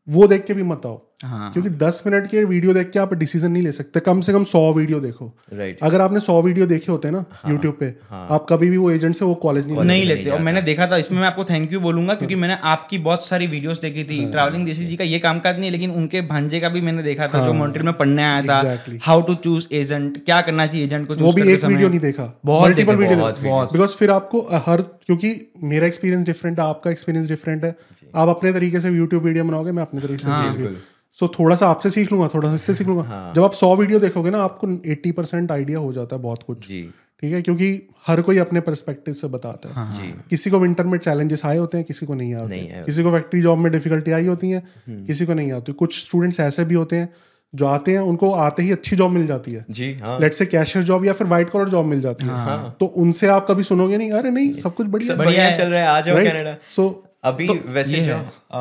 [0.07, 3.13] वो देख के भी मत आओ। हाँ। क्योंकि दस मिनट के वीडियो देख के आप
[3.13, 6.65] डिसीज़न नहीं ले सकते। कम से कम सौ वीडियो देखो। राइट अगर आपने सौ वीडियो
[6.65, 8.27] देखे होते ना हाँ, यूट्यूब पे हाँ.
[8.31, 10.87] आप कभी भी वो एजेंट से वो कॉलेज नहीं नहीं नहीं लेते और मैंने देखा
[10.87, 14.19] था इसमें मैं आपको थैंक यू बोलूँगा क्योंकि मैंने आपकी बहुत सारी वीडियोस देखी थी।
[14.31, 17.27] ट्रैवलिंग देसी जी का ये कामकाज नहीं है लेकिन उनके भांजे का भी मैंने देखा
[17.27, 21.07] था जो मॉन्ट्रियल में पढ़ने आया था। हाउ टू चूज़ एजेंट क्या करना चाहिए एजेंट
[21.07, 23.31] को वो भी एक वीडियो नहीं देखा। बहुत मल्टीपल वीडियो।
[23.73, 27.75] बिकॉज़ फिर आपको हर क्योंकि मेरा एक्सपीरियंस डिफरेंट है आपका एक्सपीरियंस डिफरेंट है।
[28.17, 30.75] आप अपने तरीके से यूट्यूब वीडियो बनाओगे मैं अपने तरीके से हाँ,
[31.17, 33.99] सो थोड़ा सा आपसे सीख लूँगा थोड़ा सा इससे सीख लूँगा। जब आप सौ वीडियो
[33.99, 36.81] देखोगे ना आपको एट्टी परसेंट आइडिया हो जाता है बहुत कुछ। जी।
[37.23, 37.41] ठीक है?
[37.41, 37.69] क्योंकि
[38.07, 41.77] हर कोई अपने परस्पेक्टिव से बताता है। जी। किसी को विंटर में चैलेंजेस आए होते
[41.77, 44.63] हैं किसी को नहीं आते नहीं किसी को फैक्ट्री जॉब में डिफिकल्टी आई होती है
[44.89, 47.09] किसी को नहीं आती। कुछ स्टूडेंट्स ऐसे भी होते हैं
[47.53, 50.45] जो आते हैं उनको आते ही अच्छी जॉब मिल जाती है। जी हाँ। लेट से
[50.45, 52.75] कैशियर जॉब या फिर व्हाइट कॉलर जॉब मिल जाती है। हाँ.
[52.79, 55.81] तो उनसे आप कभी सुनोगे नहीं अरे नहीं सब कुछ बढ़िया सब बढ़िया चल रहा
[55.81, 56.87] है आ जाओ कनाडा सो
[57.23, 58.19] अभी तो वैसे जो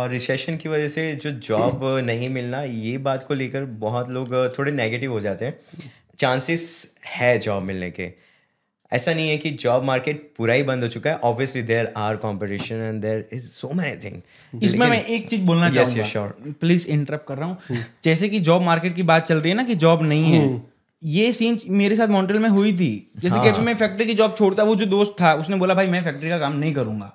[0.09, 4.73] रिसेशन की वजह से जो जॉब नहीं मिलना ये बात को लेकर बहुत लोग थोड़े
[4.73, 5.59] नेगेटिव हो जाते हैं।
[6.19, 8.13] चांसेस है जॉब मिलने के।
[8.93, 12.17] ऐसा नहीं है कि जॉब मार्केट पूरा ही बंद हो चुका है। Obviously there are
[12.17, 16.89] competition and there is so many thing इसमें मैं एक चीज़ बोलना Yes, चाहूँगा। प्लीज़
[16.89, 19.75] इंटरप्ट कर रहा हूँ। जैसे कि जॉब मार्केट की बात चल रही है ना कि
[19.75, 20.63] जॉब नहीं है।
[21.03, 23.53] ये सीन मेरे साथ मॉन्ट्रियल में हुई थी। जैसे हाँ.
[23.53, 26.31] कि मैं फैक्ट्री की जॉब छोड़ता वो जो दोस्त था उसने बोला भाई मैं फैक्ट्री
[26.31, 27.13] का काम नहीं करूँगा।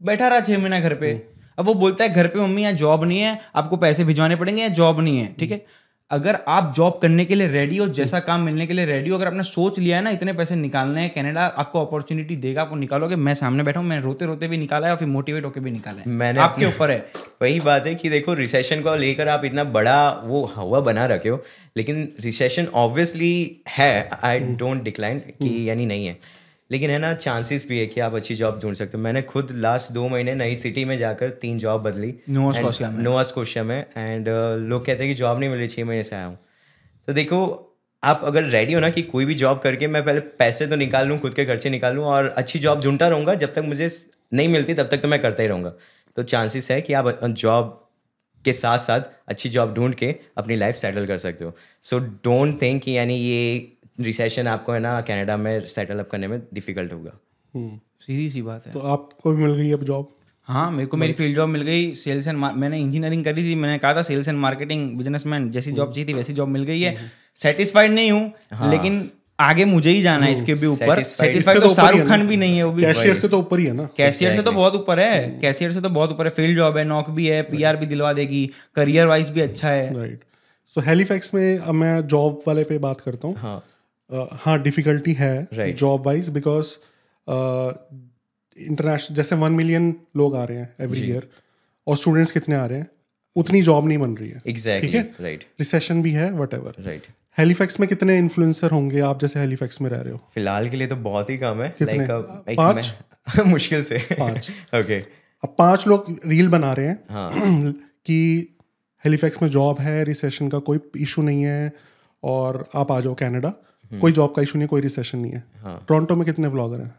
[0.00, 1.12] बैठा रहा छह महीना घर पे।
[1.58, 4.62] अब वो बोलता है घर पे मम्मी यहाँ जॉब नहीं है आपको पैसे भिजवाने पड़ेंगे
[4.62, 5.64] या जॉब नहीं है। ठीक है?
[6.10, 9.16] अगर आप जॉब करने के लिए रेडी हो जैसा काम मिलने के लिए रेडी हो
[9.16, 12.76] अगर आपने सोच लिया है ना इतने पैसे निकालने हैं कनाडा आपको अपॉर्चुनिटी देगा आपको
[12.76, 15.60] निकालोगे। मैं सामने बैठा हूँ मैं रोते रोते भी निकाला है और फिर मोटिवेट होकर
[15.60, 16.98] भी निकाला है। मैंने आपके ऊपर है।
[17.42, 21.28] वही बात है कि देखो रिसेशन को लेकर आप इतना बड़ा वो हवा बना रखे
[21.28, 21.42] हो
[21.76, 26.18] लेकिन रिसेशन ऑब्वियसली है आई डोंट डिक्लाइन कि यानी नहीं है।
[26.70, 29.50] लेकिन है ना चांसेस भी है कि आप अच्छी जॉब ढूंढ सकते हो। मैंने खुद
[29.56, 34.84] लास्ट दो महीने नई सिटी में जाकर तीन जॉब बदली। नोवा स्कॉशिया में। एंड लोग
[34.86, 36.38] कहते हैं कि जॉब नहीं मिल रही छः महीने से आया हूँ।
[37.08, 37.64] तो देखो
[38.02, 41.06] आप अगर रेडी हो ना कि कोई भी जॉब करके मैं पहले पैसे तो निकाल
[41.08, 43.88] लूँ खुद के खर्चे निकाल लूँ और अच्छी जॉब ढूंढता रहूँगा जब तक मुझे
[44.34, 45.72] नहीं मिलती तब तक तो मैं करता ही रहूँगा।
[46.16, 47.74] तो चांसेस है कि आप जॉब
[48.44, 51.52] के साथ साथ अच्छी जॉब ढूंढ के अपनी लाइफ सेटल कर सकते हो।
[51.84, 53.58] सो डोंट थिंक यानी ये
[53.98, 57.18] रिसेशन आपको है ना कनाडा में सेटल अप करने में डिफ़िकल्ट होगा।
[58.00, 60.08] सीधी सी बात है। तो आपको भी मिल गई अब जॉब
[60.48, 63.78] हाँ मेरे को मेरी फ़ील्ड जॉब मिल गई सेल्स एंड मैंने इंजीनियरिंग करी थी मैंने
[63.78, 66.96] कहा था सेल्स एंड मार्केटिंग बिजनेसमैन जैसी जॉब चाहिए थी वैसी जॉब मिल गई है।
[67.38, 72.08] सेटिस्फाइड नहीं हूँ लेकिन आगे मुझे ही जाना है इसके भी ऊपर। सेटिस्फाइड तो शाहरुख
[72.08, 74.42] खान भी नहीं है वो भी। कैशियर से तो ऊपर ही है ना। कैशियर से
[74.42, 77.26] तो बहुत ऊपर है। कैशियर से तो बहुत ऊपर है। फ़ील्ड जॉब है नौक भी
[77.26, 78.44] है पीआर भी दिलवा देगी
[78.76, 80.24] करियर वाइज भी अच्छा है। राइट
[80.70, 83.60] सो हेलीफैक्स में अब मैं जॉब वाले पे बात करता हूँ।
[84.12, 86.76] हाँ हाँ डिफिकल्टी है जॉब वाइज बिकॉज़
[88.58, 91.28] इंटरनेशनल जैसे वन मिलियन लोग आ रहे हैं एवरी ईयर
[91.86, 92.86] और स्टूडेंट्स कितने आ रहे हैं
[93.36, 95.14] उतनी जॉब नहीं बन रही है। एग्जैक्टली ठीक है?
[95.20, 97.02] राइट रिसेशन भी है वट एवर राइट
[97.38, 100.18] हेलीफैक्स में कितने इन्फ्लुएंसर होंगे आप जैसे हेलीफैक्स में रह रहे हो?
[100.34, 102.06] फ़िलहाल के लिए तो बहुत ही कम है। कितने?
[102.06, 102.94] लाइक पाँच?
[103.46, 105.00] मुश्किल से। पाँच। ओके
[105.44, 107.30] अब पाँच लोग रील बना रहे हैं हाँ।
[108.06, 108.48] कि
[109.04, 111.72] हेलीफैक्स में जॉब है रिसेशन का कोई इशू नहीं है
[112.22, 115.42] और आप आ जाओ कनाडा कोई जॉब का इशू नहीं कोई रिसेशन नहीं है।
[115.88, 116.94] टोरंटो में कितने व्लॉगर हैं?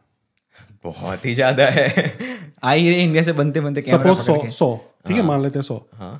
[0.85, 1.87] बहुत ही ज़्यादा है।
[2.63, 4.75] आ ही रहे इंडिया से बनते बनते सपोज़ सौ सौ
[5.07, 6.13] ठीक है मान लेते हैं सौ। हाँ।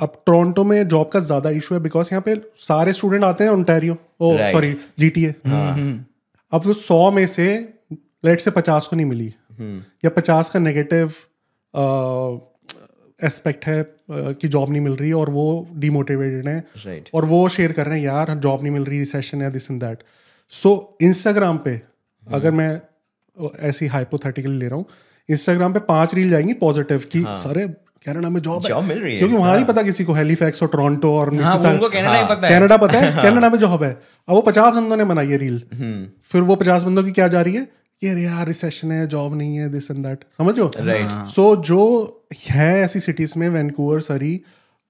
[0.00, 3.50] अब टोरंटो में जॉब का ज़्यादा इशू है बिकॉज़ यहाँ पे सारे स्टूडेंट आते हैं
[3.50, 4.36] ओंटारियो ओ.
[4.52, 5.34] सॉरी जीटीए
[6.52, 7.46] अब वो सौ में से
[8.24, 9.26] लेट से पचास को नहीं मिली।
[10.04, 11.12] या पचास का नेगेटिव
[13.24, 17.72] एस्पेक्ट है कि जॉब नहीं मिल रही और वो डिमोटिवेटेड है। राइट और वो शेयर
[17.72, 19.98] कर रहे हैं यार जॉब नहीं मिल रही रिसेशन है this and that
[20.50, 21.82] so Instagram पे
[22.24, 22.34] hmm.
[22.34, 22.80] अगर मैं
[23.60, 24.86] ऐसी हाइपोथेटिकली ले रहा हूँ
[25.30, 27.68] इंस्टाग्राम पे पाँच रील जाएँगी पॉजिटिव कि सारे
[28.06, 30.68] कनाडा में जॉब Job मिल रही है। क्योंकि वहाँ नहीं पता किसी को हेलीफैक्स और
[30.68, 33.22] टोरंटो और हाँ उनको कनाडा ही पता है। कनाडा पता है?
[33.30, 33.92] कनाडा में जॉब है।
[34.28, 35.62] अब वो पचास बंदों ने बनाई है रील
[36.22, 37.68] फिर वो पचास बंदों की क्या जा रही है?
[38.02, 41.80] कि अरे यार रिसेशन है जॉब नहीं है दिस एंड दैट समझो राइट सो जो
[42.48, 44.34] है ऐसी सिटीज़ में वैनकूवर सरी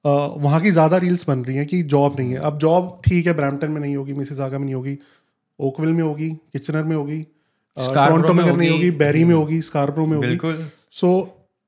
[0.05, 3.33] वहाँ की ज़्यादा रील्स बन रही हैं कि जॉब नहीं है। अब जॉब ठीक है
[3.35, 4.97] ब्रैम्पटन में नहीं होगी मिसिस आगा में नहीं होगी
[5.59, 7.21] ओकविल में होगी किचनर में होगी
[7.77, 11.11] टोरंटो में में नहीं होगी। होगी बैरी में होगी स्कारप्रो में होगी। बिल्कुल। सो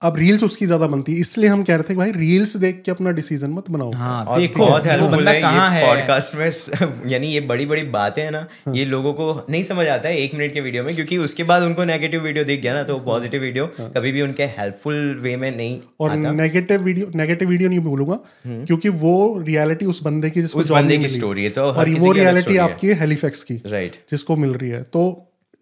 [0.02, 2.90] अब रील्स उसकी ज़्यादा बनती है। इसलिए हम कह रहे थे भाई रील्स देख के
[2.90, 7.40] अपना डिसीज़न मत बनाओ। हाँ और देखो बहुत हेल्पफुल है ये पॉडकास्ट में यानी ये
[7.50, 10.54] बड़ी बड़ी बातें हैं ना हाँ। ये लोगों को नहीं समझ आता है एक मिनट
[10.54, 13.64] के वीडियो में क्योंकि उसके बाद उनको नेगेटिव वीडियो दिख गया ना तो पॉजिटिव वीडियो
[13.78, 18.18] हाँ। कभी भी उनके हेल्पफुल वे में नहीं और नेगेटिव वीडियो नेगेटिव वीडियो नहीं बोलूँगा
[18.46, 19.14] क्योंकि वो
[19.46, 22.56] रियलिटी उस बंदे की जिसको उस बंदे की story है, तो और वो की रियलिटी
[22.64, 25.08] आपकी हेलीफेक्स की राइट जिसको मिल रही है। तो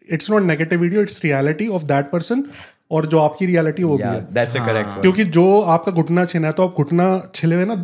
[0.08, 2.44] it's not negative video it's reality of that person
[2.90, 6.46] और जो आपकी रियलिटी वो भी है। दैट्स अ करेक्ट क्योंकि जो आपका घुटना छिना
[6.46, 7.74] है तो आप घुटना छिले हुए ना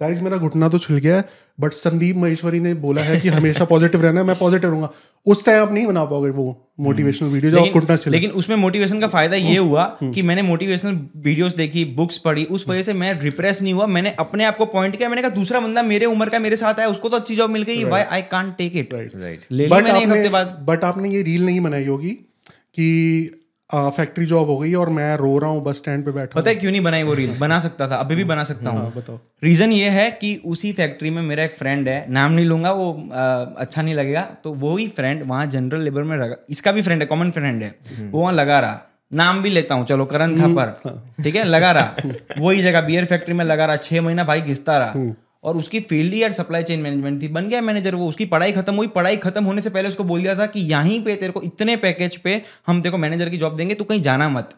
[0.00, 1.24] गाइस मेरा घुटना तो छिल गया है
[1.60, 4.90] बट संदीप महेश्वरी ने बोला है कि हमेशा पॉजिटिव रहना है मैं पॉजिटिव रहूँगा।
[5.26, 8.56] उस टाइम आप नहीं बना पाओगे वो मोटिवेशनल वीडियो जो घुटना लेकिन, छिले। लेकिन उसमें
[8.56, 12.92] मोटिवेशन का फ़ायदा ये हुआ कि मैंने मोटिवेशनल वीडियोस देखी बुक्स पढ़ी उस वजह से
[12.92, 16.06] मैं रिप्रेस नहीं हुआ मैंने अपने आप को पॉइंट किया मैंने कहा दूसरा बंदा मेरे
[16.06, 18.76] उम्र का मेरे साथ आया उसको तो अच्छी जॉब मिल गई why I can't take
[18.76, 19.46] it right
[20.62, 22.10] but आपने ये रील नहीं बनाई होगी
[22.74, 23.30] कि
[23.74, 26.54] फैक्ट्री जॉब हो गई और मैं रो रहा हूँ बस स्टैंड पे बैठा पता है
[26.56, 29.72] क्यों नहीं बनाई वो रील बना सकता था अभी भी बना सकता हूँ बताओ। रीजन
[29.72, 33.24] ये है कि उसी फैक्ट्री में मेरा एक फ्रेंड है नाम नहीं लूँगा वो आ,
[33.56, 37.00] अच्छा नहीं लगेगा तो वो ही फ्रेंड वहाँ जनरल लेबर में लगा इसका भी फ्रेंड
[37.02, 37.74] है कॉमन फ्रेंड है।
[38.10, 38.80] वो वहाँ लगा रहा।
[39.14, 41.44] नाम भी लेता हूँ चलो करण था पर। ठीक है?
[41.44, 44.92] लगा रहा। वही जगह बियर फैक्ट्री में लगा रहा छह महीना भाई घिसता रहा।
[45.44, 48.52] और उसकी फ़ील्ड ही यार सप्लाई चेन मैनेजमेंट थी। बन गया मैनेजर वो उसकी पढ़ाई
[48.52, 51.32] खत्म हुई। पढ़ाई खत्म होने से पहले उसको बोल दिया था कि यहीं पे तेरे
[51.32, 54.54] को इतने पैकेज पे हम तेरे को मैनेजर की जॉब देंगे तू कहीं जाना मत।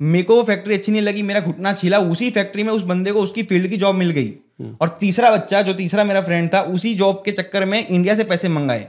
[0.00, 3.12] मेरे को वो फैक्ट्री अच्छी नहीं लगी मेरा घुटना छिला उसी फैक्ट्री में उस बंदे
[3.12, 4.34] को उसकी फ़ील्ड की जॉब मिल गई।
[4.80, 8.24] और तीसरा बच्चा जो तीसरा मेरा फ्रेंड था उसी जॉब के चक्कर में इंडिया से
[8.24, 8.88] पैसे मंगाए।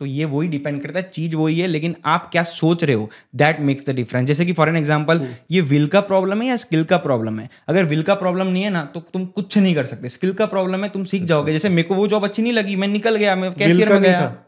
[0.00, 3.08] तो ये वही डिपेंड करता है चीज़ वही है लेकिन आप क्या सोच रहे हो?
[3.36, 6.56] दैट मेक्स द डिफरेंस जैसे कि फॉर एन एग्ज़ाम्पल ये विल का प्रॉब्लम है या
[6.58, 7.48] स्किल का प्रॉब्लम है?
[7.68, 10.46] अगर विल का प्रॉब्लम नहीं है ना तो तुम कुछ नहीं कर सकते। स्किल का
[10.48, 13.16] प्रॉब्लम है तुम सीख जाओगे। जैसे मेरे को वो जॉब अच्छी नहीं लगी मैं निकल
[13.16, 14.46] गया मैं कैशियर में गया। था।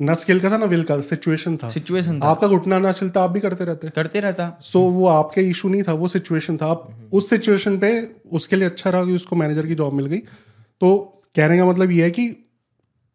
[0.00, 3.22] ना स्किल का था ना विल का। सिचुएशन था। सिचुएशन था। आपका घुटना ना चलता
[3.22, 6.56] आप भी करते रहते। करते रहता। सो so, वो आपके इशू नहीं था वो सिचुएशन
[6.56, 7.90] था। आप उस सिचुएशन पे
[8.32, 10.96] उसके लिए अच्छा रहा कि उसको मैनेजर की जॉब मिल गई। तो
[11.36, 12.28] कहने का मतलब ये है कि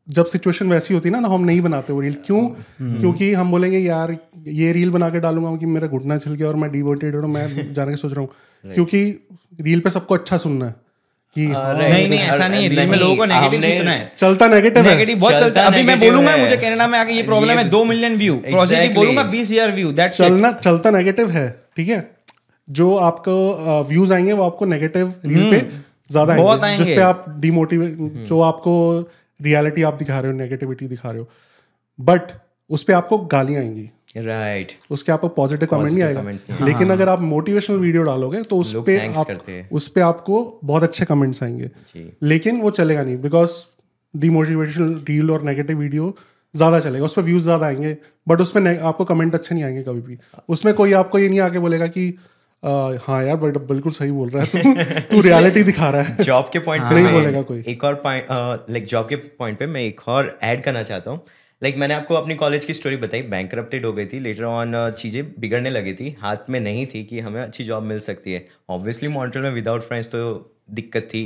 [0.07, 2.41] जब सिचुएशन वैसी होती है ना तो हम नहीं बनाते वो रील क्यों?
[2.81, 6.55] क्योंकि हम बोलेंगे यार ये रील बना के डालूँगा कि मेरा घुटना छिल गया और
[6.55, 9.01] मैं डिवोटेड हूँ मैं जाने की सोच रहा हूँ। क्योंकि
[9.61, 10.75] रील पे सबको अच्छा सुनना है
[11.35, 14.47] कि हाँ, नहीं नहीं ऐसा नहीं है। रील में लोगों को नेगेटिव हमने- है। चलता
[14.47, 17.57] नेगेटिव नेगेटिव बहुत चलता चलता है अभी मैं बोलूँगा मुझे कनाडा में आके ये प्रॉब्लम
[17.57, 21.89] है दो मिलियन व्यू पॉजिटिव बोलूँगा बीस हज़ार व्यू दैट चलना चलता नेगेटिव है ठीक
[21.89, 21.99] है?
[22.67, 25.59] जो आपको व्यूज़ आएँगे वो आपको नेगेटिव रील पे
[26.11, 28.73] ज़्यादा हम्म। बहुत आएँगे। जिस आप डिमोटिवेट जो आपको
[29.39, 31.29] रियलिटी आप दिखा रहे हो नेगेटिविटी दिखा रहे हो
[31.99, 32.31] बट
[32.69, 34.91] उस पर आपको गालियाँ आएँगी। Right right.
[34.91, 38.97] उसके आपको पॉजिटिव कमेंट नहीं आएगा। लेकिन अगर आप मोटिवेशनल वीडियो डालोगे तो उस पे
[39.07, 41.69] आप उस पे आपको बहुत अच्छे कमेंट्स आएँगे।
[42.23, 43.51] लेकिन वो चलेगा नहीं बिकॉज़
[44.13, 46.15] डिमोटिवेशनल रील और नेगेटिव वीडियो
[46.55, 47.95] ज़्यादा चलेगा। उस पर व्यूज़ ज़्यादा आएँगे
[48.27, 50.17] बट उसमें आपको कमेंट अच्छे नहीं आएँगे कभी भी।
[50.49, 52.09] उसमें कोई आपको ये नहीं आके बोलेगा कि
[52.63, 56.23] "आ, हाँ यार बट बिल्कुल सही बोल रहा है तू। तू रियलिटी दिखा रहा है।
[56.23, 58.27] जॉब के पॉइंट पे नहीं बोलेगा कोई। एक और पॉइंट
[58.69, 61.19] लाइक जॉब के पॉइंट पे मैं एक और ऐड करना चाहता हूँ।
[61.61, 63.53] लाइक like, मैंने आपको अपनी कॉलेज की स्टोरी बताई बैंक
[63.85, 67.41] हो गई थी। लेटर ऑन चीज़ें बिगड़ने लगी थी। हाथ में नहीं थी कि हमें
[67.41, 70.19] अच्छी जॉब मिल सकती है। ऑब्वियसली मॉन्ट्रियल में विदाउट फ्रेंड्स तो
[70.71, 71.23] दिक्कत थी।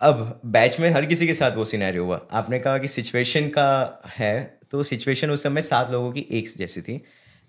[0.00, 3.68] अब बैच में हर किसी के साथ वो सिनेरियो हुआ। आपने कहा कि सिचुएशन का
[4.16, 4.34] है
[4.70, 7.00] तो सिचुएशन उस समय सात लोगों की एक जैसी थी।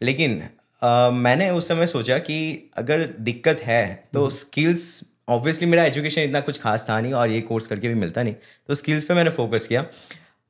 [0.02, 0.42] लेकिन
[0.84, 2.38] मैंने उस समय सोचा कि
[2.78, 7.42] अगर दिक्कत है तो स्किल्स ऑब्वियसली मेरा एजुकेशन इतना कुछ खास था नहीं और ये
[7.42, 8.34] कोर्स करके भी मिलता नहीं।
[8.68, 9.86] तो स्किल्स पे मैंने फोकस किया।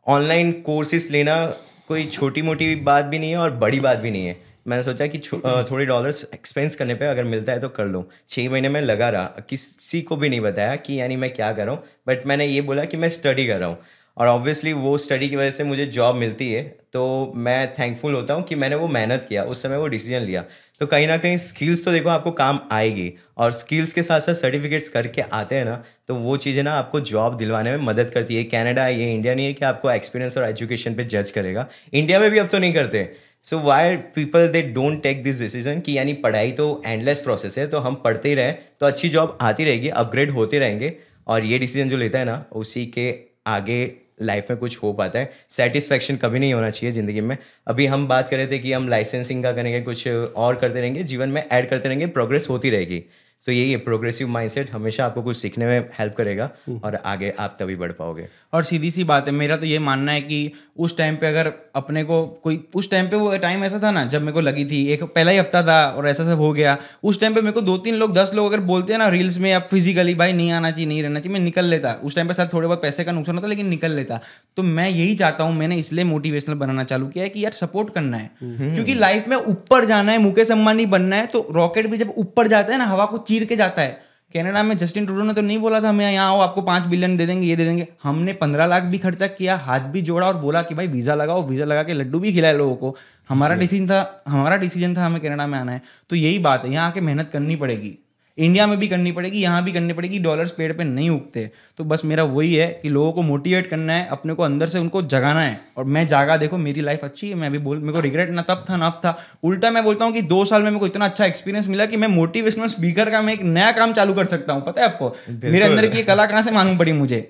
[0.07, 1.45] ऑनलाइन कोर्सेज लेना
[1.87, 4.35] कोई छोटी मोटी बात भी नहीं है और बड़ी बात भी नहीं है।
[4.67, 8.49] मैंने सोचा कि थोड़े डॉलर्स एक्सपेंस करने पे अगर मिलता है तो कर लूँ। छः
[8.49, 11.75] महीने में लगा रहा। किसी को भी नहीं बताया कि यानी मैं क्या कर रहा
[11.75, 13.77] हूँ बट मैंने ये बोला कि मैं स्टडी कर रहा हूँ।
[14.17, 16.61] और ऑब्वियसली वो स्टडी की वजह से मुझे जॉब मिलती है
[16.93, 20.43] तो मैं थैंकफुल होता हूँ कि मैंने वो मेहनत किया, उस समय वो डिसीज़न लिया।
[20.81, 24.33] तो कहीं ना कहीं स्किल्स तो देखो आपको काम आएगी और स्किल्स के साथ साथ
[24.35, 28.35] सर्टिफिकेट्स करके आते हैं ना तो वो चीज़ें ना आपको जॉब दिलवाने में मदद करती
[28.35, 32.19] है। कैनेडा ये इंडिया नहीं है कि आपको एक्सपीरियंस और एजुकेशन पे जज करेगा। इंडिया
[32.19, 33.07] में भी अब तो नहीं करते।
[33.45, 37.67] So why people they don't take this decision कि यानी पढ़ाई तो एंडलेस प्रोसेस है
[37.67, 40.93] तो हम पढ़ते ही रहें तो अच्छी जॉब आती रहेगी अपग्रेड होते रहेंगे।
[41.27, 43.13] और ये डिसीज़न जो लेता है ना, उसी के
[43.47, 43.83] आगे
[44.21, 47.37] लाइफ में कुछ हो पाता है। सेटिस्फैक्शन कभी नहीं होना चाहिए ज़िंदगी में।
[47.67, 51.03] अभी हम बात कर रहे थे कि हम लाइसेंसिंग का करेंगे, कुछ और करते रहेंगे,
[51.03, 53.03] जीवन में ऐड करते रहेंगे प्रोग्रेस होती रहेगी।
[53.43, 56.49] सो so, यही है प्रोग्रेसिव माइंडसेट हमेशा आपको कुछ सीखने में हेल्प करेगा
[56.83, 60.11] और आगे आप तभी बढ़ पाओगे। और सीधी सी बात है मेरा तो ये मानना
[60.11, 63.79] है कि उस टाइम पे अगर अपने को कोई उस टाइम पे वो टाइम ऐसा
[63.83, 66.39] था ना जब मेरे को लगी थी एक पहला ही हफ़्ता था और ऐसा सब
[66.39, 68.99] हो गया उस टाइम पे मेरे को दो तीन लोग दस लोग अगर बोलते हैं
[68.99, 71.93] ना रील्स में या फिजिकली भाई नहीं आना चाहिए नहीं रहना चाहिए मैं निकल लेता।
[72.03, 74.19] उस टाइम पे साथ थोड़े बहुत पैसे का नुकसान होता लेकिन निकल लेता।
[74.57, 77.93] तो मैं यही चाहता हूँ मैंने इसलिए मोटिवेशनल बनाना चालू किया है कि यार सपोर्ट
[77.93, 81.97] करना है। क्योंकि लाइफ में ऊपर जाना है मुकेश अंबानी बनना है तो रॉकेट भी
[81.97, 84.01] जब ऊपर जाता है ना हवा को चीर के जाता है।
[84.35, 87.15] कनाडा में जस्टिन ट्रूडो ने तो नहीं बोला था मैं यहाँ आओ आपको पाँच बिलियन
[87.17, 90.37] दे देंगे ये दे देंगे। हमने पंद्रह लाख भी खर्चा किया हाथ भी जोड़ा और
[90.37, 92.95] बोला कि भाई वीज़ा लगाओ वीज़ा लगा के लड्डू भी खिलाए लोगों को।
[93.29, 96.71] हमारा डिसीज़न था हमारा डिसीज़न था हमें कनाडा में आना है। तो यही बात है
[96.71, 97.97] यहाँ आके मेहनत करनी पड़ेगी।
[98.37, 101.83] इंडिया में भी करनी पड़ेगी यहाँ भी करनी पड़ेगी डॉलर्स पेड़ पे नहीं उगते। तो
[101.83, 105.01] बस मेरा वही है कि लोगों को मोटिवेट करना है अपने को अंदर से उनको
[105.03, 107.99] जगाना है। और मैं जागा देखो मेरी लाइफ अच्छी है मैं भी बोल मेरे को
[107.99, 110.69] रिग्रेट ना तब था ना अब था। उल्टा मैं बोलता हूँ कि दो साल में
[110.69, 113.93] मेरे को इतना अच्छा एक्सपीरियंस मिला कि मैं मोटिवेशनल स्पीकर का मैं एक नया काम
[113.93, 115.15] चालू कर सकता हूँ। पता है आपको?
[115.31, 117.21] मेरे अंदर की कला कहाँ से मालूम पड़ी मुझे?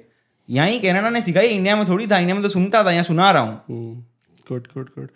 [0.50, 3.32] यहीं कनाडा ने सिखाई इंडिया में थोड़ी था इंडिया में तो सुनता था यहाँ सुना
[3.32, 4.08] रहा हूँ।
[4.50, 5.08] गुड गुड गुड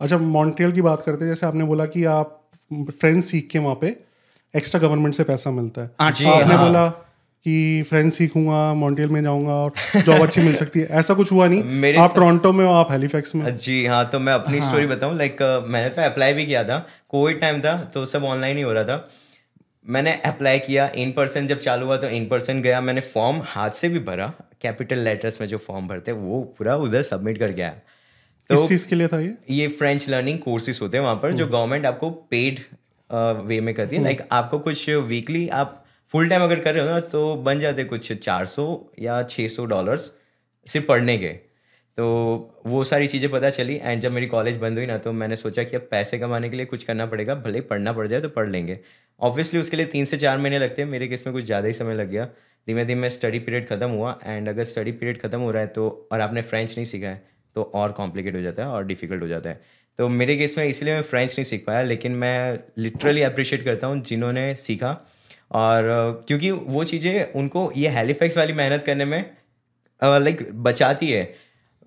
[0.00, 3.74] अच्छा मॉन्ट्रियल की बात करते हैं जैसे आपने बोला कि आप फ्रेंड्स सीख के वहाँ
[3.74, 3.96] पे
[4.56, 6.88] एक्स्ट्रा गवर्नमेंट से पैसा मिलता है। हाँ आपने हाँ। बोला
[7.46, 11.46] कि फ्रेंड्स सीखूँगा मॉन्ट्रियल में जाऊँगा और जॉब अच्छी मिल सकती है। ऐसा कुछ हुआ
[11.48, 14.86] नहीं। मेरे आप टोरंटो में हो आप हेलीफैक्स में जी हाँ तो मैं अपनी स्टोरी
[14.86, 16.78] बताऊँ। लाइक मैंने तो अप्लाई भी किया था।
[17.08, 19.08] कोविड टाइम था तो सब ऑनलाइन ही हो रहा था।
[19.86, 23.70] मैंने अप्लाई किया इन पर्सन जब चालू हुआ तो इन पर्सन गया। मैंने फॉर्म हाथ
[23.70, 24.32] से भी भरा।
[24.62, 27.68] कैपिटल लेटर्स में जो फॉर्म भरते हैं वो पूरा उधर सबमिट कर गया।
[28.50, 29.34] तो किस चीज़ के लिए था ये?
[29.50, 32.60] ये फ्रेंच लर्निंग कोर्सेज होते हैं वहाँ पर जो गवर्नमेंट आपको पेड
[33.10, 35.80] वे में करती है। लाइक आपको कुछ वीकली आप
[36.12, 38.66] फुल टाइम अगर कर रहे हो ना तो बन जाते कुछ 400
[39.00, 40.10] या 600 डॉलर्स
[40.66, 41.28] सिर्फ़ पढ़ने के।
[41.98, 42.04] तो
[42.66, 45.62] वो सारी चीज़ें पता चली एंड जब मेरी कॉलेज बंद हुई ना तो मैंने सोचा
[45.62, 48.28] कि अब पैसे कमाने के लिए कुछ करना पड़ेगा भले ही पढ़ना पड़ जाए तो
[48.30, 48.78] पढ़ लेंगे।
[49.20, 51.72] ऑब्वियसली उसके लिए तीन से चार महीने लगते हैं मेरे केस में कुछ ज़्यादा ही
[51.72, 52.24] समय लग गया।
[52.66, 56.08] धीमे धीमे स्टडी पीरियड ख़त्म हुआ एंड अगर स्टडी पीरियड ख़त्म हो रहा है तो
[56.12, 57.22] और आपने फ्रेंच नहीं सीखा है
[57.56, 59.60] तो और कॉम्प्लिकेट हो जाता है और डिफ़िकल्ट हो जाता है।
[59.98, 63.86] तो मेरे केस में इसलिए मैं फ्रेंच नहीं सीख पाया, लेकिन मैं लिटरली अप्रिशिएट करता
[63.86, 64.90] हूँ जिन्होंने सीखा।
[65.52, 65.84] और
[66.28, 69.24] क्योंकि वो चीज़ें उनको ये हेलीफेक्स वाली मेहनत करने में
[70.02, 71.22] लाइक बचाती है।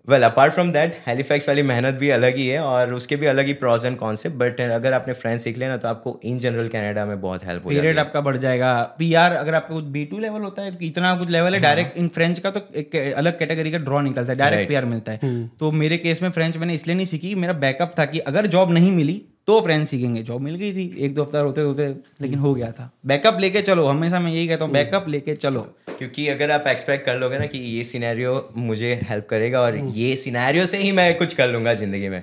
[0.08, 3.45] Well apart from that Halifax वाली मेहनत भी अलग ही है और उसके भी अलग
[3.45, 6.68] ही प्रॉज एंड कॉन्सेप्ट बट अगर आपने फ्रेंच सीख लिया ना तो आपको इन जनरल
[6.68, 10.05] कैनेडा में बहुत हेल्प हो पीरियड आपका बढ़ जाएगा। पी आर अगर आपका कुछ बी
[10.05, 13.39] टू लेवल होता है इतना कुछ लेवल है डायरेक्ट इन फ्रेंच का तो एक अलग
[13.39, 16.58] कैटेगरी का ड्रॉ निकलता है डायरेक्ट पी आर मिलता है। तो मेरे केस में फ्रेंच
[16.58, 20.22] मैंने इसलिए नहीं सीखी मेरा बैकअप था कि अगर जॉब नहीं मिली तो फ्रेंड सीखेंगे
[20.24, 21.88] जॉब मिल गई थी एक दो हफ़्ता होते होते
[22.22, 25.62] लेकिन हो गया था। बैकअप लेके चलो हमेशा मैं यही कहता हूँ बैकअप लेके चलो।
[25.89, 30.16] क्योंकि अगर आप एक्सपेक्ट कर लोगे ना कि ये सिनेरियो मुझे हेल्प करेगा और ये
[30.16, 32.22] सिनेरियो से ही मैं कुछ कर लूँगा ज़िंदगी में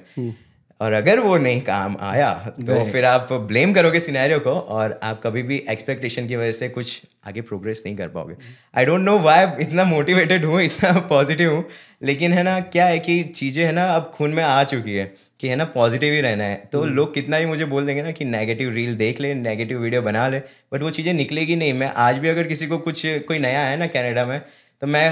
[0.81, 5.21] और अगर वो नहीं काम आया तो फिर आप ब्लेम करोगे सिनेरियो को और आप
[5.23, 8.35] कभी भी एक्सपेक्टेशन की वजह से कुछ आगे प्रोग्रेस नहीं कर पाओगे।
[8.77, 11.65] आई डोंट नो वाई इतना मोटिवेटेड हूँ इतना पॉजिटिव हूँ
[12.03, 15.13] लेकिन है ना क्या है कि चीज़ें है ना अब खून में आ चुकी है
[15.41, 18.11] कि है ना पॉजिटिव ही रहना है। तो लोग कितना भी मुझे बोल देंगे ना
[18.11, 20.39] कि नेगेटिव रील देख ले नेगेटिव वीडियो बना ले
[20.73, 23.77] बट वो चीज़ें निकलेगी नहीं। मैं आज भी अगर किसी को कुछ कोई नया है
[23.77, 24.41] ना कैनेडा में
[24.83, 25.11] तो मैं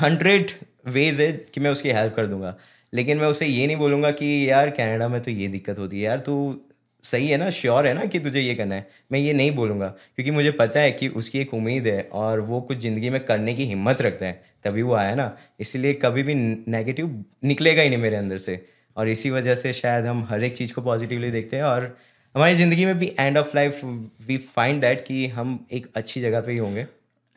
[0.00, 0.50] हंड्रेड
[0.88, 2.56] वेज है कि मैं उसकी हेल्प कर दूँगा।
[2.94, 6.02] लेकिन मैं उसे ये नहीं बोलूँगा कि, यार, कनाडा में तो ये दिक्कत होती है।
[6.02, 6.60] यार, तू
[7.04, 7.48] सही है ना?
[7.50, 8.86] श्योर है ना कि तुझे ये करना है?
[9.12, 12.60] मैं ये नहीं बोलूँगा, क्योंकि मुझे पता है कि उसकी एक उम्मीद है और वो
[12.60, 16.34] कुछ ज़िंदगी में करने की हिम्मत रखता है। तभी वो आया ना, इसलिए कभी भी
[16.34, 18.64] नेगेटिव निकलेगा ही नहीं मेरे अंदर से।
[18.96, 21.96] और इसी वजह से शायद हम हर एक चीज़ को पॉजिटिवली देखते हैं और
[22.34, 23.80] हमारी ज़िंदगी में भी end of life
[24.26, 26.86] we find that कि हम एक अच्छी जगह पे ही होंगे।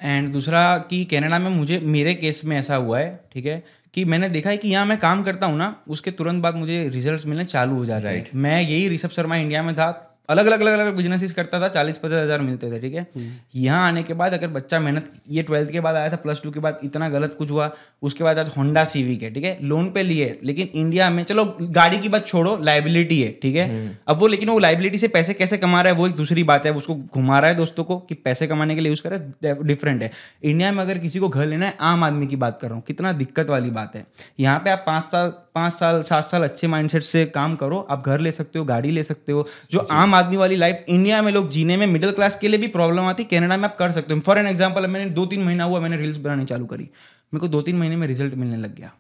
[0.02, 3.64] एंड दूसरा कि कनाडा में मुझे, मेरे केस में ऐसा हुआ है, ठीक है?
[3.94, 6.90] कि मैंने देखा है कि यहाँ मैं काम करता हूँ ना उसके तुरंत बाद मुझे
[6.90, 10.62] रिजल्ट्स मिलने चालू हो जाते हैं। मैं यही ऋषभ शर्मा इंडिया में था अलग अलग
[10.62, 13.08] अलग अलग बिजनेसिस करता था चालीस पचास हज़ार मिलते थे ठीक है?
[13.56, 16.52] यहाँ आने के बाद अगर बच्चा मेहनत ये ट्वेल्थ के बाद आया था प्लस टू
[16.52, 17.70] के बाद इतना गलत कुछ हुआ
[18.04, 19.58] उसके बाद आज होंडा सीविक है ठीक है?
[19.64, 23.68] लोन पे लिए लेकिन इंडिया में चलो गाड़ी की बात छोड़ो लाइबिलिटी है ठीक है?
[24.08, 26.66] अब वो लेकिन वो लाइबिलिटी से पैसे कैसे कमा रहा है वो एक दूसरी बात
[26.66, 30.04] है उसको घुमा रहा है दोस्तों को कि पैसे कमाने के लिए यूज़ करे डिफरेंट
[30.04, 30.12] है
[30.44, 32.84] इंडिया में अगर किसी को घर लेना है आम आदमी की बात कर रहा हूँ
[32.88, 34.06] कितना दिक्कत वाली बात है।
[34.40, 38.06] यहाँ पे आप पाँच साल पाँच साल सात साल अच्छे माइंडसेट से काम करो आप
[38.06, 41.32] घर ले सकते हो गाड़ी ले सकते हो जो। आम आदमी वाली लाइफ इंडिया में
[41.32, 44.14] लोग जीने में मिडिल क्लास के लिए भी प्रॉब्लम आती कनाडा में आप कर सकते
[44.14, 47.40] हो। फॉर एन एग्ज़ाम्पल मैंने दो तीन महीना हुआ मैंने रील्स बनानी चालू करी। मेरे
[47.40, 48.92] को दो तीन महीने में रिज़ल्ट मिलने लग गया।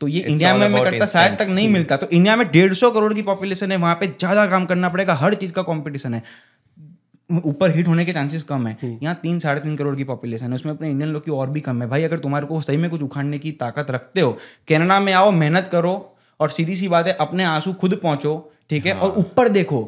[0.00, 2.90] तो ये इंडिया में मैं करता शायद तक नहीं मिलता। तो इंडिया में डेढ़ सौ
[2.90, 6.22] करोड़ की पॉपुलेशन है वहाँ पे ज़्यादा काम करना पड़ेगा हर चीज़ का कॉम्पिटिशन है।
[7.30, 10.54] ऊपर हिट होने के चांसेस कम है। यहाँ तीन साढ़े तीन करोड़ की पॉपुलेशन है।
[10.54, 12.88] उसमें अपने इंडियन लोग की और भी कम है। भाई अगर तुम्हारे को सही में
[12.90, 14.36] कुछ उखाड़ने की ताकत रखते हो
[14.68, 15.94] कनाडा में आओ मेहनत करो
[16.40, 18.34] और सीधी सी बात है अपने आँसू खुद पहुंचो
[18.70, 19.80] ठीक है। और ऊपर देखो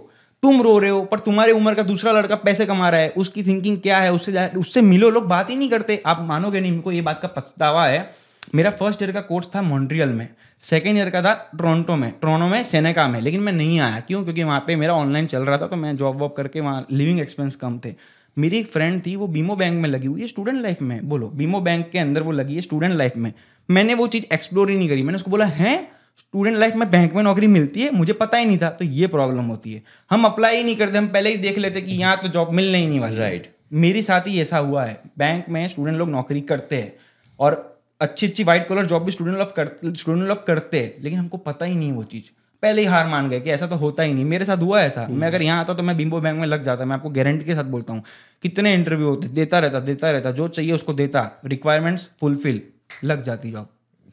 [0.42, 3.42] तुम रो रहे हो, पर तुम्हारे उम्र का दूसरा लड़का पैसे कमा रहा है, उसकी
[3.42, 6.92] थिंकिंग क्या है, उससे उससे मिलो, लोग बात ही नहीं करते। आप मानोगे नहीं मेरे
[6.92, 8.08] ये बात का पछतावा है।
[8.54, 10.28] मेरा फ़र्स्ट ईयर का कोर्स था मॉन्ट्रियल में
[10.60, 14.22] सेकेंड ईयर का था टोरंटो में टोरंटो में सेनेका में, लेकिन मैं नहीं आया। क्यों?
[14.24, 17.20] क्योंकि वहाँ पे मेरा ऑनलाइन चल रहा था तो मैं जॉब वॉब करके वहाँ लिविंग
[17.20, 17.94] एक्सपेंस कम थे।
[18.38, 21.26] मेरी एक फ्रेंड थी, वो बीमो बैंक में लगी हुई है स्टूडेंट लाइफ में, बोलो।
[21.28, 23.32] बीमो बैंक के अंदर वो लगी है स्टूडेंट लाइफ में।
[23.70, 25.97] मैंने वो चीज़ एक्सप्लोर ही नहीं करी। मैंने उसको बोला, है?
[26.18, 29.06] स्टूडेंट लाइफ में बैंक में नौकरी मिलती है मुझे पता ही नहीं था तो ये
[29.06, 32.16] प्रॉब्लम होती है। हम अप्लाई ही नहीं करते हम पहले ही देख लेते कि यहाँ
[32.16, 35.66] तो जॉब मिलने ही नहीं वाली। राइट मेरी साथ ही ऐसा हुआ है बैंक में
[35.68, 36.92] स्टूडेंट लोग नौकरी करते हैं
[37.38, 37.64] और
[38.00, 41.36] अच्छी अच्छी व्हाइट कलर जॉब भी स्टूडेंट लोग करते स्टूडेंट लोग करते हैं लेकिन हमको
[41.38, 42.30] पता ही नहीं वो चीज़।
[42.62, 45.06] पहले ही हार मान गए कि ऐसा तो होता ही नहीं। मेरे साथ हुआ ऐसा।
[45.08, 47.54] मैं अगर यहाँ आता तो मैं बिम्बो बैंक में लग जाता मैं आपको गारंटी के
[47.54, 48.02] साथ बोलता हूँ।
[48.42, 52.62] कितने इंटरव्यू होते देता रहता देता रहता जो चाहिए उसको देता। रिक्वायरमेंट्स फुलफिल
[53.04, 53.68] लग जाती जॉब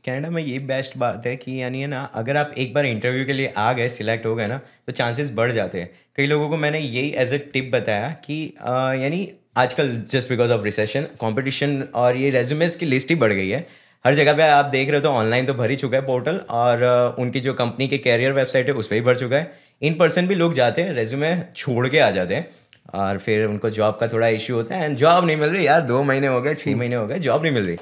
[0.06, 3.26] कनाडा में ये बेस्ट बात है कि यानी है ना, अगर आप एक बार इंटरव्यू
[3.26, 6.50] के लिए आ गए सिलेक्ट हो गए ना तो चांसेस बढ़ जाते हैं। कई लोगों
[6.50, 8.44] को मैंने यही एज ए टिप बताया कि
[9.02, 9.28] यानी
[9.58, 13.66] आजकल just because of recession competition और ये रेज्यूमेस की लिस्ट ही बढ़ गई है।
[14.06, 16.40] हर जगह पे आप देख रहे हो तो ऑनलाइन तो भर ही चुका है पोर्टल
[16.52, 16.84] और
[17.20, 19.52] उनकी जो कंपनी के कैरियर वेबसाइट है, उस पर ही भर चुका है।
[19.82, 22.48] इन पर्सन भी लोग जाते हैं रेज्यूमे छोड़ के आ जाते हैं
[22.96, 25.82] और फिर उनको जॉब का थोड़ा इश्यू होता है एंड जॉब नहीं मिल रही, यार
[25.84, 27.78] दो महीने हो गए छः महीने हो गए जॉब नहीं मिल रही।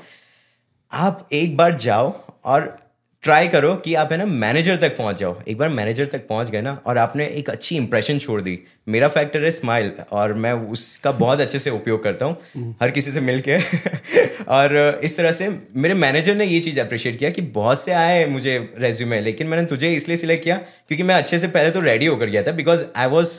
[0.93, 2.13] आप एक बार जाओ
[2.45, 2.75] और
[3.23, 6.49] ट्राई करो कि आप है ना मैनेजर तक पहुँच जाओ। एक बार मैनेजर तक पहुँच
[6.49, 8.57] गए ना और आपने एक अच्छी इंप्रेशन छोड़ दी।
[8.87, 13.11] मेरा फैक्टर है स्माइल और मैं उसका बहुत अच्छे से उपयोग करता हूँ। हर किसी
[13.11, 13.57] से मिल के
[14.49, 18.25] और इस तरह से मेरे मैनेजर ने ये चीज़ अप्रिशिएट किया कि बहुत से आए
[18.25, 22.05] मुझे रेज्यूमे लेकिन मैंने तुझे इसलिए सिलेक्ट किया क्योंकि मैं अच्छे से पहले तो रेडी
[22.05, 23.33] होकर गया था बिकॉज़ आई वॉज़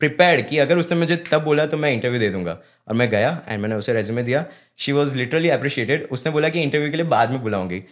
[0.00, 2.58] प्रिपेयर्ड कि, अगर उसने मुझे तब बोला तो मैं इंटरव्यू दे दूँगा।
[2.88, 4.44] और मैं गया एंड मैंने उसे रेज्यूमे दिया।
[4.78, 7.82] शी वॉज़ लिटरली अप्रिशिएटेड उसने बोला कि इंटरव्यू के लिए बाद में बुलाऊँगी।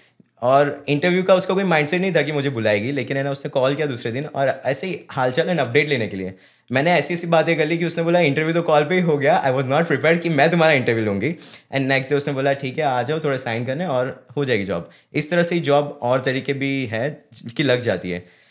[0.43, 3.49] और इंटरव्यू का उसका कोई माइंडसेट नहीं था कि मुझे बुलाएगी, लेकिन है ना, उसने
[3.49, 6.35] कॉल किया दूसरे दिन और ऐसे ही हालचाल एंड अपडेट लेने के लिए।
[6.73, 9.17] मैंने ऐसी ऐसी बातें कर ली कि उसने बोला इंटरव्यू तो कॉल पे ही हो
[9.19, 11.29] गया। आई वॉज़ नॉट प्रिपेयर कि मैं तुम्हारा इंटरव्यू लूँगी।
[11.73, 14.65] एंड नेक्स्ट डे उसने बोला, ठीक है, आ जाओ थोड़ा साइन करने और हो जाएगी
[14.65, 17.25] जॉब इस तरह से जॉब और तरीके भी है
[17.57, 18.42] कि लग जाती है।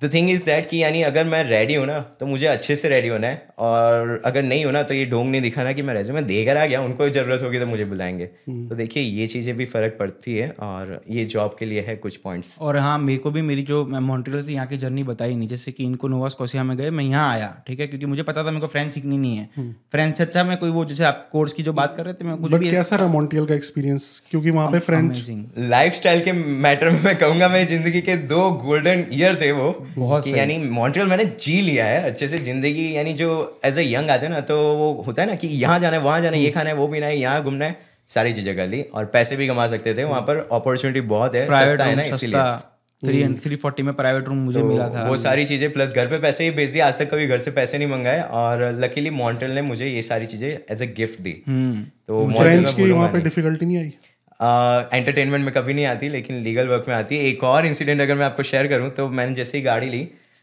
[0.00, 2.88] द थिंग इज़ दैट कि यानी अगर मैं रेडी हूँ ना तो मुझे अच्छे से
[2.88, 6.22] रेडी होना है। और अगर नहीं होना तो ये ढोंग नहीं दिखाना कि मैं रेज्यूमे
[6.22, 9.96] देकर आ गया उनको ज़रूरत होगी तो मुझे बुलाएँगे। तो देखिए ये चीज़ें भी फ़र्क
[9.98, 13.42] पड़ती है और ये जॉब के लिए है कुछ पॉइंट्स और हाँ मेरे को भी
[13.42, 16.64] मेरी जो मैं मॉन्ट्रियल से यहाँ की जर्नी बताई नहीं जैसे कि इनको नोवा स्कोसिया
[16.64, 17.86] में गए मैं यहाँ आया ठीक है?
[17.86, 20.70] क्योंकि मुझे पता था मेरे को फ्रेंच सीखनी नहीं है। फ्रेंच से अच्छा मैं कोई
[20.70, 23.08] वो जैसे आप कोर्स की जो बात कर रहे थे मैं कुछ भी कैसा रहा
[23.08, 25.24] मॉन्ट्रियल का एक्सपीरियंस क्योंकि वहाँ पे फ्रेंच
[25.68, 30.26] लाइफ के मैटर में मैं कहूँगा मेरी ज़िंदगी के दो गोल्डन ईयर थे वो। बहुत
[30.28, 33.28] यानी मॉन्ट्रियल मैंने जी लिया है अच्छे से ज़िंदगी यानी जो
[33.64, 36.02] एज अ यंग आते हैं ना तो वो होता है ना कि यहाँ जाना है
[36.02, 37.76] वहाँ जाना है ये खाना है वो पीना है यहाँ घूमना है
[38.10, 41.46] सारी चीज़ें कर ली और पैसे भी कमा सकते थे वहाँ पर अपॉर्चुनिटी बहुत है
[41.46, 42.58] प्राइवेट है ना इसीलिए।
[43.02, 46.06] थ्री थ्री फोर्टी में प्राइवेट रूम मुझे तो मिला था। वो सारी चीज़ें प्लस घर
[46.06, 49.10] पे पैसे ही भेज दिए आज तक कभी घर से पैसे नहीं मंगाए और लकीली
[49.12, 53.08] मॉन्ट्रियल ने मुझे ये सारी चीज़ें एज ए गिफ्ट दी। हम्म। तो फ्रेंच की वहाँ
[53.12, 53.92] पे डिफिकल्टी नहीं आई?
[54.40, 58.14] एंटरटेनमेंट में कभी नहीं आती लेकिन लीगल वर्क में आती है। एक और इंसिडेंट अगर
[58.14, 60.02] मैं आपको शेयर करूँ तो मैंने जैसे ही गाड़ी ली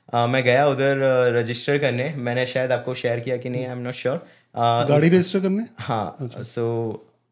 [0.09, 0.97] अ, मैं गया उधर
[1.35, 4.25] रजिस्टर करने। मैंने शायद आपको शेयर किया कि नहीं आई एम नॉट श्योर
[4.89, 5.65] गाड़ी रजिस्टर करने?
[5.79, 6.65] हाँ सो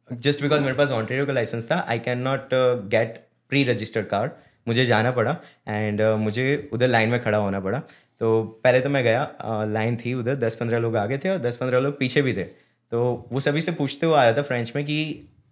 [0.10, 2.50] जस्ट बिकॉज़ मेरे पास ऑन्टेरियो का लाइसेंस था I can not
[2.90, 4.36] get pre registered car
[4.68, 5.36] मुझे जाना पड़ा
[5.68, 7.80] एंड uh, मुझे उधर लाइन में खड़ा होना पड़ा।
[8.22, 11.38] तो पहले तो मैं गया लाइन uh, थी उधर दस पंद्रह लोग आगे थे और
[11.40, 14.72] दस पंद्रह लोग पीछे भी थे। तो वो सभी से पूछते हुए आया था फ्रेंच
[14.76, 14.98] में कि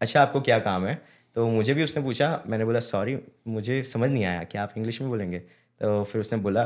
[0.03, 1.01] अच्छा आपको क्या काम है?
[1.35, 3.17] तो मुझे भी उसने पूछा, मैंने बोला सॉरी
[3.47, 5.39] मुझे समझ नहीं आया कि आप इंग्लिश में बोलेंगे?
[5.81, 6.63] तो फिर उसने बोला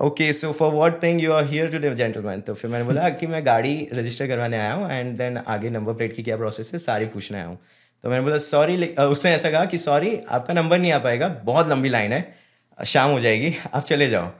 [0.00, 3.26] okay so for what thing you are here today gentleman तो फिर मैंने बोला, कि
[3.26, 6.78] मैं गाड़ी रजिस्टर करवाने आया हूँ एंड देन आगे नंबर प्लेट की क्या प्रोसेस है,
[6.80, 7.58] सारी पूछने आया हूँ.
[8.04, 11.68] तो मैंने बोला सॉरी उसने ऐसा कहा कि सॉरी आपका नंबर नहीं आ पाएगा, बहुत
[11.68, 12.34] लंबी लाइन है,
[12.78, 14.30] शाम हो जाएगी, आप चले जाओ।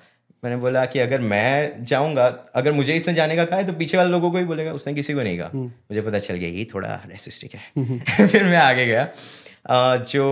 [0.42, 3.96] मैंने बोला कि अगर मैं जाऊँगा अगर मुझे इसने जाने का कहा है तो पीछे
[3.96, 6.64] वाले लोगों को ही बोलेगा उसने किसी को नहीं कहा। मुझे पता चल गया ये
[6.74, 9.08] थोड़ा रेसिस्टिक है। फिर मैं आगे गया।
[10.12, 10.24] जो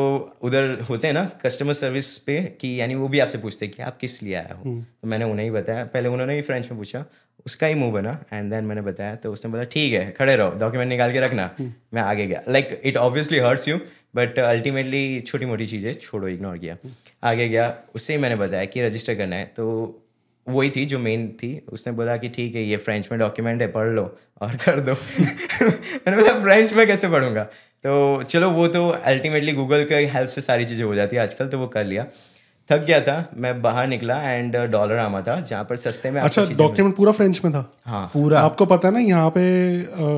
[0.42, 3.82] उधर होते हैं ना कस्टमर सर्विस पे कि यानी वो भी आपसे पूछते हैं कि
[3.82, 4.62] आप किस लिए आए हो?
[5.02, 7.04] तो मैंने उन्हें ही बताया। पहले उन्होंने ही फ्रेंच में पूछा।
[7.46, 10.50] उसका ही मुँह बना एंड देन मैंने बताया तो उसने बोला ठीक है खड़े रहो
[10.60, 11.50] डॉक्यूमेंट निकाल के रखना।
[11.94, 13.78] मैं आगे गया। Like it obviously hurts you
[14.14, 16.76] but ultimately छोटी मोटी चीज़ें छोड़ो इग्नोर किया।
[17.24, 19.66] आगे गया, उससे ही मैंने बताया कि रजिस्टर करना है। तो
[20.46, 23.68] वही थी जो मेन थी। उसने बोला कि ठीक है, ये फ्रेंच में डॉक्यूमेंट है,
[23.68, 24.02] पढ़ लो
[24.42, 27.44] और कर दो। मैंने बोला फ्रेंच में कैसे पढ़ूँगा?
[27.84, 31.48] तो चलो, वो तो अल्टीमेटली गूगल के हेल्प से सारी चीज़ें हो जाती है आजकल
[31.48, 32.06] तो वो कर लिया।
[32.70, 36.44] थक गया था मैं बाहर निकला एंड डॉलर आमा था जहाँ पर सस्ते में अच्छा
[36.58, 37.64] डॉक्यूमेंट पूरा फ्रेंच में था?
[37.86, 39.42] हाँ। पूरा। आपको पता है ना यहाँ पे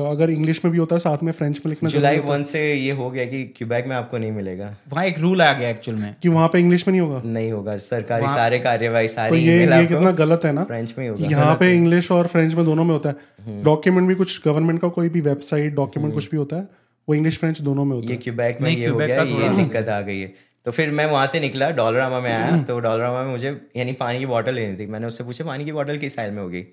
[0.09, 2.91] अगर इंग्लिश में भी होता है साथ में फ्रेंच में लिखना जुलाई वन से ये
[2.93, 6.15] हो गया कि क्यूबैक में आपको नहीं मिलेगा। वहाँ एक रूल आ गया एक्चुअल में।
[6.23, 7.21] कि वहाँ पे इंग्लिश में नहीं होगा?
[7.25, 10.63] नहीं होगा सरकारी सारे कार्यवाही तो ये ये कितना गलत है ना?
[10.63, 14.07] फ्रेंच में ही होगा। यहाँ पे इंग्लिश और फ्रेंच में दोनों में होता है। डॉक्यूमेंट
[14.07, 16.67] भी कुछ गवर्नमेंट का कोई भी वेबसाइट डॉक्यूमेंट कुछ भी होता है
[17.07, 19.89] वो इंग्लिश फ्रेंच दोनों में होता ये है। क्यूबैक में ये हो गया ये दिक्कत
[19.89, 20.33] आ गई है।
[20.65, 24.19] तो फिर मैं वहाँ से निकला डॉलरामा में आया। तो डॉलरामा में मुझे यानी पानी
[24.19, 26.65] की बॉटल लेनी थी। मैंने उससे पूछा पानी की बॉटल किस साइल में होगी?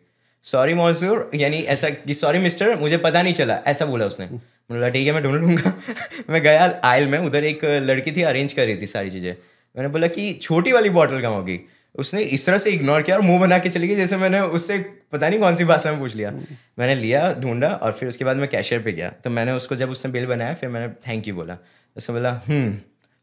[0.43, 4.75] सॉरी मॉन्सूर यानी ऐसा कि सॉरी मिस्टर मुझे पता नहीं चला। ऐसा बोला उसने। मैंने
[4.75, 5.73] बोला ठीक है मैं ढूंढ लूँगा।
[6.31, 9.37] मैं गया आयल में उधर एक लड़की थी अरेंज कर रही थी सारी चीज़ें।
[9.77, 11.61] मैंने बोला कि छोटी वाली बॉटल कहाँ होगी?
[11.95, 14.79] उसने इस तरह से इग्नोर किया और मुँह बना के चली गई जैसे मैंने उससे
[15.13, 16.31] पता नहीं कौन सी भाषा में पूछ लिया।
[16.79, 19.91] मैंने लिया ढूंढा और फिर उसके बाद मैं कैशियर पे गया। तो मैंने उसको जब
[19.91, 21.59] उसने बिल बनाया फिर मैंने थैंक यू बोला।
[21.97, 22.77] उसने बोला हम्म।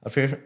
[0.03, 0.38] और फिर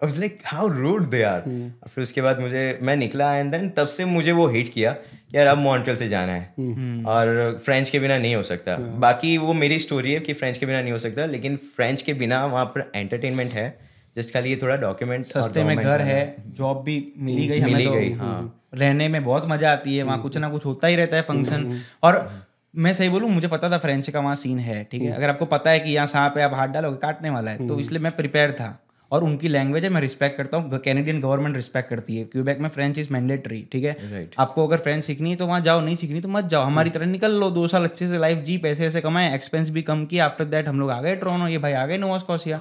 [0.00, 1.40] I was like how rude they are.
[1.42, 4.92] और फिर उसके बाद मुझे मैं निकला एंड देन तब से मुझे वो हिट किया
[4.92, 9.36] कि यार अब मॉन्ट्रियल से जाना है। और फ्रेंच के बिना नहीं हो सकता। बाकी
[9.38, 12.44] वो मेरी स्टोरी है कि फ्रेंच के बिना नहीं हो सकता लेकिन फ्रेंच के बिना
[12.46, 13.68] वहाँ पर एंटरटेनमेंट है।
[14.16, 17.84] जिस खाली ये थोड़ा डॉक्यूमेंट सस्ते में घर है जॉब भी मिली गई हमें मिली
[17.84, 20.96] तो। गई, हाँ। रहने में बहुत मज़ा आती है वहाँ कुछ ना कुछ होता ही
[20.96, 22.28] रहता है फ़ंक्शन और
[22.74, 25.46] मैं सही बोलूँ मुझे पता था फ्रेंच का वहाँ सीन है ठीक है। अगर आपको
[25.46, 28.16] पता है कि यहाँ सांप है आप हाथ डालोगे काटने वाला है। तो इसलिए मैं
[28.16, 28.68] प्रिपेयर था।
[29.10, 32.68] और उनकी लैंग्वेज है मैं रिस्पेक्ट करता हूँ। कैनेडियन गवर्नमेंट रिस्पेक्ट करती है। क्यूबैक में
[32.68, 33.96] फ्रेंच इज़ मैंडेटरी ठीक है?
[34.12, 34.38] Right.
[34.38, 37.06] आपको अगर फ्रेंच सीखनी है तो वहाँ जाओ। नहीं सीखनी तो मत जाओ। हमारी तरह
[37.06, 40.26] निकल लो। दो साल अच्छे से लाइफ जी पैसे ऐसे कमाए एक्सपेंस भी कम किया
[40.26, 42.60] आफ्टर दैट हम लोग आ गए ट्रोनो ये भाई आ गए नोवा स्कॉसिया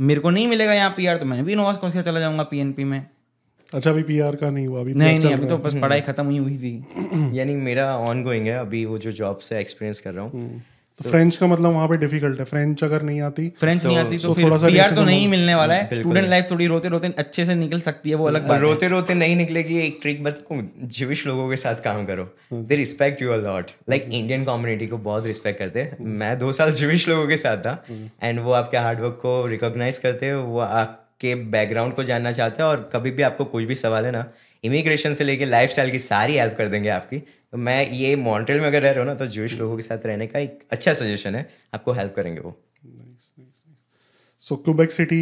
[0.00, 3.06] मेरे को नहीं मिलेगा यहाँ पीआर तो मैं भी नोवा स्कॉसिया चला जाऊँगा पीएनपी में।
[3.74, 6.38] अच्छा अभी पीआर का नहीं हुआ। अभी नहीं नहीं अभी तो बस पढ़ाई खत्म हुई
[6.38, 6.74] हुई थी।
[7.38, 10.58] यानी मेरा ऑन गोइंग है। अभी वो जो जॉब से एक्सपीरियंस कर रहा हूँ। है।
[10.58, 10.71] तो
[11.02, 14.32] फ्रेंच का मतलब वहाँ पे डिफ़िकल्ट है। फ्रेंच अगर नहीं आती फ्रेंच नहीं आती तो
[14.34, 17.44] फिर थोड़ा सा पीआर तो नहीं मिलने वाला है। स्टूडेंट लाइफ थोड़ी रोते रोते अच्छे
[17.44, 20.68] से निकल सकती है वो अलग बात रोते रोते नहीं निकलेगी एक ट्रिक बताऊँ
[20.98, 25.26] जिविश लोगों के साथ काम करो। They respect you lot like Indian community को बहुत
[25.26, 27.82] रिस्पेक्ट करते हैं। मैं दो साल जिविश लोगों के साथ था
[28.22, 32.70] एंड वो आपके हार्डवर्क को रिकोगनाइज करते हैं वो आपके बैकग्राउंड को जानना चाहते हैं
[32.70, 34.24] और कभी भी आपको कुछ भी सवाल है ना
[34.64, 37.22] इमिग्रेशन से लेके लाइफ की सारी हेल्प कर देंगे आपकी।
[37.52, 40.06] तो मैं ये मॉन्ट्रेल में अगर रह रहा हूँ ना तो जूश लोगों के साथ
[40.06, 42.56] रहने का एक अच्छा सजेशन है। आपको हेल्प करेंगे वो।
[44.42, 45.18] सो क्यूबेक सिटी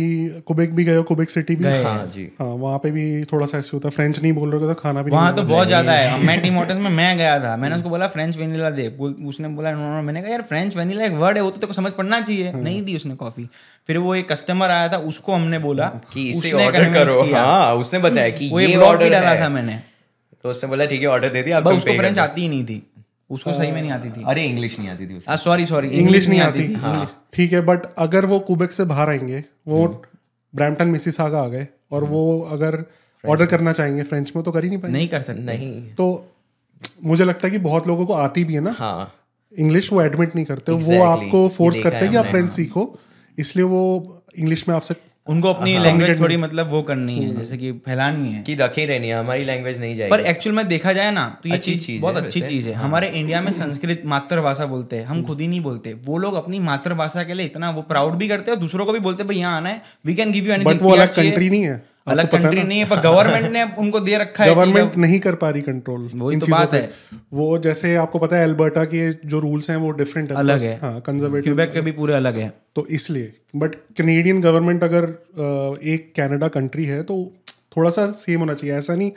[0.46, 1.02] क्यूबेक भी गए हो?
[1.02, 1.64] क्यूबेक सिटी भी?
[1.64, 4.68] हाँ जी। हाँ वहाँ पे भी थोड़ा सा ऐसे होता है। फ्रेंच नहीं बोल रहे
[4.68, 7.76] तो खाना भी वहाँ तो बहुत ज़्यादा है। मैं टीमोटस में मैं गया था। मैंने
[7.76, 8.88] उसको बोला फ्रेंच वेनिला दे।
[9.26, 11.74] उसने बोला नो नो मैंने कहा यार फ्रेंच वेनिला एक वर्ड है वो तो तेरे
[11.74, 13.48] समझ पड़ना चाहिए। नहीं दी उसने कॉफ़ी
[13.86, 17.98] फिर वो एक कस्टमर आया था उसको हमने बोला कि इसे ऑर्डर करो। हाँ उसने
[18.00, 19.80] बताया कि ये ऑर्डर डाला था मैंने।
[20.44, 22.82] तो उसने बोला ठीक है ऑर्डर दे दिया अब उसको फ्रेंच आती ही नहीं थी।
[23.30, 26.28] उसको सही में नहीं आती थी। अरे इंग्लिश नहीं आती थी उसे। सॉरी सॉरी इंग्लिश
[26.28, 30.02] नहीं आती थी। हाँ। ठीक है बट अगर वो क्यूबेक से बाहर आएँगे वो
[30.54, 32.84] ब्रैम्पटन मिसिसागा आ गए और वो अगर
[33.28, 36.32] ऑर्डर करना चाहेंगे फ्रेंच में तो कर ही नहीं पाएँगे। नहीं कर सकते। नहीं। तो
[37.04, 39.14] मुझे लगता है कि बहुत लोगों को आती भी है ना। हाँ।
[39.58, 40.98] इंग्लिश वो एडमिट नहीं करते। exactly.
[40.98, 42.98] वो आपको फोर्स करते हैं कि आप फ्रेंच सीखो।
[43.38, 44.94] इसलिए वो इंग्लिश में आपसे
[45.26, 48.84] उनको अपनी हाँ। लैंग्वेज थोड़ी मतलब वो करनी है जैसे कि फैलानी है। कि रखी
[48.84, 51.74] रहनी है हमारी लैंग्वेज नहीं जाएगी। पर एक्चुअल में देखा जाए ना तो ये अच्छी
[51.76, 55.48] चीज़ बहुत अच्छी चीज़ है। हमारे इंडिया में संस्कृत मातृभाषा बोलते हैं हम खुद ही
[55.48, 58.60] नहीं बोलते। वो लोग अपनी मातृभाषा के लिए इतना वो प्राउड भी करते हैं और
[58.60, 60.90] दूसरों को भी बोलते हैं भाई यहाँ आना है we can give you anything वो
[60.90, 64.54] अलग कंट्री नहीं है। अलग कंट्री नहीं है पर गवर्नमेंट ने उनको दे रखा है
[64.54, 66.90] गवर्नमेंट नहीं कर पा रही कंट्रोल वही तो बात है।
[67.32, 71.00] वो जैसे आपको पता है अल्बर्टा के जो रूल्स हैं वो डिफरेंट अलग है। हाँ
[71.00, 75.04] कंजर्वेटिव क्यूबेक के भी पूरे अलग है। तो इसलिए बट कैनेडियन गवर्नमेंट अगर
[75.86, 77.16] एक कनाडा कंट्री है तो
[77.76, 79.10] थोड़ा सा सेम होना चाहिए। ऐसा नहीं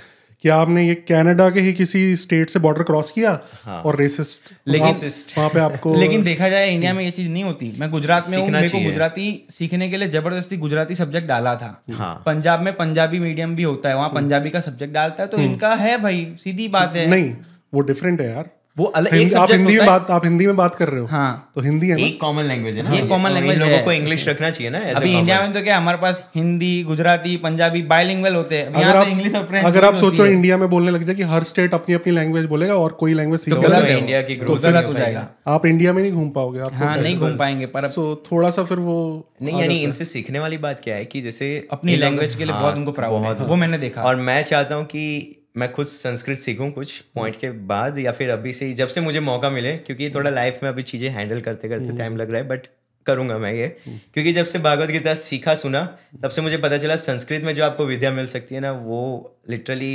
[0.43, 3.39] कि आपने ये कनाडा के ही किसी स्टेट से बॉर्डर क्रॉस किया?
[3.63, 7.43] हाँ। और रेसिस्ट लेकिन- वहाँ पे आपको लेकिन देखा जाए इंडिया में ये चीज़ नहीं
[7.43, 11.55] होती। मैं गुजरात में हूँ मेरे को गुजराती सीखने के लिए ज़बरदस्ती गुजराती सब्जेक्ट डाला
[11.55, 15.29] था। हाँ। पंजाब में पंजाबी मीडियम भी होता है वहाँ पंजाबी का सब्जेक्ट डालता है
[15.29, 17.35] तो इनका है भाई सीधी बात है। नहीं
[17.73, 20.75] वो डिफरेंट है यार। वो अलग एक आप हिंदी में बात आप हिंदी में बात
[20.75, 22.05] कर रहे हो। हाँ। तो हिंदी है ना?
[22.05, 24.79] एक कॉमन लैंग्वेज है ना। एक common और इन लोगों को इंग्लिश रखना चाहिए ना
[24.95, 29.03] अभी इंडिया में तो क्या हमारे पास हिंदी गुजराती पंजाबी बायलिंगुअल होते हैं। अगर यहाँ
[29.05, 31.43] तो इंग्लिश और आप फ्रेंच अगर आप सोचो इंडिया में बोलने लग जाए कि हर
[31.43, 34.85] स्टेट अपनी अपनी लैंग्वेज बोलेगा और कोई लैंग्वेज सीख तो इंडिया की तो ग्रोथ गलत
[34.85, 38.23] हो। जाएगा। आप इंडिया में नहीं घूम पाओगे आप हाँ नहीं घूम पाएँगे पर सो
[38.31, 38.97] थोड़ा सा फिर वो
[39.41, 42.61] नहीं यानी इनसे सीखने वाली बात क्या है कि जैसे अपनी लैंग्वेज के लिए हाँ,
[42.61, 46.37] बहुत उनको प्राउड है। वो मैंने देखा। और मैं चाहता हूँ कि मैं खुद संस्कृत
[46.37, 50.09] सीखूं कुछ पॉइंट के बाद या फिर अभी से जब से मुझे मौका मिले क्योंकि
[50.09, 52.67] थोड़ा लाइफ में अभी चीज़ें हैंडल करते करते टाइम लग रहा है बट
[53.05, 55.83] करूँगा मैं ये। क्योंकि जब से भागवत गीता सीखा सुना
[56.23, 59.39] तब से मुझे पता चला संस्कृत में जो आपको विद्या मिल सकती है ना वो
[59.49, 59.93] लिटरली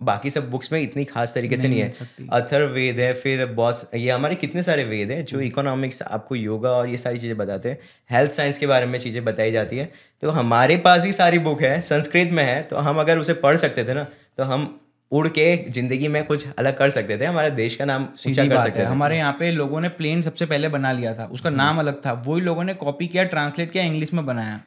[0.00, 3.88] बाकी सब बुक्स में इतनी खास तरीके से नहीं है। अथर अथर्ववेद है फिर बॉस
[3.94, 7.68] ये हमारे कितने सारे वेद हैं जो इकोनॉमिक्स आपको योगा और ये सारी चीज़ें बताते
[7.68, 7.78] हैं।
[8.10, 9.90] हेल्थ साइंस के बारे में चीज़ें बताई जाती है।
[10.22, 13.56] तो हमारे पास ही सारी बुक है संस्कृत में है तो हम अगर उसे पढ़
[13.56, 14.06] सकते थे ना
[14.36, 14.66] तो हम
[15.14, 18.58] उड़ के ज़िंदगी में कुछ अलग कर सकते थे। हमारे देश का नाम ऊँचा कर
[18.58, 21.78] सकते थे। हमारे यहाँ पे लोगों ने प्लेन सबसे पहले बना लिया था। उसका नाम
[21.78, 24.60] अलग था। वही लोगों ने कॉपी किया ट्रांसलेट किया इंग्लिश में बनाया।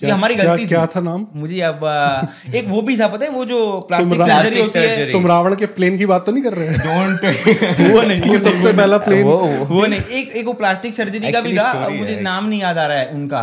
[0.00, 1.26] ये हमारी गलती क्या थी था नाम?
[1.34, 1.80] मुझे अब
[2.54, 5.66] एक वो भी था पता है वो जो प्लास्टिक सर्जरी होती है। तुम रावण के
[5.78, 9.86] प्लेन की बात तो नहीं कर रहे डोंट वो नहीं ये सबसे पहला प्लेन वो
[9.86, 12.98] नहीं एक एक वो प्लास्टिक सर्जरी का भी था। मुझे नाम नहीं याद आ रहा
[12.98, 13.42] है उनका।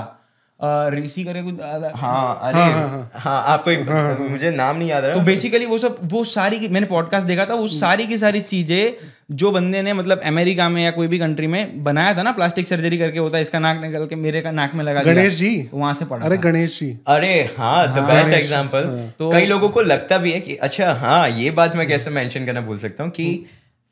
[0.59, 1.55] अ, ऋषि करे कुछ
[1.95, 3.89] हाँ अरे हाँ हाँ, आपको एक
[4.21, 7.27] मुझे नाम नहीं याद आ तो रहा बेसिकली वो सब वो सारी की मैंने पॉडकास्ट
[7.27, 11.07] देखा था वो सारी की सारी चीज़ें जो बंदे ने मतलब अमेरिका में या कोई
[11.07, 14.15] भी कंट्री में बनाया था ना प्लास्टिक सर्जरी करके होता है इसका नाक निकल के
[14.17, 15.69] मेरे का नाक में लगा गणेश जी?
[15.73, 18.83] वहाँ से पढ़ा अरे गणेश जी। अरे हाँ द बेस्ट एग्ज़ाम्पल
[19.19, 22.45] तो- कई लोगों को लगता भी है कि अच्छा हाँ ये बात मैं कैसे मेंशन
[22.45, 23.27] करना भूल सकता हूँ कि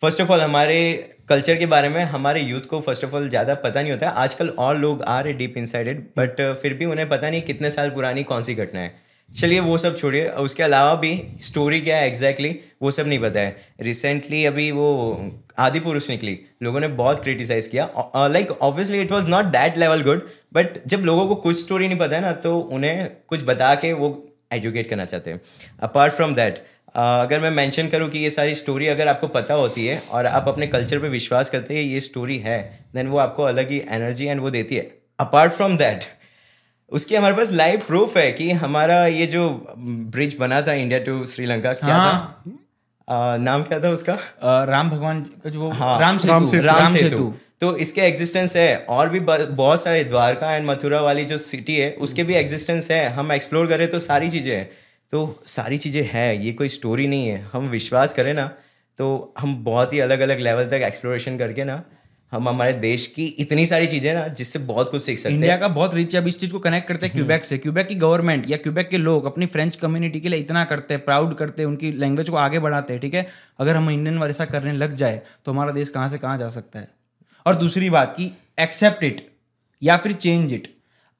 [0.03, 0.77] फ़र्स्ट ऑफ़ ऑल हमारे
[1.29, 4.13] कल्चर के बारे में हमारे यूथ को फ़र्स्ट ऑफ़ ऑल ज़्यादा पता नहीं होता है।
[4.13, 7.89] आजकल और लोग आ रहे डीप इनसाइडेड बट फिर भी उन्हें पता नहीं कितने साल
[7.89, 8.91] पुरानी कौन सी घटना है।
[9.29, 13.19] चलिए वो सब छोड़िए। उसके अलावा भी स्टोरी क्या है एग्जैक्टली exactly, वो सब नहीं
[13.19, 14.89] पता है। रिसेंटली अभी वो
[15.59, 17.89] आदि पुरुष निकली। लोगों ने बहुत क्रिटिसाइज किया।
[18.27, 21.99] Like obviously it was not that level good but जब लोगों को कुछ स्टोरी नहीं
[21.99, 24.11] पता है ना तो उन्हें कुछ बता के वो
[24.53, 25.41] एजुकेट करना चाहते हैं।
[25.83, 26.63] अपार्ट फ्रॉम दैट
[26.95, 30.47] अगर मैं मेंशन करूँ कि ये सारी स्टोरी अगर आपको पता होती है और आप
[30.47, 32.59] अपने कल्चर पे विश्वास करते हैं ये स्टोरी है
[32.95, 36.03] देन वो आपको अलग ही एनर्जी एंड वो देती है। अपार्ट फ्रॉम दैट
[36.91, 41.25] उसकी हमारे पास लाइव प्रूफ है कि हमारा ये जो ब्रिज बना था इंडिया टू
[41.25, 42.57] श्रीलंका क्या हाँ। था
[43.07, 44.13] आ, नाम क्या था उसका?
[44.13, 48.01] अ, राम भगवान का जो वो हाँ, राम सेतु। राम सेतु। राम सेतु। तो इसके
[48.01, 52.33] एग्जिस्टेंस है। और भी बहुत सारे द्वारका एंड मथुरा वाली जो सिटी है उसके भी
[52.33, 54.69] एग्जिस्टेंस है। हम एक्सप्लोर करें तो सारी चीज़ें हैं।
[55.13, 58.45] तो सारी चीज़ें हैं ये कोई स्टोरी नहीं है। हम विश्वास करें ना
[58.99, 61.83] तो हम बहुत ही अलग अलग लेवल तक एक्सप्लोरेशन करके ना
[62.31, 65.57] हम हमारे देश की इतनी सारी चीज़ें ना जिससे बहुत कुछ सीख सकते हैं। इंडिया
[65.57, 67.95] का बहुत रिच है अब इस चीज़ को कनेक्ट करते हैं क्यूबेक से। क्यूबेक की
[67.95, 71.61] गवर्नमेंट या क्यूबेक के लोग अपनी फ्रेंच कम्युनिटी के लिए इतना करते हैं प्राउड करते
[71.61, 73.27] हैं उनकी लैंग्वेज को आगे बढ़ाते हैं ठीक है?
[73.59, 76.49] अगर हम इंडियन वाले ऐसा करने लग जाए तो हमारा देश कहाँ से कहाँ जा
[76.49, 76.87] सकता है?
[77.45, 79.27] और दूसरी बात कि एक्सेप्ट इट
[79.81, 80.67] या फिर चेंज इट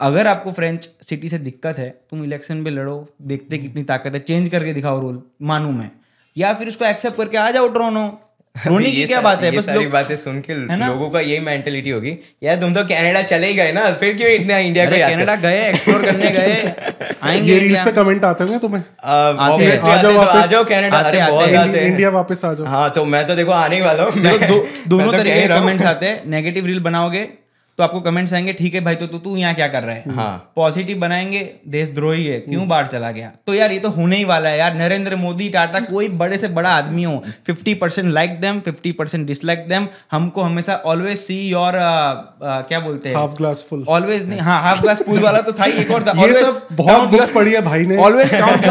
[0.03, 4.19] अगर आपको फ्रेंच सिटी से दिक्कत है तुम इलेक्शन पे लड़ो देखते कितनी ताकत है
[4.19, 5.89] चेंज करके दिखाओ रूल मानू मैं।
[6.38, 8.19] या फिर उसको एक्सेप्ट करके आ जाओ ट्रोनो
[8.67, 9.51] रोने की क्या बात है?
[9.51, 12.11] ये बस सारी बातें सुन के लोगों का यही मेंटेलिटी होगी
[12.43, 15.69] यार तुम तो कनाडा चले ही गए ना फिर क्यों इतना इंडिया को कनाडा गए
[15.69, 16.73] एक्सप्लोर करने गए
[17.23, 18.84] आएँगे रील्स पे कमेंट आते होंगे तुम्हें?
[19.05, 19.31] आ
[19.97, 23.05] जाओ तो आ जाओ कनाडा अरे बहुत आते हैं। इंडिया वापस आ जाओ। हाँ तो
[23.05, 26.05] मैं तो देखो आने ही वाला हूँ। मैं- मैं दोनों तो तरीके के कमेंट्स आते
[26.05, 27.27] हैं। नेगेटिव रील बनाओगे
[27.79, 30.13] तो आपको कमेंट्स आएँगे ठीक है भाई तो तू तू यहाँ क्या कर रहा है?
[30.15, 33.31] हाँ। पॉजिटिव बनाएँगे देशद्रोही है क्यों बाहर चला गया?
[33.47, 36.47] तो यार ये तो होने ही वाला है यार। नरेंद्र मोदी टाटा कोई बड़े से
[36.49, 41.39] बड़ा आदमी हो fifty percent like them fifty percent dislike them हमको हमेशा ऑलवेज सी
[41.49, 41.73] योर
[42.43, 43.15] क्या बोलते हैं?
[43.15, 46.11] हाफ़ ग्लास फुल ऑलवेज नहीं हाँ हाफ़ ग्लास फुल वाला तो था एक और था।
[46.19, 48.65] ये सब बहुत बुक्स पढ़ी है भाई ने। Always count.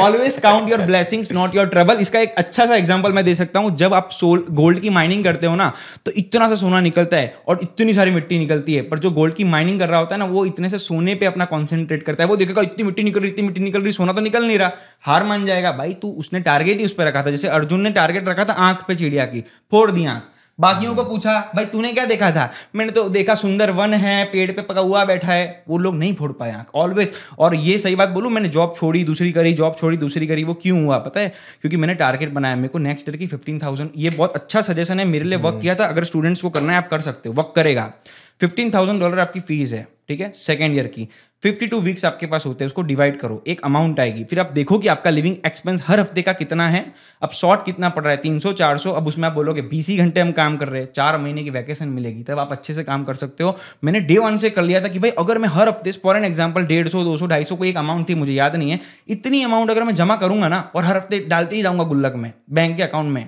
[0.00, 3.60] Always count your blessings not your trouble इसका एक अच्छा सा एग्जांपल मैं दे सकता
[3.60, 5.72] हूँ। जब आप सोल गोल्ड की माइनिंग करते हो ना
[6.06, 9.34] तो इतना सा सोना निकलता है और इतनी सारी मिट्टी निकलती है। पर जो गोल्ड
[9.34, 12.24] की माइनिंग कर रहा होता है ना, वो इतने से सोने पे अपना कॉन्सेंट्रेट करता
[12.24, 14.58] है। वो देखेगा, इतनी मिट्टी निकल रही, इतनी मिट्टी निकल रही, सोना तो निकल नहीं
[14.58, 14.70] रहा।
[15.02, 17.90] हार मान जाएगा। भाई, तू उसने टारगेट ही उस पर रखा था। जैसे अर्जुन ने
[17.90, 19.40] टारगेट रखा था आँख पे चिड़िया की।
[19.70, 20.22] फोड़ दी आँख।
[20.58, 22.50] बाकियों को पूछा भाई तूने क्या देखा था?
[22.74, 26.14] मैंने तो देखा सुंदर वन है पेड़ पे पका हुआ बैठा है। वो लोग नहीं
[26.14, 29.76] फोड़ पाए आँख ऑलवेज और ये सही बात बोलूँ मैंने जॉब छोड़ी दूसरी करी जॉब
[29.80, 31.32] छोड़ी दूसरी करी वो क्यों हुआ पता है?
[31.60, 35.00] क्योंकि मैंने टारगेट बनाया मेरे को नेक्स्ट ईयर की फिफ्टीन थाउज़ेंड ये बहुत अच्छा सजेशन
[35.00, 37.34] है मेरे लिए वर्क किया था अगर स्टूडेंट्स को करना है आप कर सकते हो
[37.34, 37.92] वर्क करेगा।
[38.40, 40.32] फिफ्टीन थाउज़ेंड डॉलर आपकी फ़ीस है, ठीक है?
[40.36, 41.08] सेकेंड ईयर की।
[41.42, 44.50] फिफ्टी टू वीक्स आपके पास होते हैं, उसको डिवाइड करो, एक अमाउंट आएगी। फिर आप
[44.54, 46.84] देखो कि आपका लिविंग एक्सपेंस हर हफ़्ते का कितना है,
[47.22, 49.88] अब शॉर्ट कितना पड़ रहा है, तीन सौ, चार सौ, अब उसमें आप बोलोगे बीस
[49.88, 52.74] ही घंटे हम काम कर रहे हैं, चार महीने की वैकेशन मिलेगी, तब आप अच्छे
[52.74, 55.38] से काम कर सकते हो। मैंने डे वन से कर लिया था कि भाई, अगर
[55.38, 58.08] मैं हर हफ़्ते फॉर एन एग्ज़ाम्पल डेढ़ सौ, दो सौ, ढाई सौ कोई एक अमाउंट
[58.08, 61.18] थी, मुझे याद नहीं है, इतनी अमाउंट अगर मैं जमा करूँगा ना, और हर हफ़्ते
[61.28, 63.26] डालते ही जाऊँगा गुल्लक में बैंक के अकाउंट में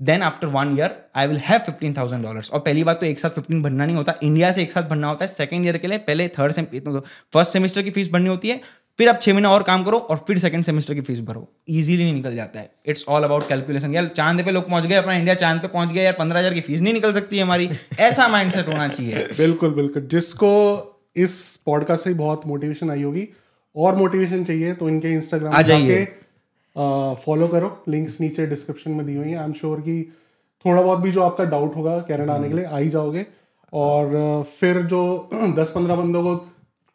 [0.00, 3.20] then after one year I will have fifteen thousand dollars और पहली बात तो एक
[3.20, 5.88] साथ फिफ्टीन भरना नहीं होता। इंडिया से एक साथ भरना होता है। सेकंड ईयर के
[5.88, 8.60] लिए पहले थर्ड सेम फ़र्स्ट सेमेस्टर की फ़ीस भरनी होती है।
[8.98, 12.10] फिर आप छह महीना और काम करो और फिर सेकंड सेमेस्टर की फ़ीस भरो। इजीली
[12.12, 15.34] निकल जाता है। इट्स ऑल अबाउट कैलकुलेशन यार चाँद पे लोग पहुँच गए अपना इंडिया
[15.34, 18.28] चाँद पे पहुँच गया यार पंद्रह हज़ार की फ़ीस नहीं निकल सकती है हमारी। ऐसा
[18.28, 20.50] माइंडसेट होना चाहिए। बिल्कुल बिल्कुल। जिसको
[21.16, 23.28] इस पॉडकास्ट से बहुत मोटिवेशन आई होगी।
[23.76, 26.04] और मोटिवेशन चाहिए तो इनके इंस्टाग्राम आ जाइए।
[26.76, 30.02] फॉलो करो लिंक्स नीचे डिस्क्रिप्शन में दी हुई है। आई एम श्योर कि
[30.64, 33.26] थोड़ा बहुत भी जो आपका डाउट होगा कैनेडा आने के लिए, आ ही जाओगे।
[33.72, 35.28] और फिर जो
[35.58, 36.36] दस पंद्रह बंदों को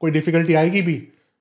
[0.02, 0.96] कोई डिफिकल्टी आएगी भी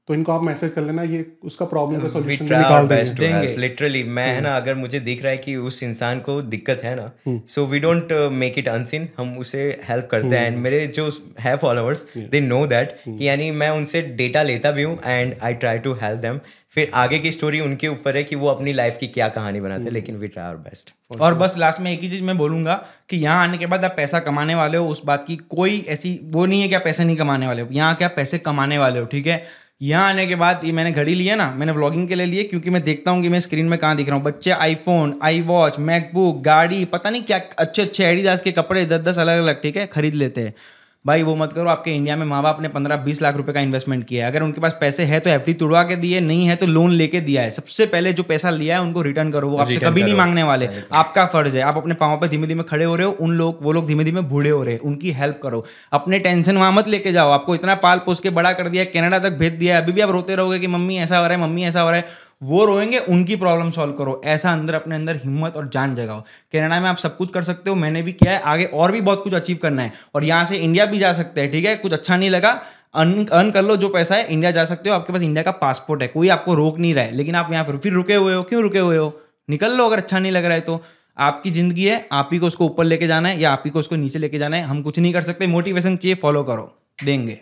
[0.09, 3.55] तो इनको आप मैसेज कर लेना ये उसका प्रॉब्लम का we सॉल्यूशन निकाल best देंगे।
[3.57, 6.95] Literally, मैं है ना अगर मुझे दिख रहा है कि उस इंसान को दिक्कत है
[6.97, 7.11] ना
[7.49, 11.11] so we don't make it unseen हम उसे हेल्प करते हैं। एंड मेरे जो
[11.41, 15.55] है फॉलोअर्स दे नो दैट कि यानी मैं उनसे डेटा लेता भी हूँ and I
[15.55, 16.41] try to help them
[16.71, 19.85] फिर आगे की स्टोरी उनके ऊपर है कि वो अपनी लाइफ की क्या कहानी बनाते
[19.85, 22.75] हैं लेकिन वी ट्राई आवर बेस्ट और बस लास्ट में एक ही चीज़ मैं बोलूँगा
[23.11, 26.19] कि यहाँ आने के बाद आप पैसा कमाने वाले हो उस बात की कोई ऐसी
[26.25, 29.01] वो नहीं है कि आप पैसे नहीं कमाने वाले हो। यहाँ क्या पैसे कमाने वाले
[29.01, 29.68] हो ठीक है?
[29.81, 32.43] यहाँ आने के बाद ये मैंने घड़ी लिया है ना, मैंने व्लॉगिंग के लिए लिए
[32.45, 35.41] क्योंकि मैं देखता हूँ कि मैं स्क्रीन में कहाँ दिख रहा हूँ। बच्चे आईफोन आई
[35.43, 39.63] वॉच मैकबुक गाड़ी, पता नहीं क्या अच्छे अच्छे एडिडास के कपड़े दस दस अलग अलग
[39.63, 40.55] ठीक है, खरीद लेते हैं।
[41.05, 43.61] भाई वो मत करो आपके इंडिया में माँ बाप ने पंद्रह बीस लाख रुपए का
[43.61, 46.57] इन्वेस्टमेंट किया है। अगर उनके पास पैसे है तो एफडी तुड़वा के दिए नहीं है
[46.57, 49.59] तो लोन लेके दिया है। सबसे पहले जो पैसा लिया है उनको रिटर्न करो वो
[49.59, 52.85] आपसे कभी नहीं। मांगने वाले। आपका फ़र्ज़ है आप अपने पाँव पर धीमे धीमे खड़े
[52.85, 55.41] हो रहे हो उन लोग वो लोग धीमे धीमे बूढ़े हो रहे हैं उनकी हेल्प
[55.43, 58.85] करो। अपने टेंशन वहाँ मत लेके जाओ। आपको इतना पाल पोस के बड़ा कर दिया
[58.85, 61.43] कनाडा तक भेज दिया अभी भी आप रोते रहोगे कि मम्मी ऐसा हो रहा है
[61.43, 65.17] मम्मी ऐसा हो रहा है। वो रोएँगे, उनकी प्रॉब्लम सॉल्व करो। ऐसा अंदर, अपने अंदर
[65.17, 66.21] हिम्मत और जान जगाओ।
[66.53, 69.01] कनाडा में आप सब कुछ कर सकते हो, मैंने भी किया है, आगे और भी
[69.01, 71.75] बहुत कुछ अचीव करना है। और यहाँ से इंडिया भी जा सकते हैं, ठीक है?
[71.77, 72.61] कुछ अच्छा नहीं लगा
[72.95, 75.51] अर्न अर्न कर लो जो पैसा है इंडिया जा सकते हो। आपके पास इंडिया का
[75.51, 78.35] पासपोर्ट है, कोई आपको रोक नहीं रहा है। लेकिन आप यहाँ पर फिर रुके हुए
[78.35, 79.13] हो, क्यों रुके हुए हो?
[79.49, 80.81] निकल लो, अगर अच्छा नहीं लग रहा है तो।
[81.17, 83.79] आपकी ज़िंदगी है, आप ही को उसको ऊपर लेके जाना है या आप ही को
[83.79, 86.73] उसको नीचे लेके जाना है। हम कुछ नहीं कर सकते मोटिवेशन चाहिए फॉलो करो,
[87.05, 87.41] देंगे।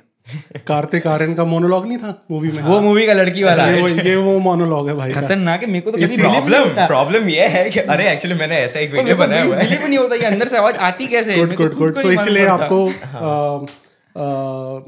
[0.66, 2.62] कार्तिक आर्यन का मोनोलॉग नहीं था मूवी में?
[2.62, 5.66] वो मूवी का लड़की वाला ये है। वो ये वो मोनोलॉग है भाई खतरनाक है
[5.66, 9.16] मेरे को तो कभी प्रॉब्लम। प्रॉब्लम ये है कि अरे एक्चुअली मैंने ऐसा एक वीडियो
[9.16, 11.94] बनाया हुआ है। believe नहीं होता ये अंदर से आवाज़ आती कैसे गुड गुड गुड
[11.94, 13.66] तो इसलिए आपको अ,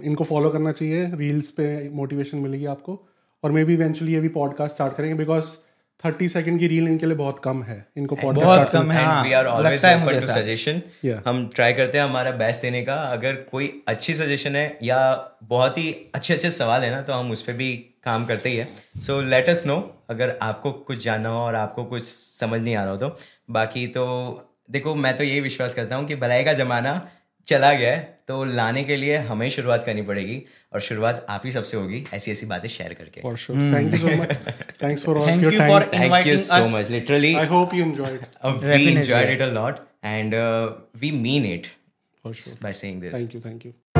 [0.05, 3.05] इनको फॉलो करना चाहिए रील्स पे मोटिवेशन मिलेगी आपको।
[3.45, 5.45] और मे बी इवेंचुअली ये भी पॉडकास्ट स्टार्ट करेंगे बिकॉज़
[6.05, 9.23] थर्टी सेकंड की रील इनके लिए बहुत कम है। इनको पॉडकास्ट बहुत कम है। हाँ,
[9.25, 10.81] we are always open to suggestion
[11.27, 14.99] हम ट्राई करते हैं हमारा बेस्ट देने का। अगर कोई अच्छी सजेशन है या
[15.45, 18.57] बहुत ही अच्छे अच्छे सवाल है ना तो हम उस पर भी काम करते ही
[18.57, 18.69] है।
[19.01, 19.77] सो लेट अस नो
[20.11, 23.17] अगर आपको कुछ जानना हो और आपको कुछ समझ नहीं आ रहा हो तो।
[23.51, 24.05] बाकी तो
[24.71, 26.93] देखो मैं तो यही विश्वास करता हूँ कि भलाई का ज़माना
[27.49, 30.43] चला गया है तो लाने के लिए हमें शुरुआत करनी पड़ेगी
[30.73, 33.99] और शुरुआत आप ही सबसे होगी ऐसी ऐसी बातें शेयर करके। For sure thank you
[33.99, 34.33] so much
[34.83, 38.53] thanks for Thank your you thank you so much literally I hope you enjoyed we
[38.55, 38.97] Definitely.
[38.97, 39.81] enjoyed it a lot
[40.15, 40.67] and uh,
[41.05, 41.71] we mean it
[42.25, 43.17] for sure by saying this.
[43.19, 43.98] Thank you thank you